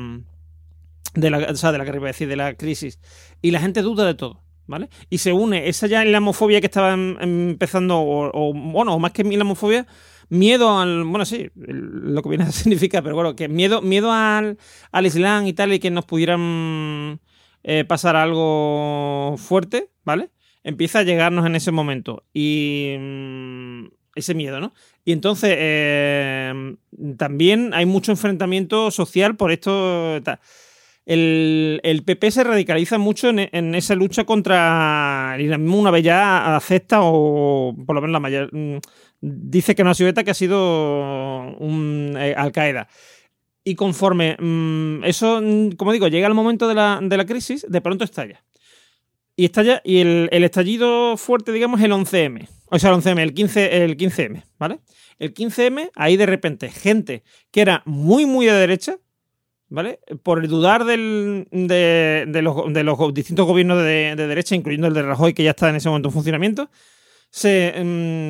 [1.14, 2.98] de la, o sea, de la que iba a decir, de la crisis.
[3.40, 4.88] Y la gente duda de todo, ¿vale?
[5.10, 9.22] Y se une esa ya islamofobia que estaba em- empezando, o, o, bueno, más que
[9.22, 9.86] islamofobia,
[10.28, 14.58] miedo al, bueno, sí, lo que viene a significar, pero bueno, que miedo, miedo al,
[14.92, 17.20] al Islam y tal, y que nos pudieran
[17.62, 20.30] eh, pasar algo fuerte, ¿vale?
[20.64, 22.24] Empieza a llegarnos en ese momento.
[22.32, 24.72] Y mm, ese miedo, ¿no?
[25.04, 26.76] Y entonces eh,
[27.16, 30.20] también hay mucho enfrentamiento social por esto.
[31.04, 36.54] El, PP se radicaliza mucho en, en esa lucha contra el islamismo una vez ya
[36.54, 38.78] acepta o por lo menos la mayor mm,
[39.20, 42.88] dice que no ha sido que ha sido un, eh, Al Qaeda
[43.64, 47.66] y conforme mm, eso mm, como digo llega el momento de la, de la crisis
[47.68, 48.44] de pronto estalla.
[49.34, 53.18] Y estalla y el, el estallido fuerte digamos es el 11M o sea el 11M
[53.18, 54.78] el 15 el 15M vale
[55.18, 58.98] el 15M ahí de repente gente que era muy muy de derecha
[59.72, 60.00] ¿vale?
[60.22, 61.46] Por el dudar de,
[62.42, 65.70] los, de los distintos gobiernos de, de derecha, incluyendo el de Rajoy, que ya está
[65.70, 66.70] en ese momento en funcionamiento,
[67.30, 67.72] se,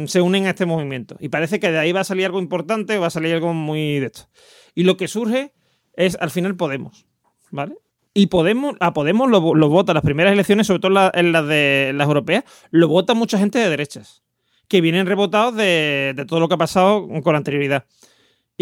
[0.05, 1.17] mm, se unen a este movimiento.
[1.21, 3.99] Y parece que de ahí va a salir algo importante, va a salir algo muy
[3.99, 4.29] de esto.
[4.75, 5.53] Y lo que surge
[5.95, 7.07] es, al final, Podemos,
[7.51, 7.75] ¿vale?
[8.15, 11.93] Y Podemos, a Podemos lo, vota, las primeras elecciones, sobre todo la- en las, de,
[11.95, 14.23] las europeas, lo vota mucha gente de derechas.
[14.69, 17.85] que vienen rebotados de, todo lo que ha pasado con anterioridad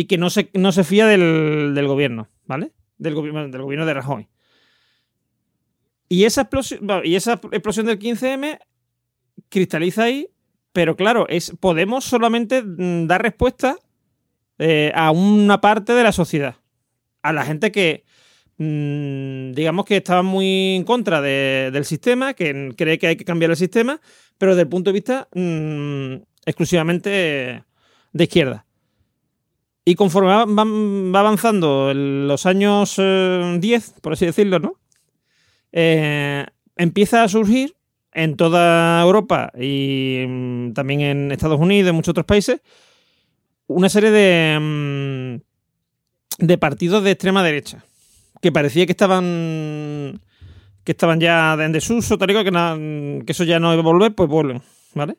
[0.01, 2.73] y que no se, no se fía del, del gobierno, ¿vale?
[2.97, 4.29] Del, del gobierno de Rajoy.
[6.09, 8.61] Y esa, explosión, y esa explosión del 15M
[9.51, 10.31] cristaliza ahí,
[10.73, 13.77] pero claro, es, podemos solamente mm, dar respuesta
[14.59, 16.55] eh, a una parte de la sociedad.
[17.21, 18.05] A la gente que,
[18.57, 23.27] mmm, digamos que estaba muy en contra de, del sistema, que cree que hay que
[23.27, 24.01] cambiar el sistema,
[24.39, 26.15] pero desde el punto de vista mmm,
[26.47, 27.65] exclusivamente
[28.15, 28.65] de izquierda.
[29.85, 34.75] Y conforme va, va, va avanzando los años eh, 10, por así decirlo, ¿no?
[35.73, 36.45] Eh,
[36.77, 37.77] empieza a surgir
[38.13, 42.61] en toda Europa y mmm, también en Estados Unidos y muchos otros países
[43.69, 47.85] una serie de, mmm, de partidos de extrema derecha
[48.43, 50.21] que parecía que estaban
[50.85, 53.85] que estaban ya en desuso, tal y cual, que, que eso ya no iba a
[53.85, 54.63] volver, pues vuelven,
[54.95, 55.19] ¿vale?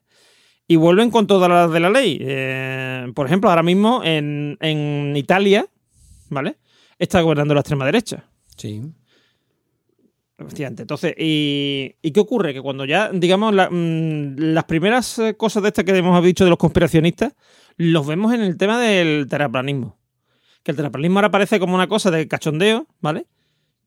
[0.71, 2.17] Y vuelven con todas las de la ley.
[2.21, 5.65] Eh, por ejemplo, ahora mismo en, en Italia,
[6.29, 6.55] ¿vale?
[6.97, 8.23] Está gobernando la extrema derecha.
[8.55, 8.81] Sí.
[10.39, 12.53] Entonces, ¿y, ¿y, qué ocurre?
[12.53, 16.45] Que cuando ya, digamos, la, mmm, las primeras eh, cosas de estas que hemos dicho
[16.45, 17.33] de los conspiracionistas,
[17.75, 19.97] los vemos en el tema del terraplanismo.
[20.63, 23.25] Que el terraplanismo ahora parece como una cosa de cachondeo, ¿vale?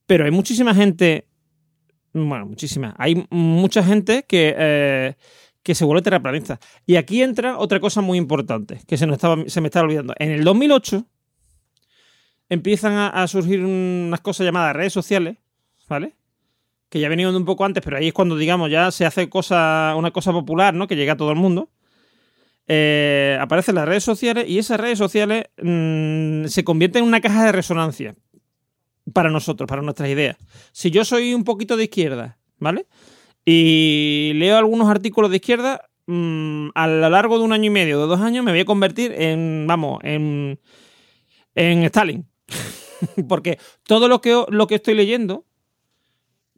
[0.05, 1.29] Pero hay muchísima gente,
[2.13, 5.15] bueno, muchísima, hay mucha gente que, eh,
[5.65, 6.61] que se vuelve terraplanista.
[6.87, 9.35] Y aquí entra otra cosa muy importante, que se, me estaba
[9.83, 10.15] olvidando.
[10.19, 11.05] En el 2008
[12.51, 15.39] empiezan a, surgir unas cosas llamadas redes sociales,
[15.89, 16.15] ¿vale?
[16.91, 20.11] que ya venía un poco antes, pero ahí es cuando, digamos, ya se hace una
[20.13, 20.87] cosa popular, ¿no?
[20.87, 21.71] Que llega a todo el mundo.
[22.69, 27.45] Eh, aparecen las redes sociales y esas redes sociales mmm, se convierten en una caja
[27.45, 28.15] de resonancia
[29.13, 30.37] para nosotros, para nuestras ideas.
[30.71, 32.87] Si yo soy un poquito de izquierda, ¿vale?
[33.45, 38.01] Y leo algunos artículos de izquierda, mmm, a lo largo de un año y medio,
[38.01, 40.61] de dos años, me voy a convertir en, vamos, en,
[41.55, 42.27] en Stalin.
[43.29, 45.45] Porque todo lo que, lo que estoy leyendo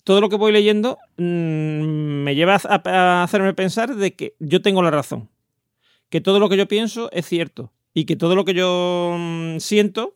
[0.07, 4.81] todo lo que voy leyendo mmm, me lleva a, hacerme pensar de que yo tengo
[4.81, 5.29] la razón.
[6.11, 7.73] Que todo lo que yo pienso es cierto.
[7.93, 10.15] Y que todo lo que yo mmm, siento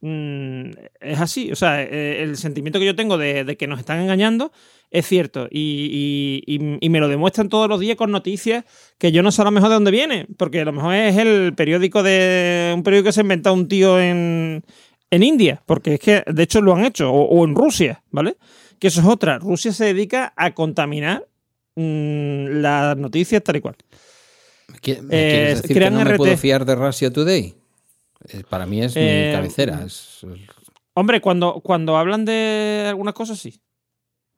[0.00, 0.70] mmm,
[1.00, 1.52] es así.
[1.52, 4.52] O sea, eh, el sentimiento que yo tengo de, de, que nos están engañando
[4.90, 5.48] es cierto.
[5.50, 8.64] Y, y, y, me lo demuestran todos los días con noticias
[8.98, 10.26] que yo no sé a lo mejor de dónde viene.
[10.36, 12.72] Porque a lo mejor es el periódico de.
[12.74, 14.64] un periódico que se ha inventado un tío en,
[15.10, 15.62] en India.
[15.66, 17.10] Porque es que, de hecho, lo han hecho.
[17.10, 18.36] O, o en Rusia, ¿vale?
[18.78, 19.38] que eso es otra.
[19.38, 21.26] Rusia se dedica a contaminar
[21.76, 23.76] mmm, las noticias tal y cual.
[24.68, 26.10] ¿Me quieres eh, que no RT.
[26.10, 27.54] me puedo fiar de Russia Today?
[28.26, 29.82] Eh, para mí es eh, mi cabecera.
[29.84, 30.26] Es...
[30.94, 33.60] Hombre, cuando, cuando hablan de algunas cosas, sí.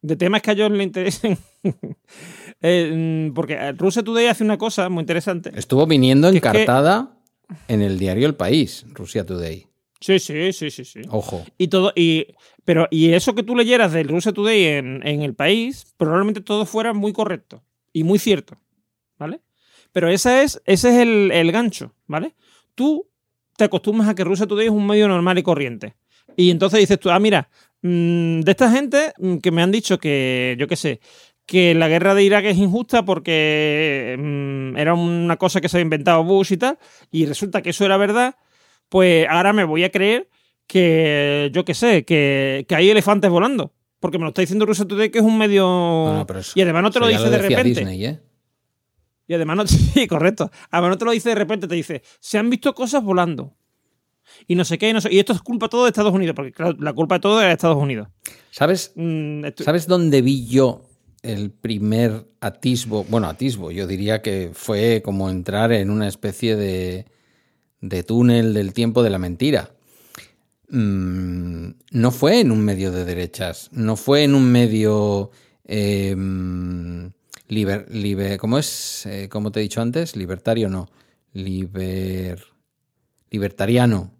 [0.02, 1.38] De temas que a ellos les interesen.
[2.62, 5.52] eh, porque Russia Today hace una cosa muy interesante.
[5.54, 7.74] Estuvo viniendo encartada que...
[7.74, 9.66] en el diario El País, Russia Today.
[10.00, 11.00] Sí, sí, sí, sí, sí.
[11.10, 11.44] Ojo.
[11.58, 12.28] Y todo, y,
[12.64, 16.64] pero, y eso que tú leyeras del Russia Today en, en el país, probablemente todo
[16.64, 17.62] fuera muy correcto
[17.92, 18.58] y muy cierto.
[19.18, 19.42] ¿Vale?
[19.92, 22.34] Pero esa es, ese es el, el gancho, ¿vale?
[22.74, 23.09] Tú
[23.60, 25.94] te acostumbras a que Russia Today es un medio normal y corriente.
[26.34, 27.50] Y entonces dices tú, ah, mira,
[27.82, 29.12] mmm, de esta gente
[29.42, 31.00] que me han dicho que, yo qué sé,
[31.44, 35.82] que la guerra de Irak es injusta porque mmm, era una cosa que se había
[35.82, 36.78] inventado Bush y tal,
[37.10, 38.36] y resulta que eso era verdad,
[38.88, 40.30] pues ahora me voy a creer
[40.66, 43.74] que, yo qué sé, que, que, hay elefantes volando.
[43.98, 45.64] Porque me lo está diciendo Rusia Today que es un medio...
[45.66, 47.80] No, no, y además no te lo dice lo de repente.
[47.80, 48.20] Disney, ¿eh?
[49.30, 49.66] Y además no...
[49.94, 50.50] Sí, correcto.
[50.72, 53.54] Además no te lo dice de repente, te dice, se han visto cosas volando.
[54.48, 55.08] Y no sé qué, y, no sé...
[55.12, 57.46] y esto es culpa todo de Estados Unidos, porque claro, la culpa de todo es
[57.46, 58.08] de Estados Unidos.
[58.50, 59.44] ¿Sabes, mm.
[59.58, 60.82] ¿Sabes dónde vi yo
[61.22, 63.04] el primer atisbo?
[63.04, 67.06] Bueno, atisbo, yo diría que fue como entrar en una especie de
[67.80, 69.70] de túnel del tiempo de la mentira.
[70.70, 75.30] Mm, no fue en un medio de derechas, no fue en un medio...
[75.64, 76.16] Eh,
[77.50, 79.04] liber, liber, ¿Cómo es?
[79.06, 80.88] Eh, como te he dicho antes, libertario no.
[81.32, 82.42] Liber,
[83.30, 84.12] libertariano.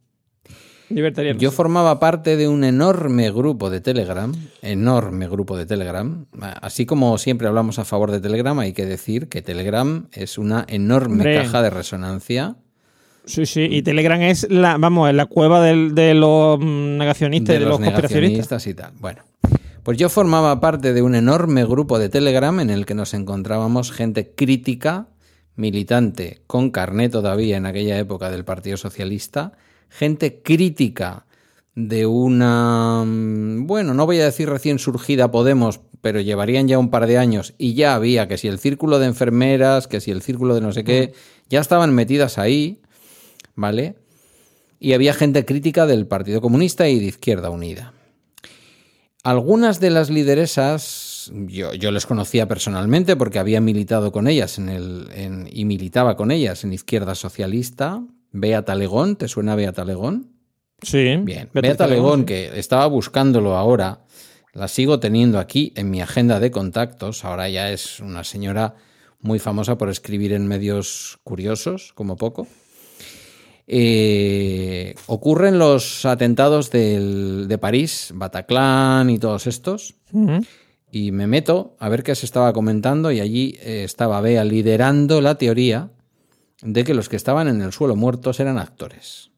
[0.88, 1.38] Libertariano.
[1.38, 6.26] Yo formaba parte de un enorme grupo de Telegram, enorme grupo de Telegram.
[6.60, 10.64] Así como siempre hablamos a favor de Telegram, hay que decir que Telegram es una
[10.68, 11.36] enorme Hombre.
[11.36, 12.56] caja de resonancia
[13.24, 17.66] Sí, sí, y Telegram es la, vamos, la cueva de, de los negacionistas, de, de
[17.66, 18.92] los, los conspiracionistas y tal.
[18.98, 19.22] Bueno,
[19.82, 23.92] pues yo formaba parte de un enorme grupo de Telegram en el que nos encontrábamos
[23.92, 25.08] gente crítica,
[25.56, 29.52] militante, con carné todavía en aquella época del Partido Socialista,
[29.88, 31.26] gente crítica
[31.74, 36.90] de una, mm, bueno, no voy a decir recién surgida Podemos, pero llevarían ya un
[36.90, 40.22] par de años y ya había que si el círculo de enfermeras, que si el
[40.22, 41.14] círculo de no sé qué,
[41.48, 42.80] ya estaban metidas ahí,
[43.54, 43.96] ¿vale?
[44.78, 47.92] Y había gente crítica del Partido Comunista y de Izquierda Unida.
[49.22, 54.68] Algunas de las lideresas, yo, yo les conocía personalmente porque había militado con ellas en
[54.70, 58.02] el, en- y militaba con ellas en Izquierda Socialista.
[58.32, 60.30] Beata Legón, ¿te suena Beata Legón?
[60.82, 61.16] Sí.
[61.22, 64.04] Bien, Beata Legón, que estaba buscándolo ahora,
[64.54, 67.24] la sigo teniendo aquí en mi agenda de contactos.
[67.24, 68.74] Ahora ya es una señora
[69.20, 72.46] muy famosa por escribir en medios curiosos, como poco.
[73.72, 79.94] Eh, ocurren los atentados del- de París, Bataclan y todos estos.
[80.90, 85.20] Y me meto a ver qué se estaba comentando y allí eh, estaba Bea liderando
[85.20, 85.92] la teoría
[86.62, 89.30] de que los que estaban en el suelo muertos eran actores.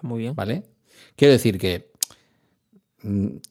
[0.00, 0.34] Muy bien.
[0.34, 0.62] ¿Vale?
[1.14, 1.91] Quiero decir que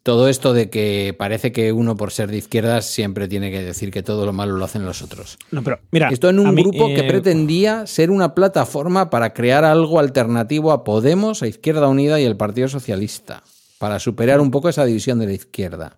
[0.03, 3.91] todo esto de que parece que uno por ser de izquierdas siempre tiene que decir
[3.91, 5.38] que todo lo malo lo hacen los otros.
[5.52, 6.10] No, pero mira.
[6.10, 10.72] Esto en un mí, grupo que eh, pretendía ser una plataforma para crear algo alternativo
[10.72, 13.44] a Podemos, a Izquierda Unida y el Partido Socialista,
[13.78, 15.98] para superar un poco esa división de la izquierda.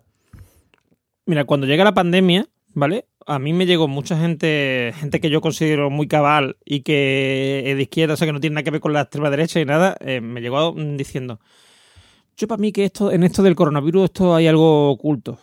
[1.26, 3.06] Mira, cuando llega la pandemia, ¿vale?
[3.26, 7.76] A mí me llegó mucha gente, gente que yo considero muy cabal y que es
[7.76, 9.64] de izquierda, o sea, que no tiene nada que ver con la extrema derecha y
[9.64, 11.40] nada, eh, me llegó mm, diciendo,
[12.36, 15.38] yo para mí que esto, en esto del coronavirus, esto hay algo oculto.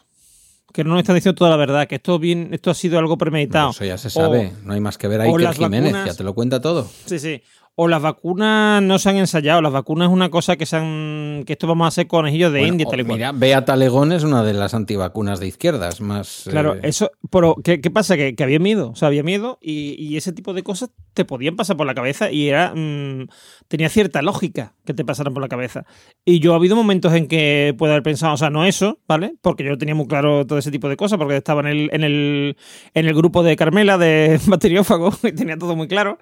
[0.73, 3.17] Que no nos están diciendo toda la verdad, que esto bien, esto ha sido algo
[3.17, 3.71] premeditado.
[3.71, 5.91] Eso ya se O- sabe, no hay más que ver a o Iker las Jiménez,
[5.93, 6.87] vacunas- ya te lo cuenta todo.
[7.05, 7.41] Sí, sí.
[7.83, 11.43] O las vacunas no se han ensayado, las vacunas es una cosa que se han.
[11.47, 13.17] que esto vamos a hacer conejillos de Bueno, India, tal y cual.
[13.17, 16.43] Mira, Beata Legón es una de las antivacunas de izquierdas más...
[16.47, 18.17] Claro, eh, eso, pero ¿qué, qué pasa?
[18.17, 21.25] Que, que había miedo, o sea, había miedo y, y ese tipo de cosas te
[21.25, 23.29] podían pasar por la cabeza y era mm,
[23.67, 25.85] tenía cierta lógica que te pasaran por la cabeza.
[26.23, 29.33] Y yo ha habido momentos en que puedo haber pensado, o sea, no eso, ¿vale?
[29.41, 32.03] Porque yo tenía muy claro todo ese tipo de cosas, porque estaba en el, en
[32.03, 32.57] el,
[32.93, 36.19] en el grupo de Carmela de bacteriófago y tenía todo muy claro.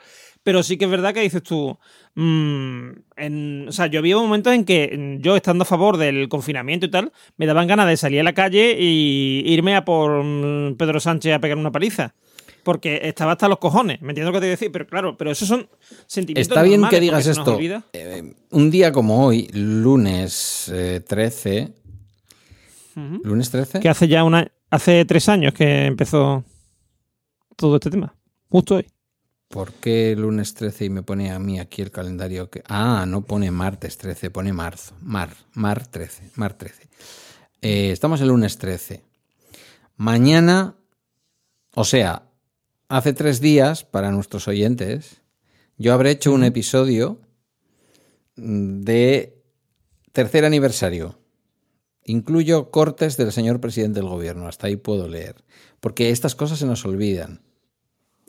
[0.49, 1.77] Pero sí que es verdad que dices tú,
[2.15, 6.87] mm, en- o sea, yo había momentos en que yo estando a favor del confinamiento
[6.87, 10.73] y tal, me daban ganas de salir a la calle y irme a por mm,
[10.75, 12.15] Pedro Sánchez a pegar una paliza.
[12.63, 14.71] Porque estaba hasta los cojones, ¿me entiendes lo que te decir?
[14.71, 15.69] Pero claro, pero esos son
[16.07, 17.59] sentimientos Está bien que digas esto.
[17.93, 21.71] Eh, un día como hoy, lunes eh, 13...
[22.95, 23.21] Ujú.
[23.23, 23.81] ¿Lunes 13?
[23.81, 26.43] Que hace ya una, hace tres años que empezó
[27.55, 28.15] todo este tema.
[28.49, 28.87] Justo hoy.
[29.49, 32.51] ¿Por qué lunes 13 y me pone a mí aquí el calendario?
[32.51, 34.93] que Ah, no pone martes 13, pone marzo.
[35.01, 36.87] Mar, mar 13, mar 13.
[37.63, 39.03] Eh, estamos el lunes 13.
[39.97, 40.75] Mañana,
[41.73, 42.29] o sea,
[42.89, 45.23] hace tres días, para nuestros oyentes,
[45.79, 47.19] yo habré hecho un episodio
[48.35, 49.41] mm, de
[50.11, 51.17] tercer aniversario.
[52.03, 55.43] Incluyo cortes del señor presidente del gobierno, hasta ahí puedo leer.
[55.79, 57.48] Porque estas cosas se nos olvidan.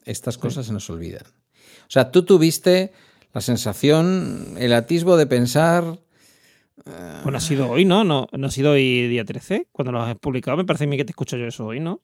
[0.05, 1.23] Estas cosas se nos olvidan.
[1.25, 2.93] O sea, tú tuviste
[3.33, 5.99] la sensación, el atisbo de pensar,
[7.23, 8.05] Bueno, ha sido hoy, ¿no?
[8.05, 8.27] ¿no?
[8.33, 10.57] No ha sido hoy día 13, cuando lo has publicado.
[10.57, 12.01] Me parece a mí que te escucho yo eso hoy, ¿no?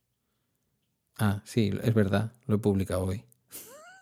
[1.19, 3.23] ah, sí, es verdad, lo he publicado hoy.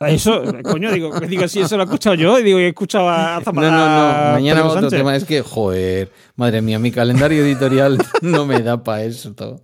[0.01, 3.09] A Eso, coño, digo, digo, si eso lo he escuchado yo, y digo, he escuchado
[3.09, 3.71] a, a No, Zapata.
[3.71, 5.15] no, no, mañana otro tema.
[5.15, 9.63] Es que, joder, madre mía, mi calendario editorial no me da para eso todo.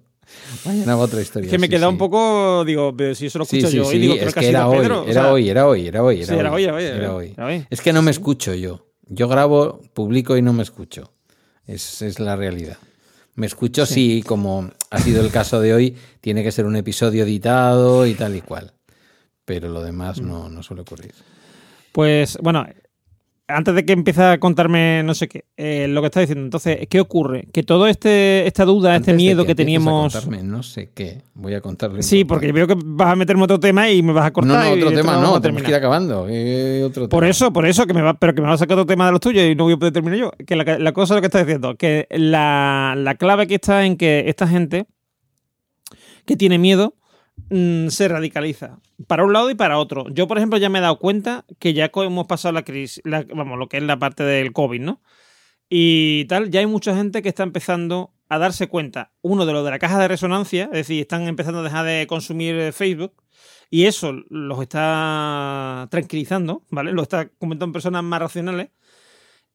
[0.64, 1.46] Mañana va otra historia.
[1.46, 1.92] Es que me sí, queda sí.
[1.92, 4.48] un poco, digo, pero si eso lo escucho sí, yo hoy, digo, es que que
[4.48, 5.00] era hoy, Pedro.
[5.02, 7.32] o era sea, hoy, era hoy, era hoy, era hoy, era hoy, era era- hoy.
[7.36, 7.66] era hoy.
[7.70, 8.86] Es que no me escucho yo.
[9.06, 11.12] Yo grabo, publico y no me escucho.
[11.66, 12.78] Es, es la realidad.
[13.34, 17.22] Me escucho si, como ha sido el caso de hoy, tiene que ser un episodio
[17.24, 18.72] editado y tal y cual.
[19.44, 21.12] Pero lo demás no, no suele ocurrir.
[21.92, 22.66] Pues, bueno,
[23.50, 26.78] antes de que empiece a contarme no sé qué, eh, lo que está diciendo, entonces,
[26.88, 27.48] ¿qué ocurre?
[27.52, 30.12] Que todo este esta duda, Antes este de miedo que, a teníamos...
[30.14, 31.22] contarme no sé qué.
[31.34, 32.02] Voy a contarle.
[32.02, 34.64] Sí, porque veo que vas a meterme otro tema y me vas a No, cortar.
[34.70, 36.26] no, y otro tema no, a tenemos que ir acabando.
[36.28, 37.30] Eh, otro Por tema.
[37.30, 39.12] eso, por eso, que me va, pero que me va a sacar otro tema de
[39.12, 40.32] los tuyos y no voy a poder terminar yo.
[40.46, 43.84] Que la, la cosa es lo que estás diciendo, que la, la clave aquí está
[43.86, 44.86] en que esta gente
[46.26, 46.94] que tiene miedo
[47.48, 50.06] mm, se radicaliza para un lado y para otro.
[50.12, 53.24] Yo, por ejemplo, ya me he dado cuenta que ya hemos pasado la crisis, la-
[53.34, 55.00] vamos, lo que es la parte del COVID, ¿no?
[55.68, 59.64] Y tal, ya hay mucha gente que está empezando a darse cuenta, uno de lo
[59.64, 63.12] de la caja de resonancia, es decir, están empezando a dejar de consumir eh, Facebook
[63.70, 66.92] y eso los está tranquilizando, ¿vale?
[66.92, 68.70] Lo está comentando en personas más racionales.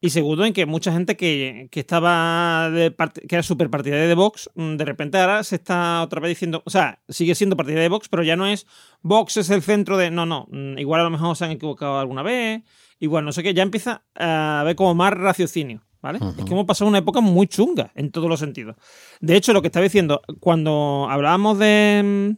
[0.02, 4.08] Y segundo, en que mucha gente que, que estaba de part- que era súper partidaria
[4.08, 7.56] de Vox, mm, de repente ahora se está otra vez diciendo, o sea, sigue siendo
[7.56, 8.68] partidaria de Vox, pero ya no es
[9.02, 10.12] Vox es el centro de.
[10.12, 10.48] No, no.
[10.52, 12.62] mm, Igual a lo mejor se han equivocado alguna vez.
[13.00, 13.54] Igual no sé qué.
[13.54, 15.82] Ya empieza a haber como más raciocinio.
[16.02, 16.20] ¿Vale?
[16.38, 18.76] Es que hemos pasado una época muy chunga en todos los sentidos.
[19.22, 22.36] De hecho, lo que estaba diciendo, cuando hablábamos de,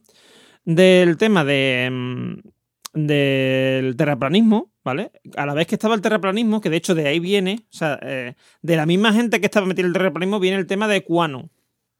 [0.65, 2.39] mm, del tema de,
[2.93, 5.11] del terraplanismo, ¿vale?
[5.35, 7.99] A la vez que estaba el terraplanismo, que de hecho de ahí viene, o sea,
[8.01, 11.03] eh, de la misma gente que estaba metida en el terraplanismo, viene el tema de
[11.03, 11.51] Quanon,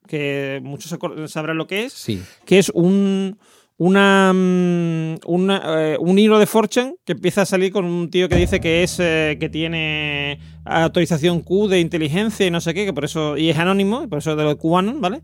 [0.07, 0.97] que muchos
[1.29, 2.23] sabrán lo que es, Sí.
[2.45, 3.37] que es un,
[3.75, 8.29] una, mm, una, eh, un hilo de Fortune que empieza a salir con un tío
[8.29, 12.85] que dice que es eh, que tiene autorización Q de inteligencia y no sé qué,
[12.85, 15.21] que por eso y es anónimo, y por eso es de lo de QAnon, ¿vale?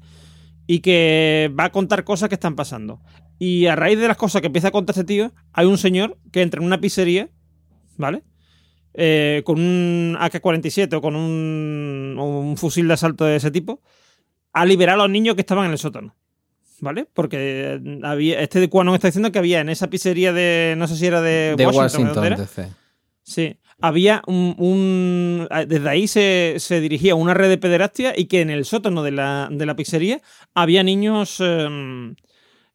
[0.67, 2.99] Y que va a contar cosas que están pasando.
[3.39, 6.17] Y a raíz de las cosas que empieza a contar este tío, hay un señor
[6.31, 7.29] que entra en una pizzería,
[7.97, 8.23] ¿vale?
[8.95, 13.81] Eh, con un AK-47 o con un, o un fusil de asalto de ese tipo,
[14.51, 16.15] a liberar a los niños que estaban en el sótano.
[16.79, 17.07] ¿Vale?
[17.13, 20.97] Porque había, este de Quanon está diciendo que había en esa pizzería de, no sé
[20.97, 22.37] si era de, De Washington, ¿de Washington?
[22.37, 22.69] DC.
[23.23, 23.55] Sí.
[23.79, 28.49] Había un, un- Desde ahí se, se dirigía una red de pederastia y que en
[28.49, 30.21] el sótano de la, de la pizzería
[30.53, 32.15] había niños em,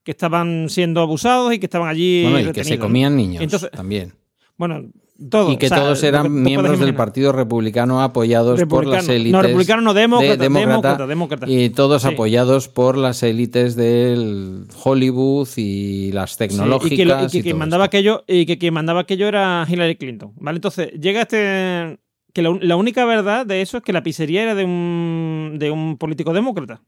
[0.05, 2.23] que estaban siendo abusados y que estaban allí.
[2.23, 4.15] Bueno, y que se comían niños Entonces- también.
[4.57, 4.91] Bueno,
[5.31, 5.53] todo.
[5.53, 6.95] Y que o sea, todos eran que miembros del.
[6.95, 9.33] Partido Republicano apoyados por las élites.
[9.33, 11.47] No, republicano, no, demócrata, de- demócrata, demócrata, demócrata.
[11.51, 12.09] Y todos Sí.
[12.09, 16.93] apoyados por las élites del Hollywood y las Sí, tecnológicas.
[16.93, 17.97] y que, lo- y que y quien mandaba esto.
[17.97, 21.99] aquello y que quien mandaba aquello era Hillary Clinton vale entonces llega este
[22.33, 25.71] que la, la única verdad de eso es que la pizzería era de un de
[25.71, 26.83] un político demócrata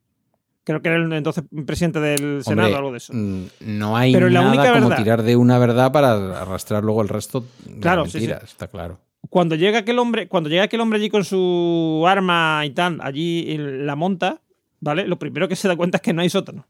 [0.73, 3.13] creo que era el entonces presidente del senado Hombre, o algo de eso.
[3.15, 6.83] mm, No hay Pero la nada única como verdad- tirar de una verdad para arrastrar
[6.85, 8.47] luego el resto de Claro, mentiras, sí.
[8.51, 8.99] está claro.
[9.29, 13.57] cuando llega aquel hombre cuando llega aquel hombre allí con su arma y tal allí
[13.59, 14.41] la monta
[14.81, 16.67] vale lo primero que se da cuenta es que no hay sótano.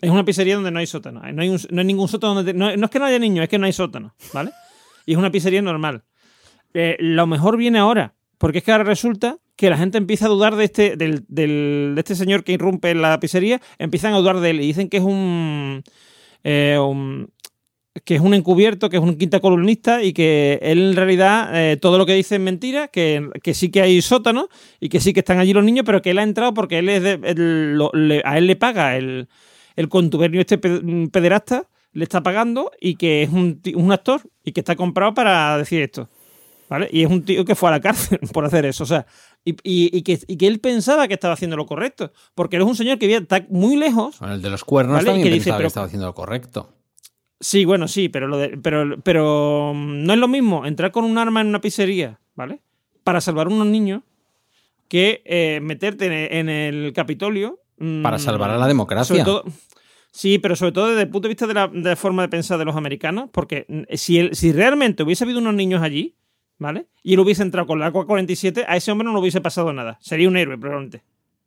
[0.00, 1.20] Es una pizzería donde no hay sótano.
[1.32, 3.44] No hay, un- no hay ningún sótano donde no, no es que no haya niños
[3.44, 4.50] es que no hay sótano vale
[5.06, 6.02] y es una pizzería normal.
[6.74, 10.28] Eh, lo mejor viene ahora porque es que ahora resulta que la gente empieza a
[10.28, 14.18] dudar de este del, del- de este señor que irrumpe en la pizzería empiezan a
[14.18, 15.82] dudar de él y dicen que es un,
[16.44, 16.78] eh,
[18.04, 21.76] que es un encubierto, que es un quinta columnista y que él en realidad eh,
[21.76, 24.48] todo lo que dice es mentira, que, que sí que hay sótano
[24.80, 26.88] y que sí que están allí los niños, pero que él ha entrado porque él
[26.88, 27.18] es de-
[27.92, 29.28] le- a él le paga el,
[29.76, 30.80] el contubernio este pe-
[31.12, 35.56] pederasta, le está pagando y que es un, un actor y que está comprado para
[35.58, 36.08] decir esto.
[36.68, 36.88] ¿Vale?
[36.90, 38.84] Y es un tío que fue a la cárcel por hacer eso.
[38.84, 39.06] O sea,
[39.44, 42.12] y, y- y que, y que él pensaba que estaba haciendo lo correcto.
[42.34, 45.06] Porque él es un señor que está muy lejos Bueno, el de los cuernos Vale,
[45.06, 46.70] también que dice, que estaba haciendo lo correcto.
[47.40, 51.04] Sí, bueno, sí, pero, lo de- pero, pero mm, no es lo mismo entrar con
[51.04, 52.60] un arma en una pizzería, ¿vale?
[53.02, 54.02] Para salvar a unos niños
[54.88, 57.60] que eh, meterte en el, en el Capitolio.
[57.78, 59.24] mm, Para salvar a la democracia.
[59.24, 59.44] todo-
[60.10, 62.28] sí, pero sobre todo desde el punto de vista de la, de la forma de
[62.28, 66.14] pensar de los americanos, porque mm, si, si realmente hubiese habido unos niños allí,
[66.58, 66.86] ¿vale?
[67.02, 69.98] Y él hubiese entrado con la AK-47, a ese hombre no le hubiese pasado nada.
[70.00, 71.02] Sería un héroe, probablemente,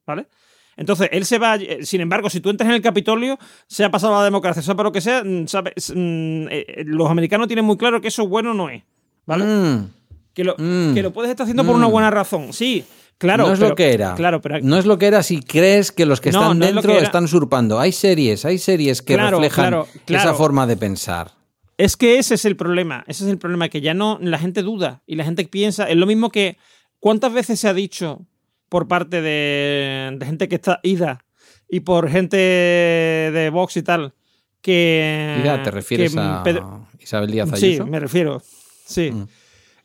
[0.06, 0.28] ¿vale?
[0.76, 1.56] Entonces, él se va.
[1.56, 4.76] eh, Sin embargo, si tú entras en el Capitolio, se ha pasado la democracia, sea
[4.76, 8.10] para lo que sea, mm, sabe- mm, eh, eh, los americanos tienen muy claro que
[8.10, 8.84] eso bueno no es.
[9.26, 9.44] ¿Vale?
[9.46, 9.90] Mm,
[10.34, 10.94] Que, lo, Mm.
[10.94, 12.54] que lo puedes estar haciendo por una buena razón.
[12.54, 12.86] Sí,
[13.18, 13.48] claro.
[13.48, 14.14] no es pero- lo que era.
[14.14, 14.60] Claro, pero.
[14.62, 16.82] No es lo que era si crees que los que No, están no es lo
[16.82, 17.80] dentro que están usurpando.
[17.80, 21.32] Hay series, hay series que Claro, reflejan claro, esa forma de pensar.
[21.78, 23.04] Es que ese es el problema.
[23.08, 24.18] Ese es el problema, que ya no.
[24.22, 25.90] La gente duda y la gente piensa.
[25.90, 26.58] Es lo mismo que.
[27.00, 28.26] ¿Cuántas veces se ha dicho
[28.70, 31.24] por parte de, de gente que está ida
[31.70, 34.14] y por gente de Vox y tal
[34.62, 35.36] que.
[35.38, 37.86] Mira, ¿te refieres que a Pedro- Isabel Díaz Sí, Ayuso?
[37.88, 38.42] me refiero.
[38.86, 39.12] Sí.
[39.12, 39.28] Mm.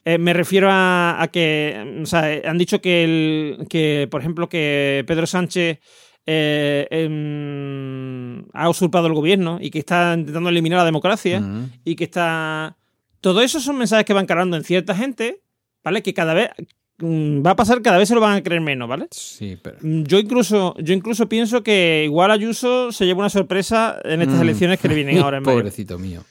[0.04, 4.48] Eh, me refiero a, a que, o sea, han dicho que, el, que, por ejemplo,
[4.48, 5.78] que Pedro Sánchez
[6.26, 11.42] eh, em, ha usurpado el gobierno y que está intentando eliminar la democracia
[11.84, 12.76] y que está...
[13.20, 15.42] Todo eso son mensajes que van calando en cierta gente,
[15.84, 16.02] ¿vale?
[16.02, 16.50] Que cada vez
[16.98, 19.06] mm, va a pasar, cada vez se lo van a creer menos, ¿vale?
[19.12, 19.78] Sí, pero...
[19.80, 24.38] Mm, Yo incluso, yo incluso pienso que igual Ayuso se lleva una sorpresa en estas
[24.38, 24.42] Mm.
[24.42, 25.56] elecciones que le vienen ahora en mayo.
[25.58, 26.24] Pobrecito mío.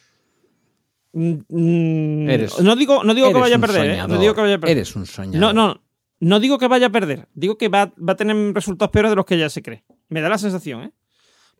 [1.13, 3.97] Mm, Eres- no digo, no digo que vaya a perder, ¿eh?
[4.07, 4.77] No digo que vaya a perder.
[4.77, 5.39] Eres un soñador.
[5.39, 5.81] No, no.
[6.21, 7.27] No digo que vaya a perder.
[7.33, 9.83] Digo que va, va a tener resultados peores de los que ya se cree.
[10.07, 10.91] Me da la sensación, ¿eh?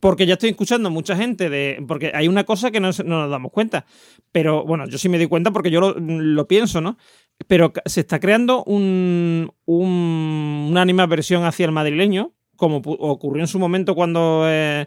[0.00, 1.84] Porque ya estoy escuchando mucha gente de.
[1.86, 3.86] Porque hay una cosa que no, no nos damos cuenta.
[4.32, 6.96] Pero bueno, yo sí me doy cuenta porque yo lo, pienso, ¿no?
[7.46, 13.58] Pero se está creando un, un- una animadversión hacia el madrileño, como ocurrió en su
[13.58, 14.86] momento cuando eh,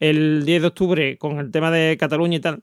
[0.00, 2.62] el 10 de octubre, con el tema de Cataluña y tal,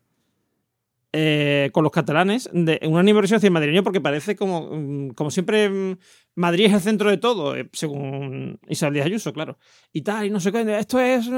[1.14, 5.30] eh, con los catalanes, de una animadversión hacia el madrileño, porque parece como, mm, como
[5.30, 5.98] siempre mm,
[6.36, 9.58] Madrid es el centro de todo, eh, según Isabel Díaz Ayuso, claro.
[9.92, 11.30] Y tal, y no sé qué, esto es...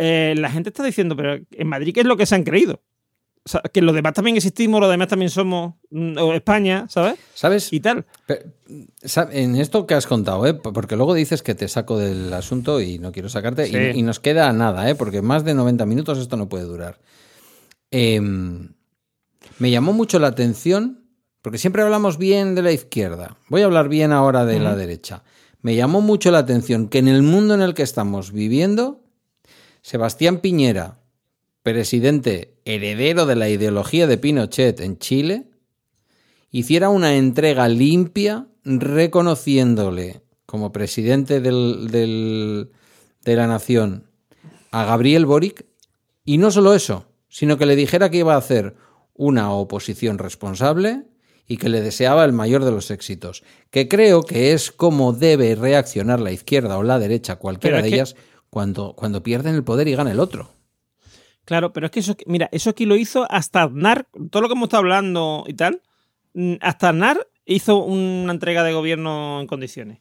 [0.00, 2.82] Eh, la gente está diciendo, pero en Madrid, ¿qué es lo que se han creído?
[3.44, 7.18] O sea, que los demás también existimos, los demás también somos mm, o España, ¿sabes?
[7.34, 7.72] ¿Sabes?
[7.72, 8.04] Y tal.
[9.32, 10.54] En esto que has contado, ¿eh?
[10.54, 13.98] porque luego dices que te saco del asunto y no quiero sacarte, Sí.
[13.98, 14.94] y, nos queda nada, ¿eh?
[14.94, 17.00] porque más de 90 minutos esto no puede durar.
[17.90, 18.74] Em,
[19.58, 21.07] me llamó mucho la atención,
[21.42, 25.22] porque siempre hablamos bien de la izquierda, voy a hablar bien ahora de la derecha.
[25.62, 29.00] Me llamó mucho la atención que en el mundo en el que estamos viviendo,
[29.82, 30.98] Sebastián Piñera,
[31.62, 35.48] presidente heredero de la ideología de Pinochet en Chile,
[36.50, 42.70] hiciera una entrega limpia reconociéndole como presidente del- del-
[43.24, 44.04] de la nación
[44.70, 45.66] a Gabriel Boric.
[46.24, 48.76] Y no solo eso, sino que le dijera que iba a hacer
[49.14, 51.02] una oposición responsable
[51.48, 55.54] y que le deseaba el mayor de los éxitos, que creo que es como debe
[55.54, 58.14] reaccionar la izquierda o la derecha, cualquiera de que- ellas,
[58.50, 60.50] cuando, cuando pierden el poder y gana el otro.
[61.44, 64.52] Claro, pero es que eso, mira, eso aquí lo hizo hasta Aznar, todo lo que
[64.54, 65.80] hemos estado hablando y tal,
[66.34, 70.00] mm, hasta Aznar hizo una entrega de gobierno en condiciones.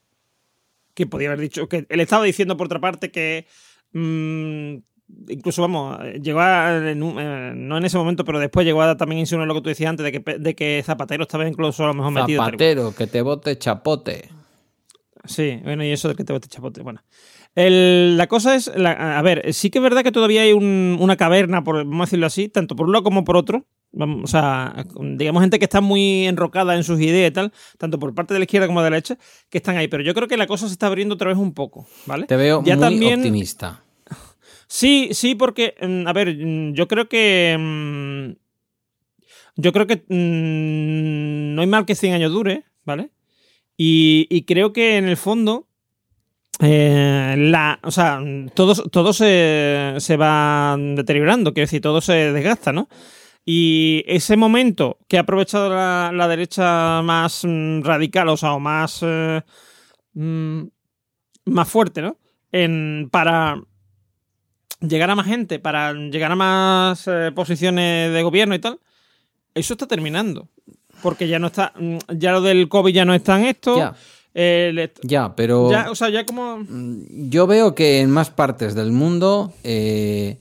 [0.93, 3.45] Que podía haber dicho, que él estaba diciendo por otra parte que
[3.93, 4.77] mm,
[5.29, 8.97] incluso, vamos, llegó a, en un- eh, no en ese momento, pero después llegó a
[8.97, 11.87] también insinuar lo que tú decías antes, de que, de que Zapatero estaba incluso a
[11.87, 12.43] lo mejor metido.
[12.43, 14.29] Zapatero, que te bote chapote.
[15.25, 16.81] Sí, bueno, y eso de que te bote chapote.
[16.81, 17.01] Bueno.
[17.55, 20.97] El- la cosa es, la- a ver, sí que es verdad que todavía hay un-
[20.99, 23.65] una caverna, por, vamos a decirlo así, tanto por un lado como por otro.
[23.93, 24.85] Vamos, o sea,
[25.15, 28.41] digamos gente que está muy enrocada en sus ideas y tal, tanto por parte de
[28.41, 29.17] la izquierda como de la derecha,
[29.49, 29.87] que están ahí.
[29.87, 32.25] Pero yo creo que la cosa se está abriendo otra vez un poco, ¿vale?
[32.27, 33.81] Te veo Ya muy también- optimista.
[34.67, 37.55] Sí, sí, porque, mm, a ver, mm, yo creo que.
[37.59, 38.35] mm,
[39.55, 43.11] Yo creo que no hay mal que 100 años dure, ¿vale?
[43.77, 45.67] Y, creo que en el fondo.
[46.61, 48.19] eh, la, o sea,
[48.55, 52.89] todo, se, se va deteriorando, quiero decir, todo se desgasta, ¿no?
[53.45, 57.43] Y ese momento que ha aprovechado la, derecha más
[57.83, 59.41] radical, o sea, o más, eh,
[61.45, 62.17] más fuerte, ¿no?
[62.51, 63.61] En, para
[64.81, 68.79] llegar a más gente, para llegar a más eh, posiciones de gobierno y tal,
[69.53, 70.47] eso está terminando.
[71.01, 73.77] Porque ya no está, mm, ya lo del COVID ya no está en esto.
[73.77, 73.95] Ya.
[74.33, 76.63] eh, Ya, pero ya, o sea, ya como...
[76.69, 80.37] yo veo que en más partes del mundo eh,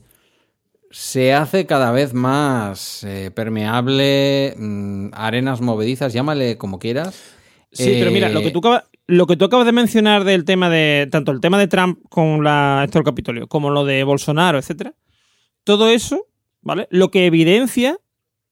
[0.91, 3.05] se hace cada vez más
[3.35, 7.33] permeable, mm, arenas movedizas, llámale como quieras.
[7.71, 10.69] Sí, pero mira, lo que tú acabas, lo que tú acabas de mencionar del tema
[10.69, 11.07] de.
[11.11, 14.93] Tanto el tema de Trump con la, esto del Capitolio, como lo de Bolsonaro, etcétera.
[15.63, 16.27] Todo eso,
[16.61, 16.87] ¿vale?
[16.91, 17.97] Lo que evidencia.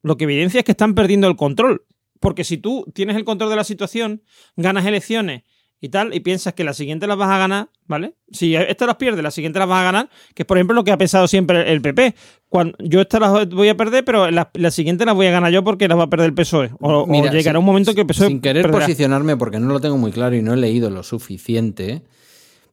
[0.02, 1.86] Lo que evidencia es que están perdiendo el control.
[2.20, 4.24] Porque si tú tienes el control de la situación,
[4.56, 5.44] ganas elecciones
[5.86, 8.14] y tal, y piensas que la siguiente las vas a ganar, ¿vale?
[8.32, 10.84] Si estas las pierdes, la siguiente las vas a ganar, que es por ejemplo lo
[10.84, 12.16] que ha pensado siempre el PP.
[12.50, 15.52] Cuando, yo estas las voy a perder, pero la, la siguiente las voy a ganar
[15.52, 16.72] yo porque las va a perder el PSOE.
[16.80, 18.28] O, o Mira, llegará sin- un momento que el PSOE.
[18.30, 18.86] Sin querer perderá.
[18.86, 22.02] posicionarme porque no lo tengo muy claro y no he leído lo suficiente,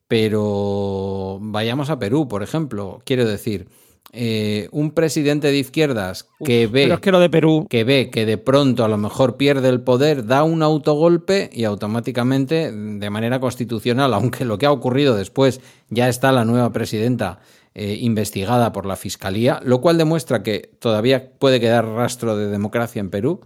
[0.09, 3.01] pero vayamos a Perú, por ejemplo.
[3.05, 3.67] Quiero decir,
[4.15, 7.67] eh, un presidente de izquierdas que ve Pero es que lo de Perú.
[7.71, 11.65] que ve que de pronto a lo mejor pierde el poder, da un autogolpe y
[11.65, 17.41] automáticamente, de manera constitucional, aunque lo que ha ocurrido después ya está la nueva presidenta
[17.75, 23.01] eh, investigada por la Fiscalía, lo cual demuestra que todavía puede quedar rastro de democracia
[23.01, 23.41] en Perú,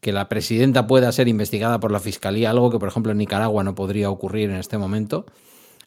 [0.00, 3.64] que la presidenta pueda ser investigada por la Fiscalía, algo que por ejemplo en Nicaragua
[3.64, 5.26] no podría ocurrir en este momento,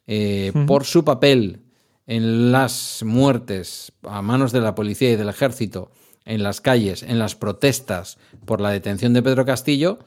[0.07, 1.61] eh, por su papel
[2.10, 5.91] en las muertes a manos de la policía y del ejército,
[6.26, 9.99] en las calles, en las protestas por la detención de Pedro Castillo.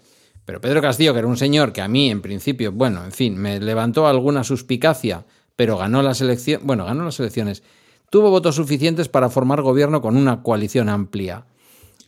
[0.44, 3.36] Pero Pedro Castillo, que era un señor que a mí, en principio, bueno, en fin,
[3.36, 7.62] me levantó alguna suspicacia, pero ganó las elecciones, bueno, ganó las elecciones,
[8.10, 11.46] tuvo votos suficientes para formar gobierno con una coalición amplia.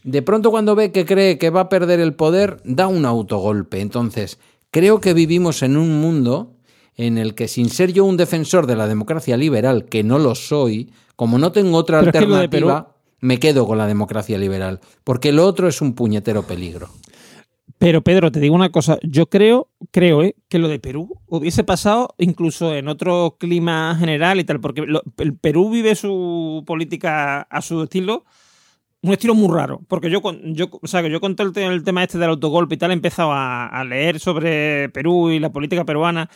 [0.03, 3.81] De pronto cuando ve que cree que va a perder el poder, da un autogolpe.
[3.81, 4.41] Entonces,
[4.73, 6.54] creo que vivimos en un mundo
[6.97, 10.35] en el que sin ser yo un defensor de la democracia liberal, que no lo
[10.35, 13.87] soy, como no tengo otra Pero es que lo de alternativa, me quedo con la
[13.87, 16.89] democracia liberal, porque lo otro es un puñetero peligro.
[17.79, 20.37] Pero Pedro, te digo una cosa, yo creo, creo, ¿eh?
[20.49, 25.03] que lo de Perú hubiese pasado incluso en otro clima general y tal, porque lo-
[25.19, 28.25] el Perú vive su política a su estilo,
[29.03, 31.67] un estilo muy raro, porque yo, yo o sea, que yo con todo el, te-
[31.67, 35.39] el tema este del autogolpe y tal he empezado a, a leer sobre Perú y
[35.41, 36.31] la política peruana,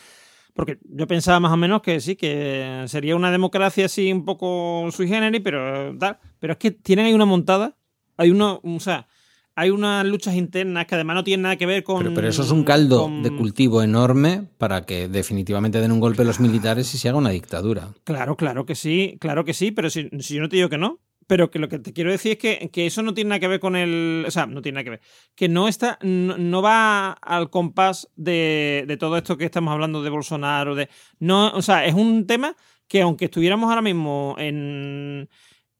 [0.53, 4.89] porque yo pensaba más o menos que sí, que sería una democracia así un poco
[4.91, 7.75] sui generis, pero tal, pero es que tienen ahí una montada,
[8.17, 9.07] hay uno, o sea,
[9.55, 11.97] hay unas luchas internas que además no tienen nada que ver con.
[11.97, 15.99] Pero, pero eso es un caldo con- de cultivo enorme para que definitivamente den un
[15.99, 17.89] golpe los militares y se haga una dictadura.
[18.05, 20.77] Claro, claro que sí, claro que sí, pero si, si yo no te digo que
[20.77, 20.99] no.
[21.29, 23.47] Pero que lo que te quiero decir es que, que, eso no tiene nada que
[23.47, 24.23] ver con el.
[24.27, 25.01] O sea, no tiene nada que ver.
[25.35, 25.99] Que no está.
[26.01, 30.73] No, va al compás de, de, todo esto que estamos hablando de Bolsonaro.
[30.73, 30.89] De,
[31.19, 32.55] no, o sea, es un tema
[32.87, 35.29] que aunque estuviéramos ahora mismo en,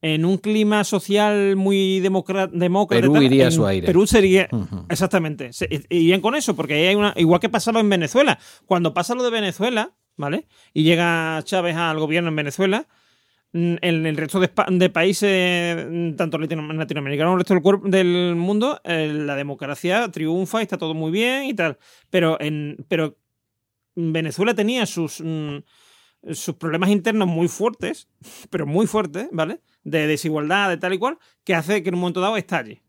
[0.00, 2.52] en un clima social muy demócrata.
[2.88, 3.88] Perú iría a su aire.
[3.88, 4.48] Perú sería.
[4.88, 5.50] Exactamente.
[5.88, 7.12] irían con eso, porque hay una.
[7.16, 8.38] Igual que pasaba en Venezuela.
[8.66, 10.46] Cuando pasa lo de Venezuela, ¿vale?
[10.72, 12.86] Y llega Chávez al gobierno en Venezuela
[13.52, 19.34] en el resto de, países, mm, tanto latinoamericanos como el resto del, mundo, eh, la
[19.34, 21.78] democracia triunfa y está todo muy bien y tal.
[22.10, 23.16] Pero, en, pero
[23.94, 25.58] Venezuela tenía sus, mm,
[26.32, 28.08] sus problemas internos muy fuertes,
[28.50, 29.60] pero muy fuertes, ¿vale?
[29.82, 32.82] De desigualdad, de tal y cual, que hace que en un momento dado estalle.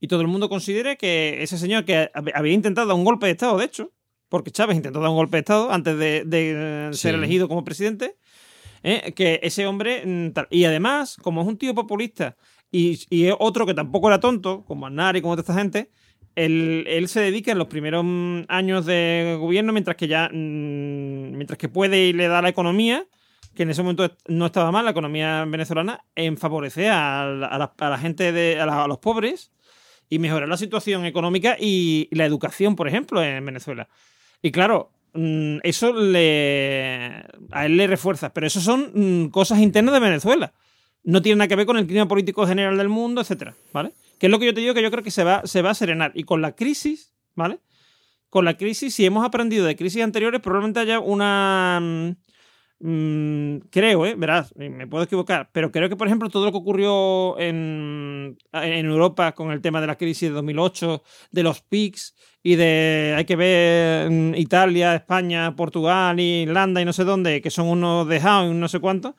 [0.00, 3.32] Y todo el mundo considere que ese señor que había intentado dar un golpe de
[3.32, 3.92] Estado, de hecho,
[4.28, 8.16] porque Chávez intentó dar un golpe de Estado antes de, ser elegido como presidente,
[8.82, 9.12] ¿eh?
[9.14, 10.02] que ese hombre.
[10.04, 12.36] Mm, y además, como es un tío populista
[12.70, 15.90] y, y otro que tampoco era tonto, como Aznar y como toda esta gente,
[16.34, 20.28] él, él, se dedica en los primeros mm, años de gobierno, mientras que ya.
[20.32, 23.06] Mm, mientras que puede y le da la economía,
[23.54, 27.26] que en ese momento no estaba mal, la economía venezolana, en favorecer a
[27.78, 29.50] la, gente, de, a, los pobres
[30.08, 33.88] y mejorar la situación económica y la educación, por ejemplo, en Venezuela.
[34.42, 34.92] Y claro,
[35.62, 38.32] eso le, a él le refuerza.
[38.32, 40.52] Pero eso son mm, cosas internas de Venezuela.
[41.04, 43.92] No tiene nada que ver con el clima político general del mundo, etcétera, ¿vale?
[44.18, 45.70] Que es lo que yo te digo que yo creo que se va, se va
[45.70, 46.12] a serenar.
[46.14, 47.60] Y con la crisis, ¿vale?
[48.30, 51.80] Con la crisis, si hemos aprendido de crisis anteriores, probablemente haya una.
[51.80, 52.16] Mm,
[52.80, 54.14] Mm, creo, ¿eh?
[54.16, 58.86] Verás, me puedo equivocar, pero creo que, por ejemplo, todo lo que ocurrió en, en
[58.86, 61.02] Europa con el tema de la crisis de 2008,
[61.32, 67.02] de los PICs y de, hay que ver Italia, España, Portugal, Irlanda y no sé
[67.04, 69.14] dónde, que son unos dejados y no sé cuántos,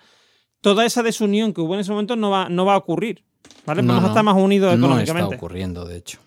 [0.62, 3.24] toda esa desunión que hubo en ese momento no va, no va a ocurrir.
[3.66, 3.82] ¿vale?
[3.82, 5.22] Vamos a estar más unidos económicamente.
[5.22, 6.20] No está ocurriendo, de hecho.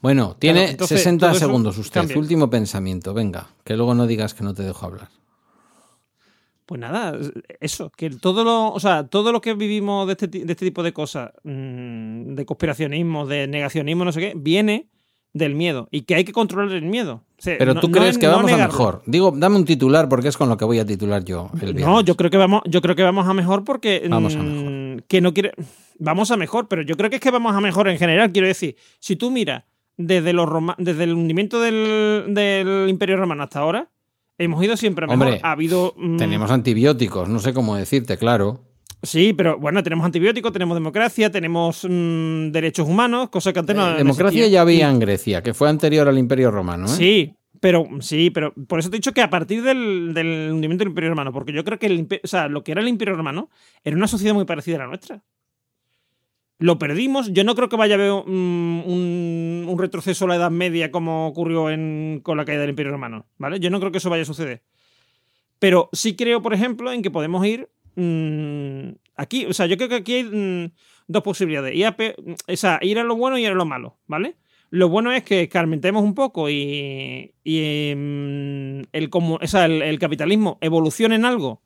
[0.00, 2.14] Bueno, tiene 60 segundos usted.
[2.16, 5.08] Último pensamiento, venga, que luego no digas que no te dejo hablar.
[6.70, 7.18] Pues nada,
[7.58, 10.84] eso, que todo lo, o sea, todo lo que vivimos de este, de este tipo
[10.84, 14.86] de cosas, mm, de conspiracionismo, de negacionismo, no sé qué, viene
[15.32, 17.24] del miedo y que hay que controlar el miedo.
[17.42, 19.02] Pero tú crees que vamos a mejor.
[19.04, 21.50] Digo, dame un titular porque es con lo que voy a titular yo.
[21.60, 24.38] El no, yo creo que vamos, yo creo que vamos a mejor porque vamos a
[24.40, 24.70] mejor.
[24.70, 25.50] Mm, que no quiere,
[25.98, 28.30] vamos a mejor, pero yo creo que es que vamos a mejor en general.
[28.30, 29.64] Quiero decir, si tú miras
[29.96, 30.48] desde los
[30.78, 33.88] desde el hundimiento del, del Imperio Romano hasta ahora,
[34.40, 35.26] Hemos ido siempre a mejor.
[35.26, 35.92] Hombre, ha habido.
[35.98, 38.64] Mm, tenemos antibióticos, no sé cómo decirte, claro.
[39.02, 43.90] Sí, pero bueno, tenemos antibióticos, tenemos democracia, tenemos mm, derechos humanos, cosas que antes no.
[43.90, 46.86] Eh, democracia ya había en Grecia, que fue anterior al Imperio Romano.
[46.86, 46.88] ¿eh?
[46.88, 50.88] Sí, pero sí, pero por eso te he dicho que a partir del, hundimiento del
[50.88, 53.50] Imperio Romano, porque yo creo que el, o sea, lo que era el Imperio Romano
[53.84, 55.22] era una sociedad muy parecida a la nuestra
[56.60, 57.32] lo perdimos.
[57.32, 61.64] Yo no creo que vaya a haber un, retroceso a la Edad Media como ocurrió
[62.22, 63.58] con la caída del Imperio Romano, ¿vale?
[63.60, 64.62] Yo no creo que eso vaya a suceder.
[65.58, 69.46] Pero sí creo, por ejemplo, en que podemos ir mm, aquí.
[69.46, 70.72] O sea, yo creo que aquí hay mm,
[71.08, 71.74] dos posibilidades.
[71.74, 74.36] Ir a, o sea, ir a lo bueno y ir a lo malo, ¿vale?
[74.68, 79.10] Lo bueno es que escarmentemos un poco y, mm, el,
[79.82, 81.62] el, capitalismo evolucione en algo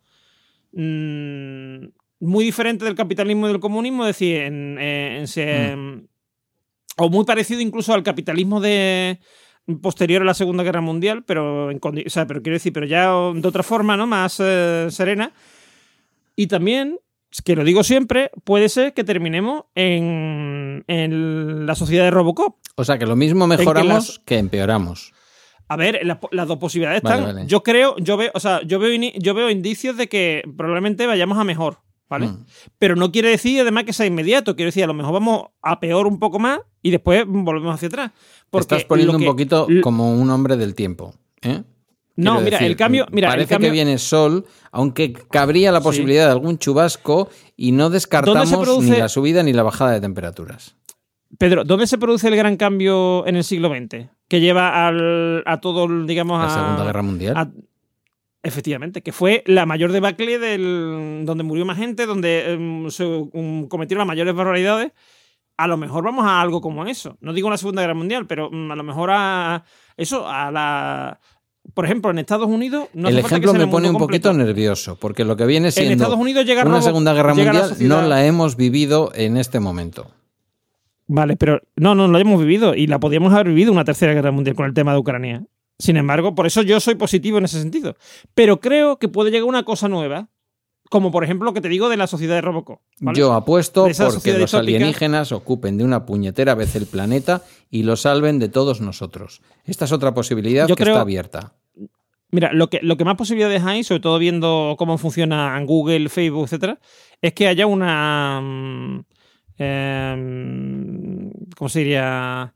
[2.24, 6.06] muy diferente del capitalismo y del comunismo, es decir, en, mm.
[6.98, 9.20] o muy parecido incluso al capitalismo de
[9.80, 13.06] posterior a la Segunda Guerra Mundial, pero, en, o sea, pero quiero decir, pero ya
[13.10, 14.06] de otra forma, ¿no?
[14.06, 15.32] Más eh, serena.
[16.36, 16.98] Y también,
[17.44, 22.56] que lo digo siempre, puede ser que terminemos en, en la sociedad de Robocop.
[22.76, 25.12] O sea, que lo mismo mejoramos que, empeoramos.
[25.68, 27.48] A ver, las dos posibilidades están.
[27.48, 31.38] Yo creo, yo veo, o sea, yo veo, yo veo indicios de que probablemente vayamos
[31.38, 31.78] a mejor.
[32.08, 32.28] ¿Vale?
[32.28, 32.46] Mm.
[32.78, 35.80] Pero no quiere decir además que sea inmediato, quiero decir, a lo mejor vamos a
[35.80, 38.12] peor un poco más y después volvemos hacia atrás.
[38.50, 41.62] Porque Estás poniendo un poquito como un hombre del tiempo, ¿eh?
[42.16, 43.06] no, mira, el cambio.
[43.10, 48.82] Mira, parece que viene sol, aunque cabría la posibilidad de algún chubasco y no descartamos
[48.82, 50.76] ni la subida ni la bajada de temperaturas.
[51.38, 54.08] Pedro, ¿dónde se produce el gran cambio en el siglo XX?
[54.28, 56.46] Que lleva a todo, digamos, a.
[56.46, 57.52] La Segunda Guerra Mundial.
[58.44, 63.66] Efectivamente, que fue la mayor debacle del, donde murió más gente, donde em, se um,
[63.68, 64.92] cometieron las mayores barbaridades.
[65.56, 67.16] A lo mejor vamos a algo como eso.
[67.22, 69.64] No digo la Segunda Guerra Mundial, pero mm, a lo mejor a
[69.96, 71.18] eso, a la...
[71.72, 72.88] Por ejemplo, en Estados Unidos...
[72.92, 76.20] No el ejemplo me pone un poquito nervioso, porque lo que viene siendo en Estados
[76.20, 80.10] Unidos llega una Segunda Guerra Mundial no la hemos vivido en este momento.
[81.06, 84.32] Vale, pero no, no la hemos vivido y la podíamos haber vivido una tercera guerra
[84.32, 85.44] mundial con el tema de Ucrania.
[85.78, 87.96] Sin embargo, por eso yo soy positivo en ese sentido.
[88.34, 90.28] Pero creo que puede llegar una cosa nueva,
[90.90, 92.80] Como por ejemplo lo que te digo de la sociedad de Robocop.
[93.00, 93.18] ¿vale?
[93.18, 98.38] Yo apuesto porque los alienígenas ocupen de una puñetera vez el planeta y lo salven
[98.38, 99.40] de todos nosotros.
[99.64, 101.54] Esta es otra posibilidad Yo que creo- está abierta.
[102.30, 106.44] Mira, lo que, lo que más posibilidades hay, sobre todo viendo cómo funciona Google, Facebook,
[106.44, 106.78] etcétera,
[107.22, 108.40] es que haya una.
[108.42, 109.04] mm,
[109.58, 112.54] em, ¿Cómo se diría?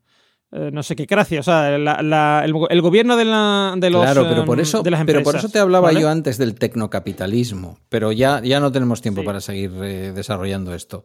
[0.51, 1.41] Eh, no sé qué gracia.
[1.41, 4.03] O sea, la- la- el, el gobierno de, la, de los.
[4.03, 6.01] claro, pero por em, eso, de las pero por empresas, eso te hablaba ¿vale?
[6.01, 9.27] yo antes del tecnocapitalismo, pero ya, ya no tenemos tiempo Sí.
[9.27, 11.05] para seguir eh, desarrollando esto.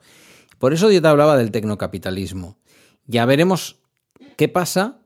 [0.60, 2.58] Por eso yo te hablaba del tecnocapitalismo.
[3.06, 3.80] Ya veremos
[4.38, 5.00] qué pasa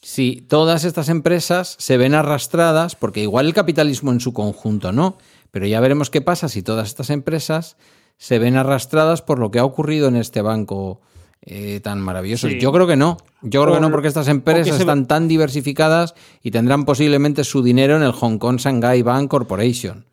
[0.00, 5.18] si todas estas empresas se ven arrastradas, porque igual el capitalismo en su conjunto no,
[5.50, 7.76] pero ya veremos qué pasa si todas estas empresas
[8.16, 11.00] se ven arrastradas por lo que ha ocurrido en este banco
[11.44, 12.48] eh, tan maravilloso.
[12.48, 12.58] Sí.
[12.60, 13.16] Yo creo que no.
[13.42, 17.62] Yo creo que no, porque estas empresas se- están tan diversificadas y tendrán posiblemente su
[17.62, 20.04] dinero en el Hong Kong Shanghai Bank Corporation.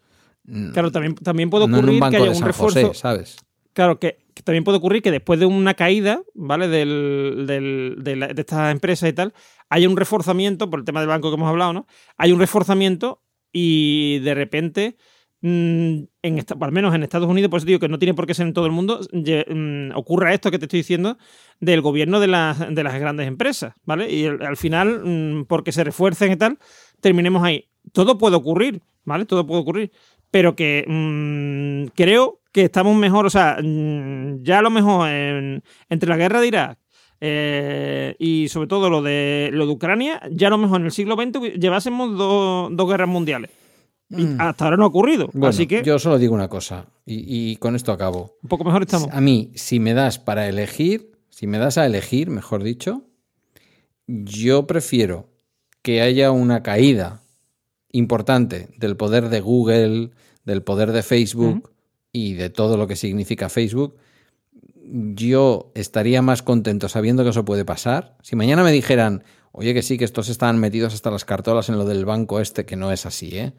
[0.73, 2.87] Claro, también, también puede no en ocurrir un banco que haya de un refuerzo.
[2.87, 3.37] José, ¿sabes?
[3.73, 6.67] Claro, que, que también puede ocurrir que después de una caída, ¿vale?
[6.67, 9.33] Del, del- de, la- de estas empresas y tal,
[9.69, 11.85] haya un reforzamiento, por el tema del banco que hemos hablado, ¿no?
[12.17, 17.57] Hay un reforzamiento y de repente, mm, en esta- al menos en Estados Unidos, por
[17.59, 20.51] eso digo que no tiene por qué ser en todo el mundo, mm, ocurra esto
[20.51, 21.17] que te estoy diciendo
[21.59, 24.11] del gobierno de las, de las grandes empresas, ¿vale?
[24.11, 26.57] Y al, al final, mm, porque se refuercen y tal,
[27.01, 27.69] terminemos ahí.
[27.93, 29.25] Todo puede ocurrir, ¿vale?
[29.25, 29.91] Todo puede ocurrir.
[30.31, 35.63] Pero que mm, creo que estamos mejor, o sea, mm, ya a lo mejor en-
[35.89, 36.79] entre la guerra de Irak
[37.21, 40.91] eh, y sobre todo lo de, lo de Ucrania, ya a lo mejor en el
[40.91, 43.51] siglo XX llevásemos dos, dos guerras mundiales.
[44.09, 45.27] Y hasta ahora no ha ocurrido.
[45.27, 45.31] Mm.
[45.33, 48.37] Bueno, Así que yo solo digo una cosa y, y con esto acabo.
[48.41, 49.09] un poco mejor estamos.
[49.11, 53.03] A mí, si me das para elegir, si me das a elegir, mejor dicho,
[54.07, 55.29] yo prefiero
[55.81, 57.21] que haya una caída
[57.91, 60.11] importante del poder de Google,
[60.43, 61.71] del poder de Facebook
[62.11, 63.95] y de todo lo que significa Facebook.
[64.91, 68.17] Yo estaría más contento sabiendo que eso puede pasar.
[68.23, 71.77] Si mañana me dijeran, oye, que sí, que estos estaban metidos hasta las cartolas en
[71.77, 73.53] lo del banco este, que no es así, ¿eh?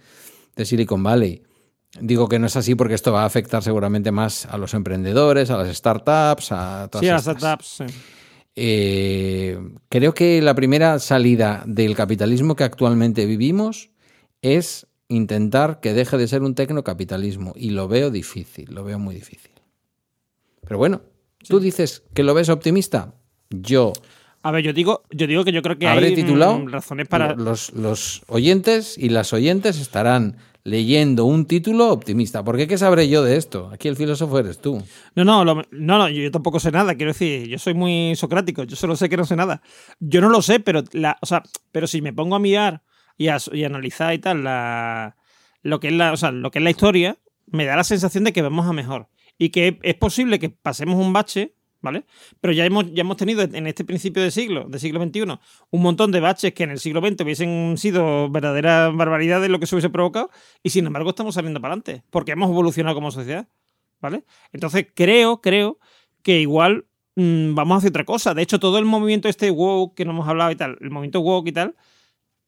[0.56, 1.42] De Silicon Valley.
[2.00, 5.50] Digo que no es así porque esto va a afectar seguramente más a los emprendedores,
[5.50, 7.66] a las startups, a todas Sí, a las startups.
[7.66, 7.84] sí.
[8.56, 9.58] Eh,
[9.88, 13.90] creo que la primera salida del capitalismo que actualmente vivimos
[14.42, 17.52] es intentar que deje de ser un tecnocapitalismo.
[17.56, 19.52] Y lo veo difícil, lo veo muy difícil.
[20.62, 21.02] Pero bueno,
[21.48, 23.14] tú dices que lo ves optimista.
[23.50, 23.92] Yo
[24.42, 26.58] A ver, yo digo, yo digo que yo creo que habré hay titulado.
[26.58, 27.34] mm, razones para.
[27.34, 32.42] lo- Los, los oyentes y las oyentes estarán leyendo un título optimista.
[32.44, 33.70] Porque ¿qué sabré yo de esto?
[33.72, 34.82] Aquí el filósofo eres tú.
[35.14, 38.14] No, no, lo- no, no, yo, yo tampoco sé nada, quiero decir, yo soy muy
[38.16, 39.62] socrático, yo solo sé que no sé nada.
[39.98, 41.42] Yo no lo sé, pero la, o sea,
[41.72, 42.82] pero si me pongo a mirar
[43.18, 45.16] y a, y a analizar y tal la,
[45.62, 48.24] lo que es la, o sea, lo que es la historia, me da la sensación
[48.24, 49.08] de que vamos a mejor
[49.38, 52.04] y que es posible que pasemos un bache, ¿vale?
[52.40, 55.38] Pero ya hemos, ya hemos tenido en este principio de siglo, del siglo XXI,
[55.70, 59.66] un montón de baches que en el siglo XX hubiesen sido verdaderas barbaridades lo que
[59.66, 60.30] se hubiese provocado
[60.62, 63.48] y sin embargo estamos saliendo para adelante porque hemos evolucionado como sociedad.
[64.00, 64.24] ¿vale?
[64.52, 65.78] Entonces creo, creo
[66.22, 66.86] que igual
[67.16, 68.34] mm, vamos a hacer otra cosa.
[68.34, 71.20] De hecho, todo el movimiento este woke que no hemos hablado y tal, el movimiento
[71.20, 71.76] woke y tal,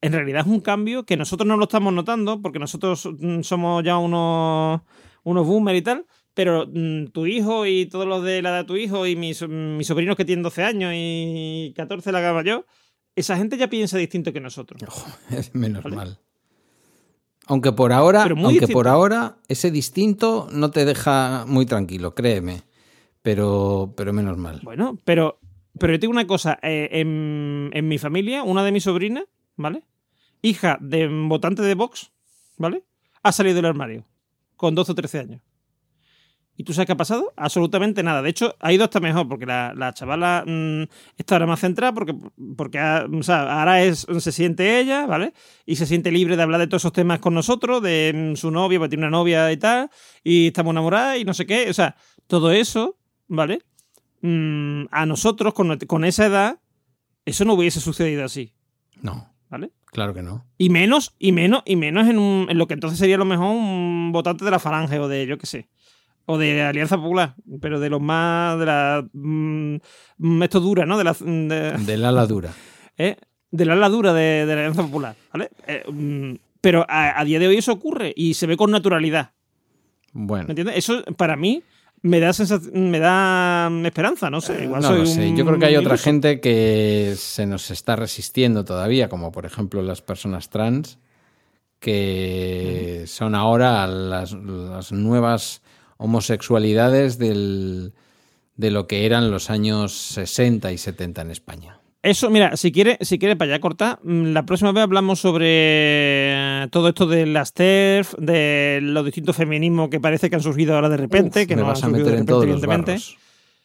[0.00, 3.84] en realidad es un cambio que nosotros no lo estamos notando porque nosotros mm, somos
[3.84, 4.82] ya unos,
[5.22, 8.64] unos boomers y tal, pero mm, tu hijo y todos los de la edad de
[8.64, 12.64] tu hijo y mis, mis sobrinos que tienen 12 años y 14 la gama yo,
[13.14, 14.80] esa gente ya piensa distinto que nosotros.
[15.30, 15.96] Es menos ¿Vale?
[15.96, 16.18] mal.
[17.46, 18.72] Aunque por ahora, aunque distinto.
[18.72, 22.62] por ahora ese distinto no te deja muy tranquilo, créeme.
[23.20, 24.60] Pero, pero menos mal.
[24.64, 25.38] Bueno, pero,
[25.78, 26.58] pero yo te digo una cosa.
[26.62, 29.24] eh, en, en mi familia, una de mis sobrinas,
[29.56, 29.84] ¿vale?
[30.40, 32.10] Hija de votante de Vox,
[32.56, 32.84] ¿vale?
[33.22, 34.04] Ha salido del armario
[34.56, 35.42] con 12 o 13 años.
[36.56, 37.32] ¿Y tú sabes qué ha pasado?
[37.36, 38.20] Absolutamente nada.
[38.22, 40.82] De hecho, ha ido hasta mejor, porque la, la chavala mm,
[41.16, 42.14] está ahora más centrada, porque,
[42.56, 45.32] porque ha- o sea, ahora es, se siente ella, ¿vale?
[45.64, 48.50] Y se siente libre de hablar de todos esos temas con nosotros, de mm, su
[48.50, 49.88] novia, porque tiene una novia y tal,
[50.22, 51.70] y estamos enamoradas y no sé qué.
[51.70, 51.96] O sea,
[52.26, 52.98] todo eso,
[53.28, 53.60] ¿vale?
[54.20, 56.60] Mm, a nosotros, con, con esa edad,
[57.24, 58.52] eso no hubiese sucedido así,
[59.00, 59.70] No, ¿vale?
[59.86, 60.44] claro que no.
[60.58, 63.24] Y menos, y menos, y menos en, un- en lo que entonces sería a lo
[63.24, 65.68] mejor un votante de la Falange o de, yo qué sé,
[66.26, 69.76] o de Alianza Popular, pero de los más, de la, mm,
[70.18, 70.96] mm, esto dura, ¿no?
[70.98, 72.50] De la, de, Del ala dura.
[72.96, 73.16] ¿eh?
[73.50, 75.50] de la ala dura de, de la Alianza Popular, ¿vale?
[75.66, 79.32] Eh, mm, pero a, a día de hoy eso ocurre y se ve con naturalidad,
[80.12, 80.46] Bueno.
[80.46, 80.76] ¿me entiendes?
[80.76, 81.62] Eso para mí
[82.02, 82.32] me da
[82.72, 85.28] me da mm, esperanza, no sé, igual no soy lo sé.
[85.28, 89.44] un Yo creo que hay otra gente que se nos está resistiendo todavía, como por
[89.46, 90.98] ejemplo las personas trans,
[91.78, 95.61] que son ahora las, las nuevas
[96.02, 97.92] homosexualidades del,
[98.56, 101.78] de lo que eran los años 60 y 70 en España.
[102.02, 106.66] Eso, mira, si quiere, si quiere para allá cortar, mm, la próxima vez hablamos sobre
[106.72, 110.88] todo esto de las TERF, de los distintos feminismos que parece que han surgido ahora
[110.88, 112.96] de repente, Uf, que no vas han a meter de en repente, todos evidentemente.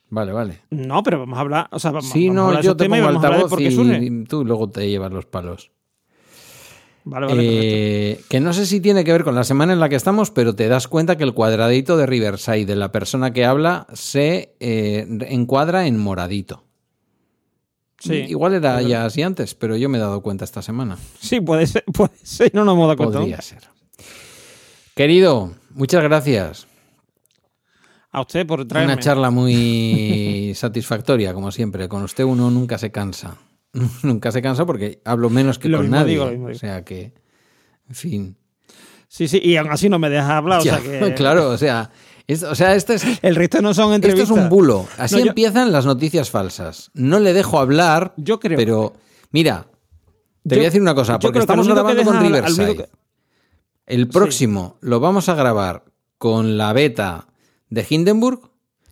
[0.09, 0.61] Vale, vale.
[0.69, 2.71] No, pero vamos a hablar, o sea, vamos, Sí, vamos a no, hablar de yo
[2.71, 4.03] esos te temas y vamos a hablar de por qué surgen.
[4.03, 5.71] y tú luego te llevas los palos.
[7.09, 7.65] Vale, vale, perfecto.
[7.65, 10.29] Eh, que no sé si tiene que ver con la semana en la que estamos,
[10.29, 14.55] pero te das cuenta que el cuadradito de Riverside de la persona que habla se
[14.59, 16.65] eh, encuadra en moradito.
[17.99, 20.97] Sí, Igual era es ya así antes, pero yo me he dado cuenta esta semana.
[21.19, 23.19] Sí, puede ser, puede ser, no nos hemos dado cuenta.
[23.19, 23.63] Podría ser.
[24.93, 26.67] Querido, muchas gracias.
[28.11, 28.93] A usted por traerme.
[28.93, 31.87] Una charla muy satisfactoria, como siempre.
[31.87, 33.37] Con usted uno nunca se cansa.
[34.03, 36.11] nunca se cansa porque hablo menos que Lo con mismo nadie.
[36.13, 36.55] digo, lo mismo digo.
[36.57, 37.13] O sea que,
[37.89, 38.37] en fin.
[39.07, 41.13] Sí, sí, y aún así no me deja hablar, o sea que...
[41.15, 41.91] Claro, o sea,
[42.27, 44.29] es- o sea, este es, El resto no son Esto entrevistas.
[44.37, 44.85] es un bulo.
[44.97, 46.91] Así No, yo- empiezan las noticias falsas.
[46.93, 48.93] No le dejo hablar, Yo creo- pero
[49.31, 49.67] mira,
[50.43, 52.75] te Yo- voy a decir una cosa, porque estamos grabando con Riverside.
[52.75, 52.89] que-
[53.85, 55.85] El próximo lo vamos a grabar
[56.17, 57.27] con la beta
[57.69, 58.51] de Hindenburg,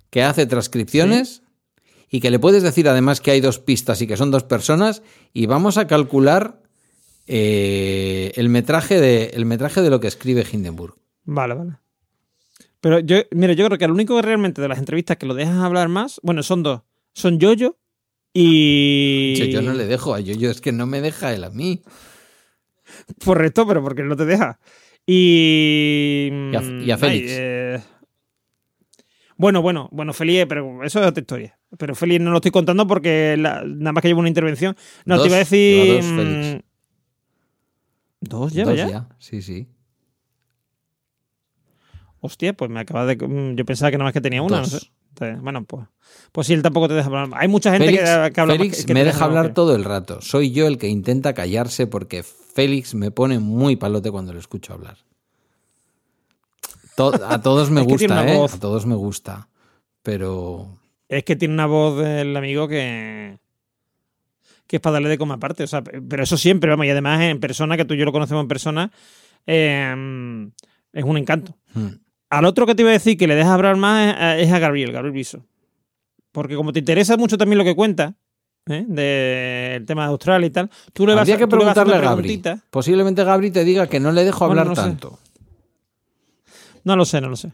[0.10, 1.41] que hace transcripciones
[2.16, 5.02] y que le puedes decir además que hay dos pistas y que son dos personas
[5.34, 6.62] y vamos a calcular
[7.28, 10.96] eh, el, metraje de, el metraje de lo que escribe Hindenburg.
[11.26, 11.72] Vale, vale.
[12.80, 15.34] Pero yo, mira, yo creo que el único que realmente de las entrevistas que lo
[15.34, 16.82] dejas hablar más, bueno, son dos.
[17.14, 17.78] Son Yoyo
[18.34, 19.34] y...
[19.38, 21.82] Yo, yo no le dejo a yo, es que no me deja él a mí.
[23.26, 24.60] Correcto, pero porque no te deja.
[25.06, 26.30] Y...
[26.52, 27.32] Y a- y a ay, Félix.
[27.36, 27.82] eh,
[29.38, 31.60] Bueno, bueno, bueno, Félix, pero eso es otra historia.
[31.78, 34.76] Pero Félix no lo estoy contando porque la- nada más que llevo una intervención.
[35.06, 35.95] No, Dos, te iba a decir...
[35.95, 36.64] dos, mm, Félix.
[38.22, 39.07] ¿Dos lleva Dos ya?
[39.20, 39.68] Sí, sí.
[42.22, 43.16] Hostia, pues me acaba de.
[43.16, 44.80] mm, Yo pensaba que nada más que tenía una, no sé.
[45.10, 45.86] Entonces, Bueno, pues.
[46.32, 47.30] Pues sí, él tampoco te deja hablar.
[47.34, 49.53] Hay mucha gente Félix, que, que habla más Félix que- que me deja hablar que-
[49.53, 50.22] todo el rato.
[50.22, 54.74] Soy yo el que intenta callarse porque Félix me pone muy palote cuando le escucho
[54.74, 54.98] hablar.
[56.95, 58.38] To- a todos me gusta, ¿eh?
[58.38, 58.53] voz.
[58.55, 59.47] A todos me gusta.
[60.03, 60.67] Pero
[61.09, 63.38] Es que tiene una voz del amigo que.
[64.67, 65.63] que es para darle de coma aparte.
[65.63, 66.85] O sea, pero eso siempre, vamos.
[66.85, 68.91] Y además en persona, que tú y yo lo conocemos en persona,
[69.47, 70.47] eh,
[70.93, 71.55] es un encanto.
[71.73, 71.88] hmm,
[72.30, 74.91] Al otro que te iba a decir que le dejas hablar más es, a Gabriel,
[74.91, 75.45] Gabriel Viso.
[76.31, 78.15] Porque como te interesa mucho también lo que cuenta,
[78.67, 78.84] ¿eh?
[78.88, 82.41] del tema de Australia y tal, tú le vas, habría que preguntarle a Gabri.
[82.69, 84.91] Posiblemente Gabri te diga que no le dejo Bueno, hablar sé.
[86.86, 87.52] No lo sé, no lo sé.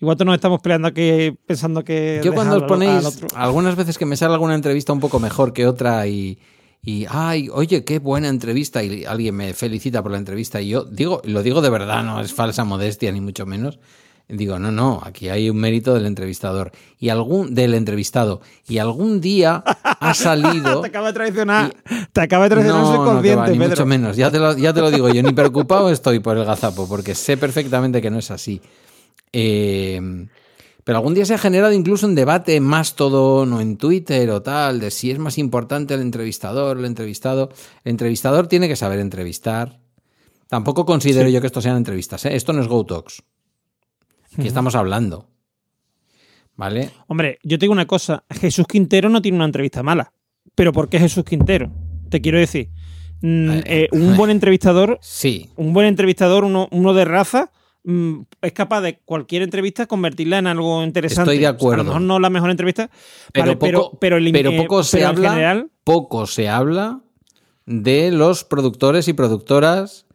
[0.00, 2.20] Igual todos nos estamos peleando aquí pensando que.
[2.22, 5.66] Yo cuando os ponéis, algunas veces que me sale alguna entrevista un poco mejor que
[5.66, 6.38] otra y,
[6.82, 10.84] y, ay, oye, qué buena entrevista y alguien me felicita por la entrevista y yo
[10.84, 13.80] digo, lo digo de verdad, no es falsa modestia ni mucho menos.
[14.30, 19.22] Digo, no, no, aquí hay un mérito del entrevistador y algún del entrevistado y algún
[19.22, 21.74] día ha salido Te acaba de traicionar.
[22.12, 23.68] Te acaba de traicionar no, no, va, ni Pedro.
[23.70, 24.16] mucho menos.
[24.16, 27.14] Ya te, lo, ya te lo digo yo, ni preocupado estoy por el gazapo, porque
[27.14, 28.60] sé perfectamente que no es así.
[29.32, 29.98] Eh,
[30.88, 34.40] pero algún día se ha generado incluso un debate en Mastodon o en Twitter o
[34.40, 37.50] tal, de si es más importante el entrevistador o el entrevistado.
[37.84, 39.80] El entrevistador tiene que saber entrevistar.
[40.48, 42.24] Tampoco considero yo que esto sean entrevistas.
[42.24, 42.34] ¿eh?
[42.34, 42.68] Esto no es
[44.38, 45.26] Aquí estamos hablando.
[46.56, 46.90] ¿Vale?
[47.06, 48.24] Hombre, yo te digo una cosa.
[48.30, 50.12] Jesús Quintero no tiene una entrevista mala.
[50.54, 51.70] ¿Pero por qué Jesús Quintero?
[52.08, 52.68] Te quiero decir.
[53.20, 55.50] mm, Eh, eh, un buen entrevistador, Sí.
[55.56, 57.50] un buen entrevistador, uno, uno de raza,
[57.84, 61.22] mm, es capaz de cualquier entrevista convertirla en algo interesante.
[61.32, 61.80] Estoy de O sea, acuerdo.
[61.80, 62.90] a lo mejor no la mejor entrevista,
[63.32, 65.30] Pero, vale, poco, pero, pero, el- pero eh, poco se pero en habla.
[65.30, 67.00] general, Poco se habla
[67.66, 70.06] de los productores y productoras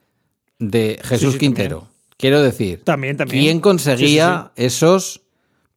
[0.60, 1.88] de Jesús sí, Quintero.
[2.24, 3.44] Quiero decir, También, también.
[3.44, 5.24] ¿quién conseguía esos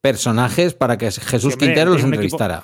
[0.01, 2.63] personajes para que Jesús hombre, Quintero los equipo- entrevistara?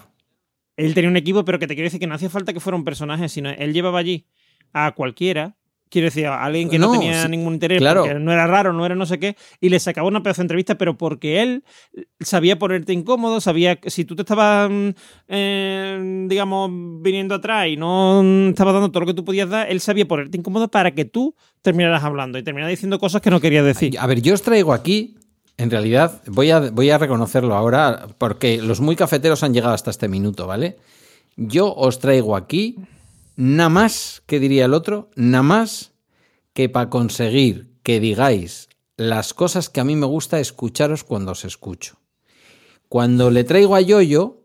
[0.77, 2.77] él tenía un equipo, pero que te quiero decir que no hacía falta que fuera
[2.77, 4.25] un personaje, sino él llevaba allí
[4.73, 5.57] a cualquiera.
[5.93, 8.05] Quiero decir, a alguien que no, No, tenía sí, ningún interés, claro.
[8.05, 10.44] porque no era raro, no era no sé qué, y le sacaba una pedazo de
[10.44, 11.64] entrevista, pero porque él
[12.20, 14.89] sabía ponerte incómodo, sabía que si tú te estabas, mm,
[15.28, 16.70] eh, digamos,
[17.02, 20.39] viniendo atrás y no estabas dando todo lo que tú podías dar, él sabía ponerte
[20.39, 23.98] incómodo para que tú terminaras hablando y terminaras diciendo cosas que no querías decir.
[23.98, 25.16] A ver, yo os traigo aquí,
[25.59, 29.90] en realidad, voy a, voy a reconocerlo ahora, porque los muy cafeteros han llegado hasta
[29.90, 30.78] este minuto, ¿vale?
[31.36, 32.77] Yo os traigo aquí,
[33.37, 35.93] nada más, que diría el otro, nada más
[36.53, 41.45] que para conseguir que digáis las cosas que a mí me gusta escucharos cuando os
[41.45, 41.99] escucho.
[42.89, 44.43] Cuando le traigo a Yoyo,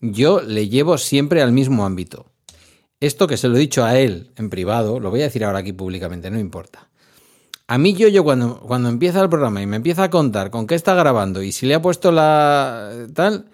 [0.00, 2.26] yo le llevo siempre al mismo ámbito.
[3.00, 5.58] Esto que se lo he dicho a él en privado, lo voy a decir ahora
[5.58, 6.88] aquí públicamente, no importa.
[7.66, 10.66] A mí yo, yo cuando, cuando empieza el programa y me empieza a contar con
[10.66, 13.46] qué está grabando y si le ha puesto la tal,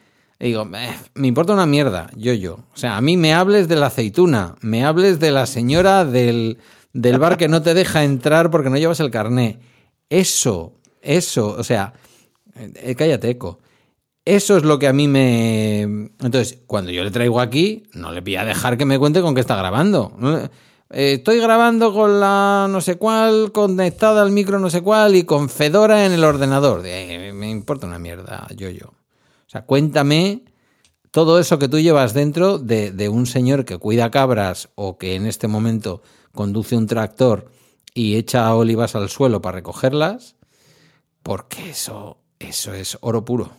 [0.47, 2.55] digo, "Eh, me importa una mierda, yo, yo.
[2.74, 6.59] O sea, a mí me hables de la aceituna, me hables de la señora del,
[6.93, 9.59] del bar que no te deja entrar porque no llevas el carné.
[10.10, 11.93] Eso, eso, o sea,
[12.55, 13.59] eh, cállate, eco.
[14.24, 15.81] Eso es lo que a mí me...
[15.82, 19.35] Entonces, cuando yo le traigo aquí, no le voy a dejar que me cuente con
[19.35, 20.12] qué está grabando.
[20.90, 25.24] Eh, estoy grabando con la no sé cuál, conectada al micro no sé cuál y
[25.24, 26.82] con Fedora en el ordenador.
[26.85, 28.93] Eh, me importa una mierda, yo, yo.
[29.48, 30.44] O sea, cuéntame
[31.10, 35.14] todo eso que tú llevas dentro de, de un señor que cuida cabras o que
[35.14, 36.02] en este momento
[36.32, 37.50] conduce un tractor
[37.94, 40.36] y echa olivas al suelo para recogerlas,
[41.22, 43.52] porque eso, eso es oro puro.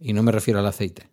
[0.00, 1.08] Y no me refiero al aceite.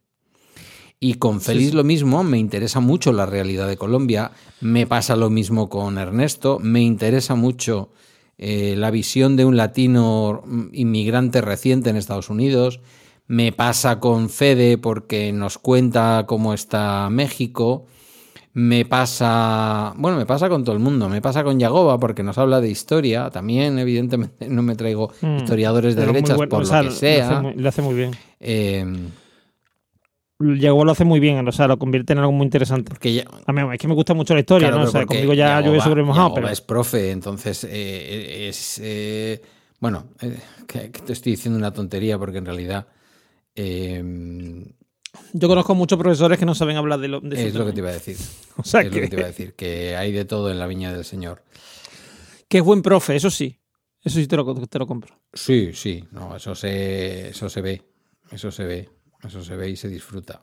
[0.99, 5.29] Y con Feliz lo mismo, me interesa mucho la realidad de Colombia, me pasa lo
[5.29, 7.91] mismo con Ernesto, me interesa mucho
[8.37, 12.81] eh, la visión de un latino mm, inmigrante reciente en Estados Unidos,
[13.27, 17.85] me pasa con Fede porque nos cuenta cómo está México,
[18.53, 22.37] me pasa, bueno, me pasa con todo el mundo, me pasa con Yagoba porque nos
[22.37, 25.37] habla de historia, también evidentemente no me traigo Mm.
[25.37, 27.27] historiadores de derechas bueno, por o sea, lo que sea.
[27.29, 28.11] Lo hace muy, lo hace muy bien.
[28.39, 28.85] eh,
[30.39, 32.89] Llegó lo hace muy bien, o sea, lo convierte en algo muy interesante.
[32.89, 34.87] porque ya, A mí es que me gusta mucho la historia, Claro, ¿no?
[34.89, 38.79] O sea, conmigo ya Yagoba- llueve sobre mojado, Yagoba pero es profe, entonces eh, es...
[38.83, 39.41] eh,
[39.79, 40.37] bueno, eh,
[40.67, 42.85] que, que te estoy diciendo una tontería porque en realidad
[43.57, 44.63] eh,
[45.33, 47.79] yo conozco muchos profesores que no saben hablar de lo de es lo que te
[47.79, 48.17] iba a decir.
[48.59, 50.57] O sea, es que, lo que te iba a decir, que hay de todo en
[50.57, 51.43] la viña del Señor.
[52.47, 53.59] que es buen profe, eso sí.
[54.03, 55.19] Eso sí te lo, te lo compro.
[55.33, 57.83] Sí, sí, no, eso se, eso se ve,
[58.31, 58.89] eso se ve,
[59.23, 60.41] eso se ve y se disfruta.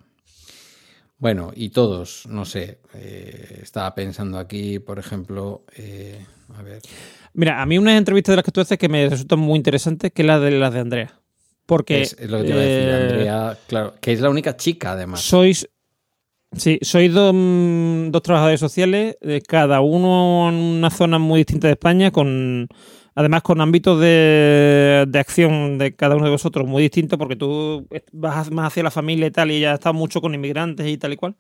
[1.17, 6.25] Bueno, y todos, no sé, eh, estaba pensando aquí, por ejemplo, eh,
[6.55, 6.83] a ver,
[7.33, 10.13] Mira, a mí una entrevista de las que tú haces que me resultan muy interesantes,
[10.13, 11.21] que es la de las de Andrea.
[11.67, 14.29] Porque es, es lo que te iba a decir, eh, Andrea, claro, que es la
[14.29, 15.21] única chica además.
[15.21, 15.69] sois
[16.57, 21.69] sí, sois dos, mm, dos trabajadores sociales, eh, cada uno en una zona muy distinta
[21.69, 22.69] de España, con
[23.15, 27.87] además con ámbitos de, de acción de cada uno de vosotros muy distintos, porque tú
[28.13, 30.99] vas más hacia la familia y tal, y ya has estado mucho con inmigrantes y
[30.99, 31.37] tal y cual.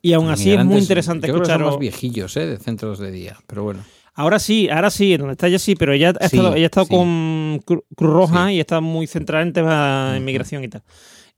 [0.00, 2.46] Y aún así es muy interesante yo creo que son más viejillos, ¿eh?
[2.46, 3.84] De centros de día, pero bueno.
[4.20, 6.66] Ahora sí, ahora sí, donde está ella sí, pero ella ha Sí, estado, ella ha
[6.66, 6.92] estado sí.
[6.96, 8.54] con Cru- Cruz Roja Sí.
[8.54, 10.82] y está muy centrada en temas de inmigración y tal.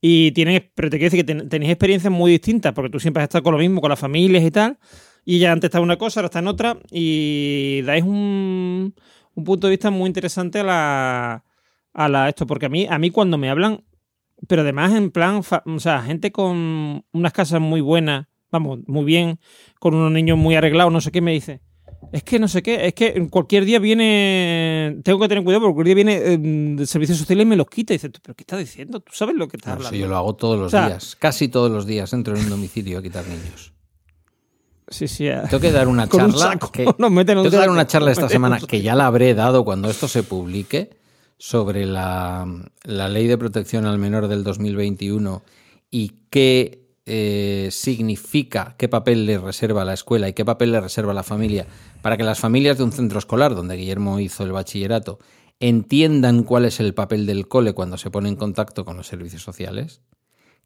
[0.01, 3.23] Y tienen, pero te quiero decir que ten- tenéis experiencias muy distintas, porque tú siempre
[3.23, 4.78] has estado con lo mismo, con las familias y tal,
[5.27, 8.94] y ella antes estaba en una cosa, ahora está en otra, y dais un,
[9.35, 11.44] un punto de vista muy interesante a la,
[11.93, 13.85] a la esto, porque a mí, a mí cuando me hablan,
[14.48, 19.05] pero además en plan, fa- o sea, gente con unas casas muy buenas, vamos, muy
[19.05, 19.39] bien,
[19.78, 21.61] con unos niños muy arreglados, no sé qué, me dice.
[22.12, 24.98] Es que no sé qué, es que cualquier día viene.
[25.05, 26.39] Tengo que tener cuidado porque cualquier día viene eh,
[26.77, 27.93] de servicios sociales y me los quita.
[27.93, 29.01] Y dices, ¿pero qué estás diciendo?
[29.01, 30.05] ¿Tú sabes lo que estás No sé, hablando?
[30.06, 32.51] yo lo hago todos los O sea- días, casi todos los días entro en un
[32.51, 33.72] domicilio a quitar niños.
[34.89, 35.28] Sí, sí.
[35.48, 36.52] Tengo que dar una Con un charla.
[36.52, 39.06] saco, que- nos meten un tengo que dar una charla esta semana que ya la
[39.06, 40.90] habré dado cuando esto se publique
[41.39, 42.44] sobre la,
[42.82, 45.43] la ley de protección al menor del 2021
[45.93, 46.80] y qué
[47.12, 51.66] eh, significa, qué papel le reserva la escuela y qué papel le reserva la familia
[52.03, 55.19] para que las familias de un centro escolar donde Guillermo hizo el bachillerato
[55.59, 59.43] entiendan cuál es el papel del cole cuando se pone en contacto con los servicios
[59.43, 60.01] sociales,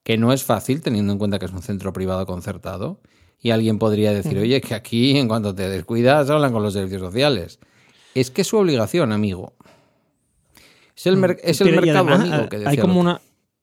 [0.02, 3.00] que no es fácil teniendo en cuenta que es un centro privado concertado.
[3.40, 7.00] Y alguien podría decir, oye, que aquí en cuanto te descuidas hablan con los servicios
[7.02, 7.58] sociales.
[8.14, 9.54] Es que es su obligación, amigo.
[10.96, 13.10] Es el, mer- es el mercado además, amigo que hay decía como el otro.
[13.10, 13.20] una.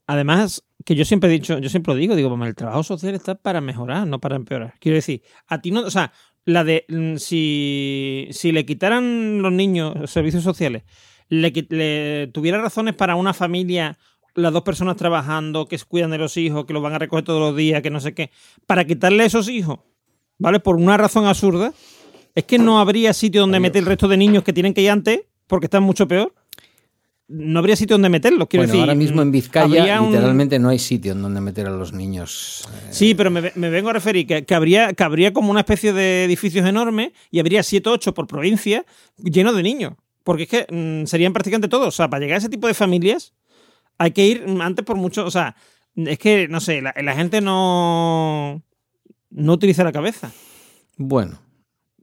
[0.08, 3.14] Además, que yo siempre he dicho, yo siempre lo digo, digo, "Mamá, el trabajo social
[3.16, 4.76] está para mejorar, no para empeorar.
[4.80, 6.12] Quiero decir, a ti no, o sea,
[6.45, 10.84] la de mm, si, si le quitaran los niños servicios sociales,
[11.30, 13.98] le, le tuviera razones para una familia,
[14.36, 17.26] las dos personas trabajando, que se cuidan de los hijos, que los van a recoger
[17.26, 18.32] todos los días, que no sé qué,
[18.66, 19.80] para quitarle esos hijos,
[20.38, 20.60] ¿vale?
[20.60, 21.74] Por una razón absurda,
[22.36, 24.90] es que no habría sitio donde meter el resto de niños que tienen que ir
[24.90, 26.34] antes, porque están mucho peor.
[27.34, 28.82] No habría sitio donde meterlos, quiero Bueno, decir.
[28.82, 31.94] ahora mismo en Vizcaya habría un- literalmente no hay sitio en donde meter a los
[31.94, 32.68] niños.
[32.74, 35.62] Eh, Sí, pero me, me vengo a referir que, que habría, que habría como una
[35.62, 38.86] especie de edificios enormes y habría 7 o 8 por provincia
[39.18, 39.94] llenos de niños.
[40.24, 41.88] Porque es que mm, serían prácticamente todos.
[41.88, 43.34] O sea, para llegar a ese tipo de familias
[43.98, 45.26] hay que ir mm, antes por mucho.
[45.26, 45.56] O sea,
[45.95, 48.62] es que, no sé, la, la gente no,
[49.30, 50.32] no utiliza la cabeza.
[50.98, 51.40] Bueno,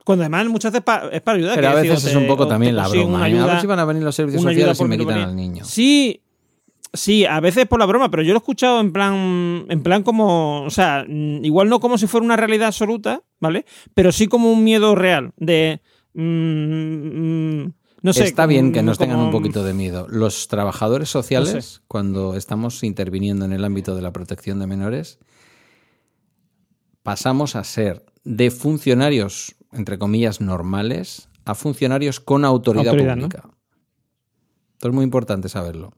[0.09, 1.53] Cuando además muchas veces pa- es para ayudar.
[1.55, 3.29] pero a decir, veces es un poco te también la broma.
[3.29, 3.39] ¿eh?
[3.39, 5.63] a ver si van a venir los servicios sociales y me quitan al niño.
[5.65, 6.23] Sí,
[6.91, 10.01] sí, a veces por la broma, pero yo lo he escuchado en plan, en plan
[10.01, 13.65] como, o sea, mm, igual no como si fuera una realidad absoluta, ¿vale?
[13.93, 15.79] Pero sí como un miedo real de,
[16.15, 16.21] mm,
[17.61, 20.07] mm, No sé, Está bien que como- nos tengan un poquito de miedo.
[20.09, 21.79] Los trabajadores sociales, No sé.
[21.87, 25.19] cuando estamos interviniendo en el ámbito de la protección de menores,
[27.03, 33.29] pasamos a ser de funcionarios, entre comillas, normales, a funcionarios con autoridad, Autoridad, ¿no?
[33.29, 33.49] pública.
[34.73, 35.93] Esto es muy importante saberlo.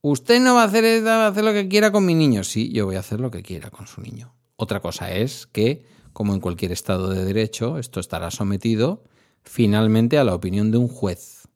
[0.00, 2.44] Usted no va a hacer, va a hacer lo que quiera con mi niño.
[2.44, 4.34] Sí, yo voy a hacer lo que quiera con su niño.
[4.56, 9.04] Otra cosa es que, como en cualquier Estado de Derecho, esto estará sometido
[9.42, 11.48] finalmente a la opinión de un juez.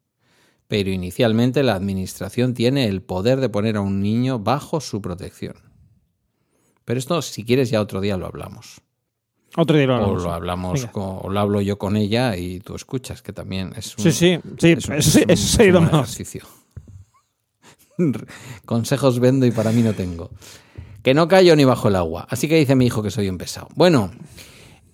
[0.69, 5.57] Pero inicialmente la Administración tiene el poder de poner a un niño bajo su protección.
[6.85, 8.81] Pero esto, si quieres, ya otro día lo hablamos.
[9.57, 10.23] Otro día lo O hablamos.
[10.23, 13.97] lo hablamos, con- o lo hablo yo con ella y tú escuchas, que también es
[13.99, 14.69] un, Sí, sí, sí,
[15.29, 16.45] es un- un- un ejercicio.
[18.65, 20.31] Consejos vendo y para mí no tengo.
[21.03, 22.27] Que no callo ni bajo el agua.
[22.31, 23.69] Así que dice mi hijo que soy un pesado.
[23.75, 24.11] Bueno,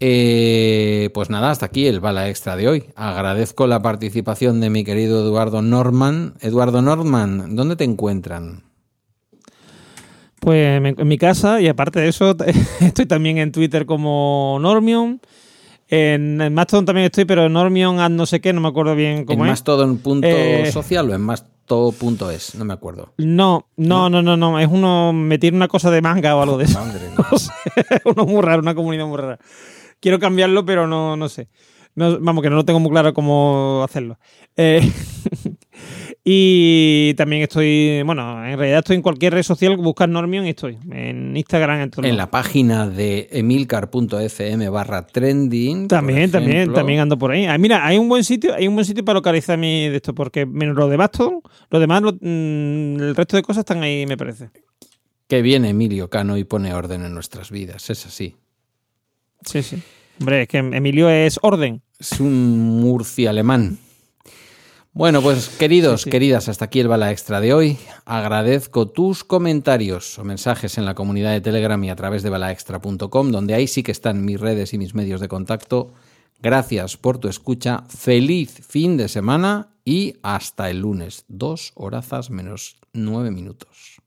[0.01, 2.85] eh, pues nada, hasta aquí el bala extra de hoy.
[2.97, 6.35] Agradezco la participación de mi querido Eduardo Norman.
[6.41, 8.65] Eduardo Norman, ¿dónde te encuentran?
[10.41, 12.37] Pues en mi casa, y aparte de eso,
[12.81, 15.21] estoy también en Twitter como Normion.
[15.89, 19.19] En, en Mastodon también estoy, pero Normion a no sé qué, no me acuerdo bien
[19.19, 19.51] ¿En cómo es.
[19.51, 22.55] Mastodon punto Eh, social o en Masto.es?
[22.57, 23.15] No me acuerdo.
[23.17, 26.59] No, no, no, no, no, es uno, me tiene una cosa de manga o algo
[26.59, 26.79] de eso.
[26.79, 27.01] Madre.
[27.31, 27.53] No sé,
[28.05, 29.39] uno muy raro, una comunidad muy rara.
[30.01, 31.49] Quiero cambiarlo, pero no, no sé.
[31.95, 34.19] No- vamos, que no lo tengo muy claro cómo hacerlo.
[34.57, 34.81] Eh,
[36.31, 40.77] y también estoy, bueno, en realidad estoy en cualquier red social, buscar Normion y estoy.
[40.91, 45.89] En Instagram, en todo En la página de emilcar.fm barra trending.
[45.89, 47.47] También, también, también ando por ahí.
[47.47, 50.15] Ah, mira, hay un buen sitio, hay un buen sitio para localizar mi de esto,
[50.15, 51.41] porque menos lo de Mastodon,
[51.71, 54.51] lo demás, lo- mm, el resto de cosas están ahí, me parece.
[55.29, 57.89] Que viene Emilio Cano y pone orden en nuestras vidas.
[57.89, 58.37] Es así.
[59.47, 59.83] Sí, sí.
[60.21, 61.81] Hombre, es que Emilio es orden.
[61.99, 63.79] Es un murcia alemán.
[64.99, 66.11] Bueno, pues queridos, Sí, sí.
[66.11, 67.79] queridas, hasta aquí el bala extra de hoy.
[68.05, 73.31] Agradezco tus comentarios o mensajes en la comunidad de Telegram y a través de balaextra.com,
[73.31, 75.93] donde ahí sí que están mis redes y mis medios de contacto.
[76.43, 77.85] Gracias por tu escucha.
[77.89, 81.25] Feliz fin de semana y hasta el lunes.
[81.29, 84.01] Dos horazas menos nueve minutos.